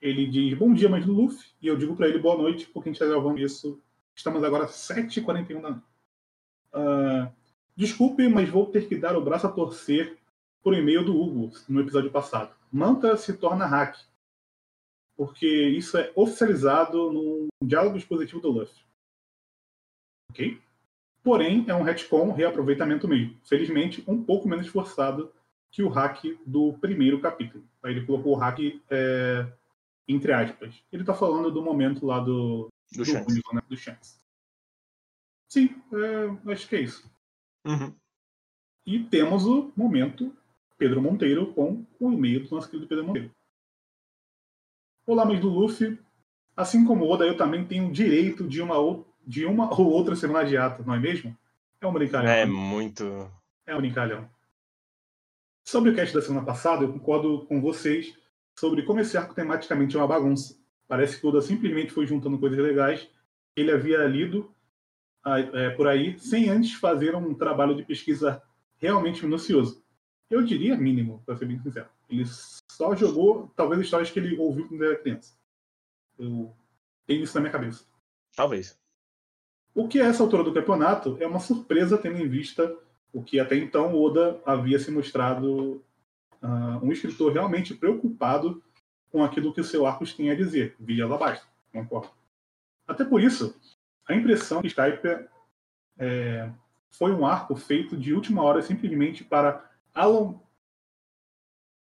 Ele 0.00 0.26
diz 0.26 0.56
bom 0.56 0.72
dia, 0.72 0.88
mãe 0.88 1.00
do 1.00 1.12
Luffy, 1.12 1.44
e 1.60 1.66
eu 1.66 1.76
digo 1.76 1.96
para 1.96 2.08
ele 2.08 2.18
boa 2.18 2.36
noite, 2.36 2.66
porque 2.66 2.88
a 2.88 2.92
gente 2.92 3.02
está 3.02 3.12
gravando 3.12 3.40
isso. 3.40 3.80
Estamos 4.14 4.42
agora 4.44 4.64
às 4.64 4.72
7h41 4.72 5.60
da 5.60 5.70
noite. 5.70 5.84
Uh, 6.72 7.32
desculpe, 7.74 8.28
mas 8.28 8.48
vou 8.48 8.66
ter 8.66 8.88
que 8.88 8.96
dar 8.96 9.16
o 9.16 9.20
braço 9.24 9.46
a 9.46 9.52
torcer 9.52 10.16
por 10.62 10.74
e-mail 10.74 11.04
do 11.04 11.20
Hugo 11.20 11.52
no 11.68 11.80
episódio 11.80 12.10
passado. 12.10 12.54
Manta 12.70 13.16
se 13.16 13.32
torna 13.34 13.66
hack, 13.66 13.96
porque 15.20 15.46
isso 15.46 15.98
é 15.98 16.10
oficializado 16.16 17.12
no 17.12 17.48
diálogo 17.62 17.98
dispositivo 17.98 18.40
do 18.40 18.50
Luffy. 18.50 18.82
Ok? 20.30 20.58
Porém, 21.22 21.62
é 21.68 21.74
um 21.74 21.82
retcon 21.82 22.32
reaproveitamento 22.32 23.06
mesmo. 23.06 23.38
Felizmente, 23.44 24.02
um 24.08 24.24
pouco 24.24 24.48
menos 24.48 24.66
forçado 24.68 25.30
que 25.70 25.82
o 25.82 25.90
hack 25.90 26.24
do 26.46 26.72
primeiro 26.78 27.20
capítulo. 27.20 27.62
Aí 27.82 27.92
ele 27.92 28.06
colocou 28.06 28.32
o 28.32 28.38
hack 28.38 28.60
é, 28.88 29.46
entre 30.08 30.32
aspas. 30.32 30.82
Ele 30.90 31.02
está 31.02 31.12
falando 31.12 31.50
do 31.50 31.60
momento 31.60 32.06
lá 32.06 32.18
do, 32.18 32.70
do, 32.90 32.96
do 32.96 33.04
Shanks. 33.04 33.34
né? 33.52 33.62
do 33.68 33.76
Shanks. 33.76 34.18
Sim, 35.50 35.68
é, 35.92 36.50
acho 36.50 36.66
que 36.66 36.76
é 36.76 36.80
isso. 36.80 37.12
Uhum. 37.66 37.94
E 38.86 39.04
temos 39.04 39.44
o 39.44 39.70
momento 39.76 40.34
Pedro 40.78 41.02
Monteiro 41.02 41.52
com 41.52 41.84
o 42.00 42.10
e-mail 42.10 42.42
do 42.42 42.54
nosso 42.54 42.70
querido 42.70 42.88
Pedro 42.88 43.04
Monteiro. 43.04 43.30
Olá, 45.06 45.24
mas 45.24 45.40
do 45.40 45.48
Luffy. 45.48 45.98
Assim 46.56 46.84
como 46.84 47.04
o 47.04 47.10
Oda, 47.10 47.24
eu 47.26 47.36
também 47.36 47.64
tenho 47.64 47.90
direito 47.90 48.46
de 48.46 48.60
uma, 48.60 48.76
ou, 48.76 49.06
de 49.26 49.46
uma 49.46 49.72
ou 49.72 49.86
outra 49.86 50.14
semana 50.14 50.46
de 50.46 50.56
ata, 50.56 50.82
não 50.82 50.94
é 50.94 50.98
mesmo? 50.98 51.36
É 51.80 51.86
um 51.86 51.92
brincalhão. 51.92 52.30
É 52.30 52.44
muito. 52.44 53.30
É 53.66 53.74
um 53.74 53.78
brincalhão. 53.78 54.28
Sobre 55.64 55.90
o 55.90 55.94
cast 55.94 56.14
da 56.14 56.22
semana 56.22 56.44
passada, 56.44 56.84
eu 56.84 56.92
concordo 56.92 57.46
com 57.46 57.60
vocês 57.60 58.14
sobre 58.54 58.82
como 58.82 59.00
esse 59.00 59.16
arco 59.16 59.34
tematicamente 59.34 59.96
é 59.96 59.98
uma 59.98 60.06
bagunça. 60.06 60.54
Parece 60.86 61.18
que 61.18 61.26
o 61.26 61.30
Oda 61.30 61.40
simplesmente 61.40 61.92
foi 61.92 62.06
juntando 62.06 62.38
coisas 62.38 62.58
legais 62.58 63.08
que 63.54 63.60
ele 63.60 63.72
havia 63.72 64.04
lido 64.06 64.54
é, 65.54 65.70
por 65.70 65.88
aí, 65.88 66.18
sem 66.18 66.48
antes 66.48 66.74
fazer 66.74 67.14
um 67.14 67.34
trabalho 67.34 67.74
de 67.74 67.84
pesquisa 67.84 68.42
realmente 68.76 69.24
minucioso. 69.24 69.82
Eu 70.28 70.42
diria 70.42 70.76
mínimo, 70.76 71.22
para 71.24 71.36
ser 71.36 71.46
bem 71.46 71.58
sincero. 71.58 71.88
Ele 72.10 72.24
só 72.26 72.94
jogou, 72.96 73.52
talvez, 73.54 73.80
histórias 73.80 74.10
que 74.10 74.18
ele 74.18 74.36
ouviu 74.36 74.68
quando 74.68 74.84
era 74.84 74.96
criança. 74.96 75.34
Eu 76.18 76.54
tenho 77.06 77.22
isso 77.22 77.34
na 77.34 77.40
minha 77.40 77.52
cabeça. 77.52 77.84
Talvez. 78.34 78.78
O 79.74 79.86
que 79.86 80.00
é 80.00 80.04
essa 80.04 80.22
altura 80.22 80.42
do 80.42 80.52
campeonato 80.52 81.16
é 81.20 81.26
uma 81.26 81.38
surpresa, 81.38 81.96
tendo 81.96 82.18
em 82.18 82.28
vista 82.28 82.76
o 83.12 83.22
que 83.22 83.38
até 83.38 83.56
então 83.56 83.94
Oda 83.94 84.40
havia 84.44 84.78
se 84.78 84.90
mostrado 84.90 85.84
uh, 86.42 86.82
um 86.82 86.92
escritor 86.92 87.32
realmente 87.32 87.74
preocupado 87.74 88.62
com 89.10 89.24
aquilo 89.24 89.52
que 89.52 89.60
o 89.60 89.64
seu 89.64 89.86
Arcos 89.86 90.14
tinha 90.14 90.32
a 90.32 90.36
dizer, 90.36 90.76
via 90.78 91.04
abaixo, 91.04 91.46
concordo. 91.72 92.10
Até 92.86 93.04
por 93.04 93.20
isso, 93.20 93.56
a 94.06 94.14
impressão 94.14 94.60
de 94.60 94.68
Skype 94.68 95.26
é, 95.98 96.50
foi 96.90 97.12
um 97.12 97.26
arco 97.26 97.54
feito 97.56 97.96
de 97.96 98.14
última 98.14 98.42
hora 98.42 98.62
simplesmente 98.62 99.24
para 99.24 99.70
along... 99.94 100.40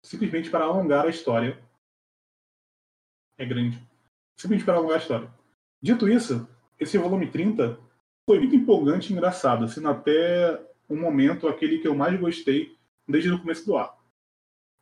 simplesmente 0.03 0.51
para 0.51 0.65
alongar 0.65 1.07
a 1.07 1.11
história. 1.11 1.59
É 3.39 3.45
grande. 3.45 3.79
Simplesmente 4.37 4.65
para 4.65 4.77
alongar 4.77 4.97
a 4.97 5.01
história. 5.01 5.31
Dito 5.83 6.09
isso, 6.09 6.49
esse 6.79 6.99
volume 6.99 7.31
30 7.31 7.79
foi 8.27 8.39
muito 8.39 8.55
empolgante 8.55 9.11
e 9.11 9.17
engraçado, 9.17 9.69
sendo 9.69 9.89
até 9.89 10.61
um 10.89 10.97
momento 10.97 11.49
aquele 11.49 11.79
que 11.79 11.89
eu 11.89 11.95
mais 11.95 12.19
gostei 12.19 12.77
desde 13.07 13.31
o 13.31 13.39
começo 13.39 13.65
do 13.67 13.77
arco. 13.77 14.01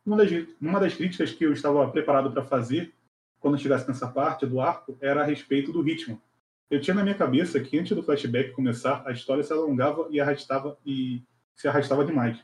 Uma 0.05 0.17
das, 0.17 0.29
uma 0.61 0.79
das 0.79 0.93
críticas 0.93 1.31
que 1.31 1.45
eu 1.45 1.53
estava 1.53 1.89
preparado 1.89 2.31
para 2.31 2.43
fazer 2.43 2.93
quando 3.39 3.57
chegasse 3.57 3.87
nessa 3.87 4.07
parte 4.07 4.45
do 4.45 4.59
arco 4.59 4.97
era 5.01 5.21
a 5.21 5.25
respeito 5.25 5.71
do 5.71 5.81
ritmo. 5.81 6.21
Eu 6.69 6.79
tinha 6.79 6.93
na 6.93 7.03
minha 7.03 7.15
cabeça 7.15 7.59
que 7.59 7.79
antes 7.79 7.95
do 7.95 8.03
flashback 8.03 8.51
começar, 8.51 9.03
a 9.05 9.11
história 9.11 9.43
se 9.43 9.51
alongava 9.51 10.07
e 10.11 10.19
arrastava 10.19 10.77
e 10.85 11.23
se 11.55 11.67
arrastava 11.67 12.05
demais. 12.05 12.43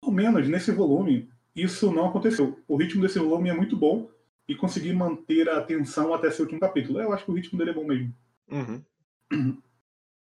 Pelo 0.00 0.12
menos 0.12 0.48
nesse 0.48 0.72
volume, 0.72 1.28
isso 1.54 1.92
não 1.92 2.08
aconteceu. 2.08 2.58
O 2.66 2.76
ritmo 2.76 3.02
desse 3.02 3.18
volume 3.18 3.50
é 3.50 3.54
muito 3.54 3.76
bom 3.76 4.10
e 4.48 4.54
consegui 4.54 4.92
manter 4.92 5.48
a 5.48 5.58
atenção 5.58 6.12
até 6.14 6.30
seu 6.30 6.44
último 6.44 6.60
capítulo. 6.60 7.00
Eu 7.00 7.12
acho 7.12 7.24
que 7.24 7.30
o 7.30 7.34
ritmo 7.34 7.58
dele 7.58 7.70
é 7.70 7.74
bom 7.74 7.84
mesmo. 7.84 8.14
Uhum. 8.50 8.82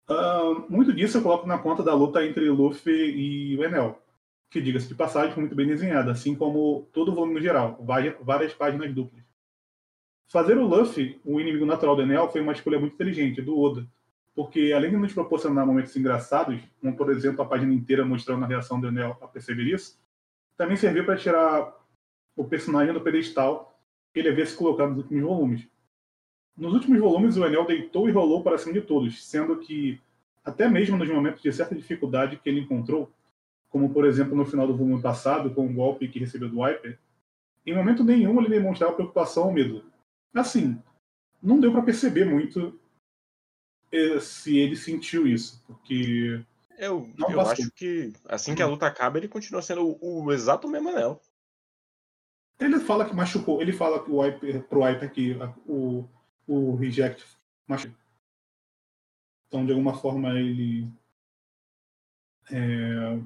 Uh, 0.09 0.71
muito 0.71 0.93
disso 0.93 1.19
eu 1.19 1.23
coloco 1.23 1.47
na 1.47 1.59
conta 1.59 1.83
da 1.83 1.95
luta 1.95 2.25
entre 2.25 2.49
Luffy 2.51 2.93
e 2.93 3.57
o 3.57 3.65
Enel, 3.65 4.01
que, 4.51 4.61
diga-se 4.61 4.89
de 4.89 4.95
passagem, 4.95 5.33
foi 5.33 5.41
muito 5.43 5.57
bem 5.57 5.67
desenhada, 5.67 6.13
assim 6.13 6.35
como 6.35 6.89
todo 6.93 7.11
o 7.11 7.15
volume 7.15 7.35
no 7.35 7.41
geral, 7.41 7.79
várias, 7.83 8.15
várias 8.21 8.53
páginas 8.53 8.95
duplas. 8.95 9.25
Fazer 10.29 10.57
o 10.59 10.67
Luffy 10.67 11.21
o 11.25 11.41
inimigo 11.41 11.65
natural 11.65 11.97
do 11.97 12.03
Enel 12.03 12.31
foi 12.31 12.41
uma 12.41 12.53
escolha 12.53 12.79
muito 12.79 12.95
inteligente, 12.95 13.41
do 13.41 13.59
Oda, 13.59 13.87
porque 14.35 14.73
além 14.75 14.91
de 14.91 14.97
nos 14.97 15.13
proporcionar 15.13 15.67
momentos 15.67 15.95
engraçados, 15.97 16.61
como 16.81 16.97
por 16.97 17.11
exemplo 17.11 17.43
a 17.43 17.47
página 17.47 17.73
inteira 17.73 18.05
mostrando 18.05 18.45
a 18.45 18.49
reação 18.49 18.81
do 18.81 18.89
Enel 18.89 19.17
a 19.21 19.27
perceber 19.27 19.65
isso, 19.65 20.01
também 20.57 20.77
serviu 20.77 21.05
para 21.05 21.17
tirar 21.17 21.75
o 22.37 22.45
personagem 22.45 22.95
do 22.95 23.01
pedestal 23.01 23.79
que 24.13 24.21
ele 24.21 24.29
havia 24.29 24.47
se 24.47 24.57
colocado 24.57 24.91
nos 24.91 24.99
últimos 24.99 25.23
volumes. 25.23 25.69
Nos 26.57 26.75
últimos 26.75 26.99
volumes, 27.01 27.37
o 27.37 27.45
Enel 27.45 27.67
deitou 27.67 28.09
e 28.09 28.13
rolou 28.13 28.43
para 28.43 28.59
cima 28.59 28.75
de 28.75 28.83
todos, 28.83 29.25
sendo 29.25 29.57
que, 29.59 30.01
até 30.45 30.69
mesmo 30.69 30.99
nos 30.99 31.09
momentos 31.09 31.43
de 31.43 31.53
certa 31.53 31.75
dificuldade 31.75 32.37
que 32.37 32.49
ele 32.49 32.61
encontrou, 32.61 33.11
como 33.71 33.91
por 33.91 34.05
exemplo 34.05 34.37
no 34.37 34.45
final 34.45 34.67
do 34.67 34.77
volume 34.77 35.01
passado, 35.01 35.51
com 35.51 35.67
o 35.67 35.73
golpe 35.73 36.09
que 36.09 36.19
recebeu 36.19 36.49
do 36.49 36.61
Wiper, 36.61 36.99
em 37.65 37.75
momento 37.75 38.05
nenhum 38.05 38.39
ele 38.39 38.51
demonstrava 38.51 38.93
preocupação 38.93 39.45
ou 39.45 39.53
medo. 39.53 39.83
Assim, 40.35 40.79
não 41.43 41.59
deu 41.59 41.73
para 41.73 41.83
perceber 41.83 42.25
muito 42.25 42.79
se 44.21 44.59
ele 44.59 44.77
sentiu 44.77 45.27
isso, 45.27 45.63
porque. 45.67 46.43
Eu, 46.79 47.09
eu 47.29 47.41
acho 47.41 47.71
que 47.71 48.13
assim 48.27 48.55
que 48.55 48.63
a 48.63 48.67
luta 48.67 48.87
acaba, 48.87 49.19
ele 49.19 49.29
continua 49.29 49.63
sendo 49.63 49.97
o, 50.01 50.25
o 50.25 50.33
exato 50.33 50.67
mesmo 50.67 50.89
anel. 50.89 51.21
Ele 52.59 52.81
fala 52.81 53.05
que 53.05 53.15
machucou, 53.15 53.61
ele 53.61 53.73
fala 53.73 54.03
que 54.03 54.11
o 54.11 54.21
Wiper, 54.21 54.63
pro 54.65 54.83
Wiper 54.83 55.13
que 55.13 55.37
o, 55.67 56.09
o 56.47 56.75
reject 56.77 57.25
machucou. 57.67 57.97
Então, 59.47 59.67
de 59.67 59.73
alguma 59.73 59.95
forma, 59.95 60.31
ele 60.31 60.91
é, 62.51 63.21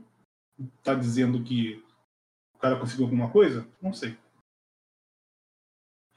tá 0.82 0.94
dizendo 0.94 1.42
que 1.42 1.82
o 2.54 2.58
cara 2.58 2.78
conseguiu 2.78 3.04
alguma 3.04 3.30
coisa? 3.30 3.66
Não 3.80 3.92
sei. 3.92 4.16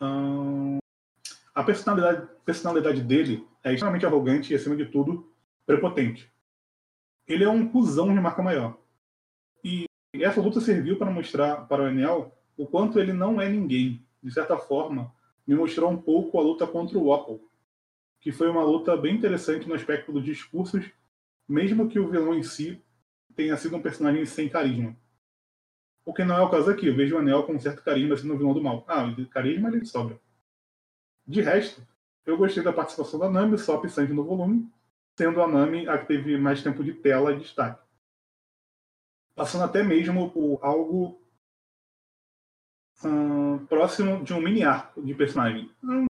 Hum, 0.02 0.80
a 1.54 1.64
personalidade, 1.64 2.28
personalidade 2.46 3.02
dele 3.04 3.48
é 3.64 3.74
extremamente 3.74 4.06
arrogante 4.06 4.54
e, 4.54 4.56
acima 4.56 4.76
de 4.76 4.86
tudo, 4.86 5.32
prepotente. 5.66 6.32
Ele 7.28 7.44
é 7.44 7.50
um 7.50 7.68
cuzão 7.68 8.14
de 8.14 8.20
marca 8.20 8.42
maior. 8.42 8.78
E 9.64 9.86
essa 10.14 10.42
luta 10.42 10.60
serviu 10.60 10.98
para 10.98 11.12
mostrar 11.12 11.68
para 11.68 11.84
o 11.84 11.88
Enel 11.88 12.36
o 12.58 12.66
quanto 12.66 13.00
ele 13.00 13.14
não 13.14 13.40
é 13.40 13.48
ninguém. 13.48 14.06
De 14.22 14.32
certa 14.32 14.58
forma, 14.58 15.14
me 15.46 15.56
mostrou 15.56 15.90
um 15.90 16.02
pouco 16.02 16.38
a 16.40 16.42
luta 16.42 16.68
contra 16.68 16.98
o 16.98 17.08
Wapple, 17.08 17.40
que 18.20 18.32
foi 18.32 18.50
uma 18.50 18.64
luta 18.64 18.98
bem 18.98 19.16
interessante 19.16 19.68
no 19.68 19.74
aspecto 19.74 20.12
dos 20.12 20.24
discursos, 20.24 20.92
mesmo 21.48 21.88
que 21.88 22.00
o 22.00 22.10
vilão 22.10 22.36
em 22.36 22.44
si 22.44 22.84
tenha 23.36 23.56
sido 23.58 23.76
um 23.76 23.82
personagem 23.82 24.26
sem 24.26 24.50
carisma. 24.50 24.96
O 26.06 26.14
que 26.14 26.24
não 26.24 26.36
é 26.36 26.42
o 26.42 26.50
caso 26.50 26.72
aqui. 26.72 26.88
Eu 26.88 26.96
vejo 26.96 27.16
o 27.16 27.20
Anel 27.20 27.44
com 27.44 27.54
um 27.54 27.60
certo 27.60 27.84
carisma 27.84 28.18
sendo 28.18 28.34
o 28.34 28.38
vilão 28.38 28.54
do 28.54 28.62
mal. 28.62 28.84
Ah, 28.88 29.06
carisma 29.30 29.70
ele 29.70 29.86
sobra. 29.86 30.20
De 31.26 31.42
resto, 31.42 31.86
eu 32.26 32.38
gostei 32.38 32.64
da 32.64 32.74
participação 32.74 33.20
da 33.20 33.30
Nami, 33.30 33.58
só 33.58 33.82
Sanji 33.88 34.14
no 34.14 34.24
volume, 34.24 34.72
sendo 35.18 35.42
a 35.42 35.48
Nami 35.48 35.88
a 35.88 35.98
que 35.98 36.08
teve 36.08 36.38
mais 36.38 36.62
tempo 36.62 36.84
de 36.84 36.94
tela 36.94 37.34
e 37.34 37.40
destaque. 37.40 37.82
Passando 39.36 39.64
até 39.64 39.84
mesmo 39.84 40.30
por 40.32 40.60
algo 40.62 41.22
hum, 43.04 43.66
próximo 43.66 44.24
de 44.24 44.34
um 44.34 44.42
mini 44.42 44.64
arco 44.64 45.02
de 45.02 45.14
personagem. 45.14 45.72
Hum, 45.84 46.06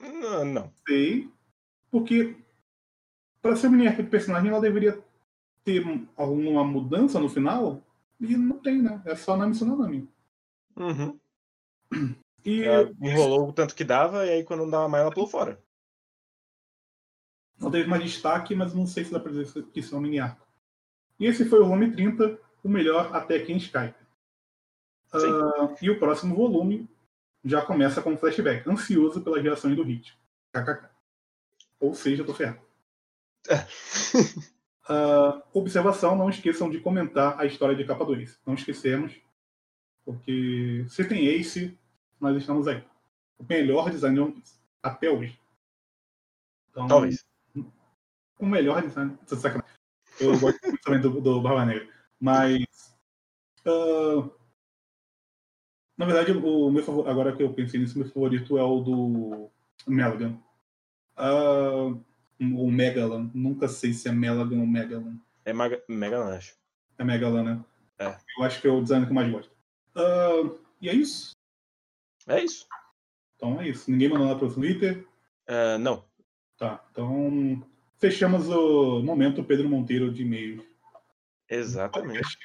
não, 0.00 0.44
não. 0.44 0.72
Sei, 0.86 1.30
porque 1.90 2.36
para 3.40 3.56
ser 3.56 3.68
um 3.68 3.70
mini 3.70 3.88
arco 3.88 4.02
de 4.02 4.10
personagem 4.10 4.50
ela 4.50 4.60
deveria 4.60 5.02
ter 5.64 5.82
alguma 6.16 6.64
mudança 6.64 7.18
no 7.18 7.28
final, 7.28 7.82
e 8.20 8.36
não 8.36 8.58
tem, 8.58 8.80
né? 8.80 9.02
É 9.04 9.16
só 9.16 9.36
Nami 9.36 9.54
sendo 9.54 9.76
Nami. 9.76 10.08
Uhum. 10.76 11.18
E 12.46 12.62
ela 12.62 12.92
enrolou 13.00 13.48
o 13.48 13.52
tanto 13.52 13.74
que 13.74 13.82
dava, 13.82 14.24
e 14.24 14.30
aí 14.30 14.44
quando 14.44 14.60
não 14.60 14.70
dava 14.70 14.88
mais, 14.88 15.02
ela 15.02 15.12
pulou 15.12 15.28
fora. 15.28 15.60
não 17.58 17.72
teve 17.72 17.88
mais 17.88 18.04
destaque, 18.04 18.54
mas 18.54 18.72
não 18.72 18.86
sei 18.86 19.04
se 19.04 19.10
dá 19.10 19.18
pra 19.18 19.32
dizer 19.32 19.64
que 19.64 19.80
isso 19.80 19.96
é 19.96 19.98
um 19.98 20.00
mini 20.00 20.20
arco. 20.20 20.46
E 21.18 21.26
esse 21.26 21.44
foi 21.44 21.58
o 21.58 21.64
volume 21.64 21.90
30, 21.90 22.38
o 22.62 22.68
melhor 22.68 23.12
até 23.12 23.34
aqui 23.34 23.52
em 23.52 23.56
Skype. 23.56 23.96
Uh, 25.12 25.74
e 25.82 25.90
o 25.90 25.98
próximo 25.98 26.36
volume 26.36 26.88
já 27.44 27.62
começa 27.62 28.00
com 28.00 28.12
um 28.12 28.16
flashback, 28.16 28.68
ansioso 28.68 29.20
pelas 29.22 29.42
reações 29.42 29.74
do 29.74 29.82
Hit. 29.82 30.16
KKK. 30.52 30.88
Ou 31.80 31.94
seja, 31.94 32.24
tô 32.24 32.32
ferrado. 32.32 32.60
uh, 34.88 35.42
observação, 35.52 36.14
não 36.14 36.30
esqueçam 36.30 36.70
de 36.70 36.78
comentar 36.78 37.40
a 37.40 37.44
história 37.44 37.74
de 37.74 37.84
capa 37.84 38.04
2. 38.04 38.40
Não 38.46 38.54
esquecemos, 38.54 39.20
porque 40.04 40.86
se 40.88 41.04
tem 41.08 41.26
Ace, 41.26 41.76
nós 42.20 42.36
estamos 42.36 42.66
aí. 42.66 42.82
O 43.38 43.44
melhor 43.44 43.90
design 43.90 44.14
de 44.14 44.20
One 44.20 44.32
Piece, 44.32 44.58
até 44.82 45.10
hoje. 45.10 45.38
Então, 46.70 46.86
Talvez. 46.86 47.26
O 48.38 48.46
melhor 48.46 48.82
design. 48.82 49.16
Eu 50.20 50.38
gosto 50.38 50.60
muito 50.66 50.80
também 50.82 51.00
do, 51.00 51.20
do 51.20 51.40
Barba 51.40 51.64
Negra. 51.64 51.88
Mas. 52.20 52.64
Uh, 53.66 54.30
na 55.96 56.04
verdade, 56.04 56.32
o 56.32 56.70
meu 56.70 56.82
favorito, 56.84 57.10
agora 57.10 57.34
que 57.34 57.42
eu 57.42 57.52
pensei 57.52 57.80
nisso, 57.80 57.98
meu 57.98 58.08
favorito 58.08 58.58
é 58.58 58.62
o 58.62 58.80
do 58.80 59.50
Melagan. 59.86 60.38
Uh, 61.18 62.02
o 62.38 62.70
Megalan. 62.70 63.30
Nunca 63.34 63.68
sei 63.68 63.92
se 63.92 64.08
é 64.08 64.12
Melagan 64.12 64.60
ou 64.60 64.66
Megalan. 64.66 65.18
É 65.44 65.52
Megalan, 65.88 66.36
acho. 66.36 66.56
É 66.98 67.04
Megalan, 67.04 67.42
né? 67.42 67.64
É. 67.98 68.16
Eu 68.38 68.44
acho 68.44 68.60
que 68.60 68.68
é 68.68 68.70
o 68.70 68.82
design 68.82 69.06
que 69.06 69.10
eu 69.10 69.14
mais 69.14 69.30
gosto. 69.30 69.50
Uh, 69.94 70.58
e 70.80 70.88
é 70.88 70.94
isso? 70.94 71.35
É 72.26 72.42
isso. 72.42 72.66
Então 73.36 73.60
é 73.60 73.68
isso. 73.68 73.90
Ninguém 73.90 74.08
mandou 74.08 74.26
nada 74.26 74.38
pro 74.38 74.52
Twitter? 74.52 75.06
Uh, 75.48 75.78
não. 75.78 76.04
Tá, 76.56 76.84
então 76.90 77.62
fechamos 77.98 78.48
o 78.48 79.02
momento 79.02 79.44
Pedro 79.44 79.68
Monteiro 79.68 80.12
de 80.12 80.22
e-mails. 80.22 80.64
Exatamente. 81.48 82.38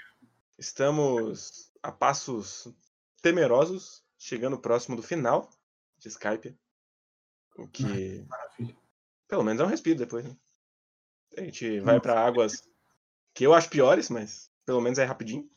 Estamos 0.58 1.72
a 1.82 1.92
passos 1.92 2.68
temerosos, 3.22 4.04
chegando 4.18 4.60
próximo 4.60 4.96
do 4.96 5.02
final 5.02 5.50
de 5.98 6.10
Skype. 6.10 6.56
O 7.58 7.68
que. 7.68 8.26
Maravilha. 8.28 8.76
Pelo 9.28 9.44
menos 9.44 9.62
é 9.62 9.66
um 9.66 9.70
respiro 9.70 9.98
depois, 9.98 10.26
né? 10.26 10.36
A 11.38 11.42
gente 11.42 11.80
vai 11.80 12.00
para 12.00 12.20
águas 12.20 12.68
que 13.34 13.46
eu 13.46 13.54
acho 13.54 13.70
piores, 13.70 14.10
mas 14.10 14.52
pelo 14.66 14.82
menos 14.82 15.00
é 15.00 15.06
rapidinho. 15.06 15.50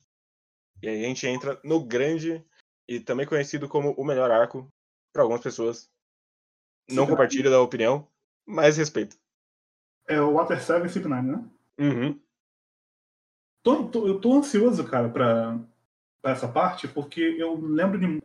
E 0.81 0.89
aí 0.89 1.05
a 1.05 1.09
gente 1.09 1.27
entra 1.27 1.61
no 1.65 1.85
grande 1.85 2.45
e 2.89 3.01
também 3.01 3.27
conhecido 3.27 3.69
como 3.69 3.93
o 3.93 4.05
melhor 4.05 4.31
arco 4.31 4.69
para 5.13 5.23
algumas 5.23 5.43
pessoas. 5.43 5.91
Não 6.89 7.07
compartilho 7.07 7.51
da 7.51 7.61
opinião, 7.61 8.07
mas 8.47 8.77
respeito. 8.77 9.17
É 10.07 10.21
o 10.21 10.35
Water 10.35 10.63
7 10.63 10.89
Cip 10.89 11.07
9, 11.07 11.29
né? 11.29 11.51
Uhum. 11.79 12.21
Tô, 13.63 13.89
tô, 13.89 14.07
eu 14.07 14.21
tô 14.21 14.35
ansioso, 14.35 14.85
cara, 14.85 15.09
pra, 15.09 15.59
pra 16.21 16.33
essa 16.33 16.47
parte, 16.47 16.87
porque 16.87 17.21
eu 17.21 17.59
lembro 17.59 17.99
de. 17.99 18.23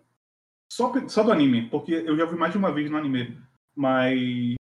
Só, 0.71 0.91
só 1.07 1.23
do 1.23 1.31
anime, 1.31 1.69
porque 1.69 1.93
eu 1.93 2.17
já 2.17 2.25
vi 2.25 2.35
mais 2.35 2.51
de 2.51 2.57
uma 2.57 2.71
vez 2.71 2.91
no 2.91 2.97
anime. 2.97 3.41
Mas 3.73 4.55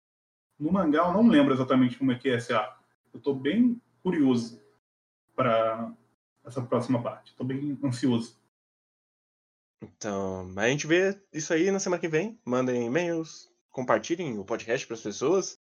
no 0.60 0.72
mangá 0.72 1.08
eu 1.08 1.14
não 1.14 1.28
lembro 1.28 1.54
exatamente 1.54 1.98
como 1.98 2.12
é 2.12 2.20
que 2.20 2.30
é 2.30 2.36
esse 2.36 2.54
arco. 2.54 2.84
Eu 3.12 3.20
tô 3.20 3.34
bem 3.34 3.82
curioso 4.04 4.62
para 5.36 5.92
essa 6.46 6.62
próxima 6.62 7.02
parte. 7.02 7.36
Tô 7.36 7.44
bem 7.44 7.78
ansioso. 7.84 8.40
Então, 9.82 10.52
a 10.58 10.70
gente 10.70 10.88
vê 10.88 11.20
isso 11.32 11.54
aí 11.54 11.70
na 11.72 11.80
semana 11.80 12.00
que 12.00 12.08
vem. 12.08 12.40
Mandem 12.46 12.86
e-mails, 12.86 13.50
compartilhem 13.70 14.38
o 14.38 14.46
podcast 14.46 14.86
para 14.86 14.96
as 14.96 15.02
pessoas. 15.02 15.60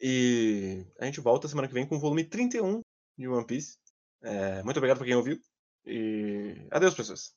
E 0.00 0.84
a 0.98 1.04
gente 1.04 1.20
volta 1.20 1.48
semana 1.48 1.68
que 1.68 1.74
vem 1.74 1.86
com 1.86 1.96
o 1.96 2.00
volume 2.00 2.24
31 2.24 2.80
de 3.16 3.28
One 3.28 3.46
Piece. 3.46 3.78
É, 4.22 4.62
muito 4.62 4.76
obrigado 4.78 4.98
para 4.98 5.06
quem 5.06 5.16
ouviu. 5.16 5.38
E 5.84 6.66
adeus, 6.70 6.94
pessoas. 6.94 7.34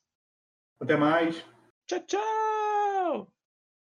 Até 0.80 0.95
mais. 0.95 1.45
Tchau, 1.88 1.99
tchau. 2.05 2.37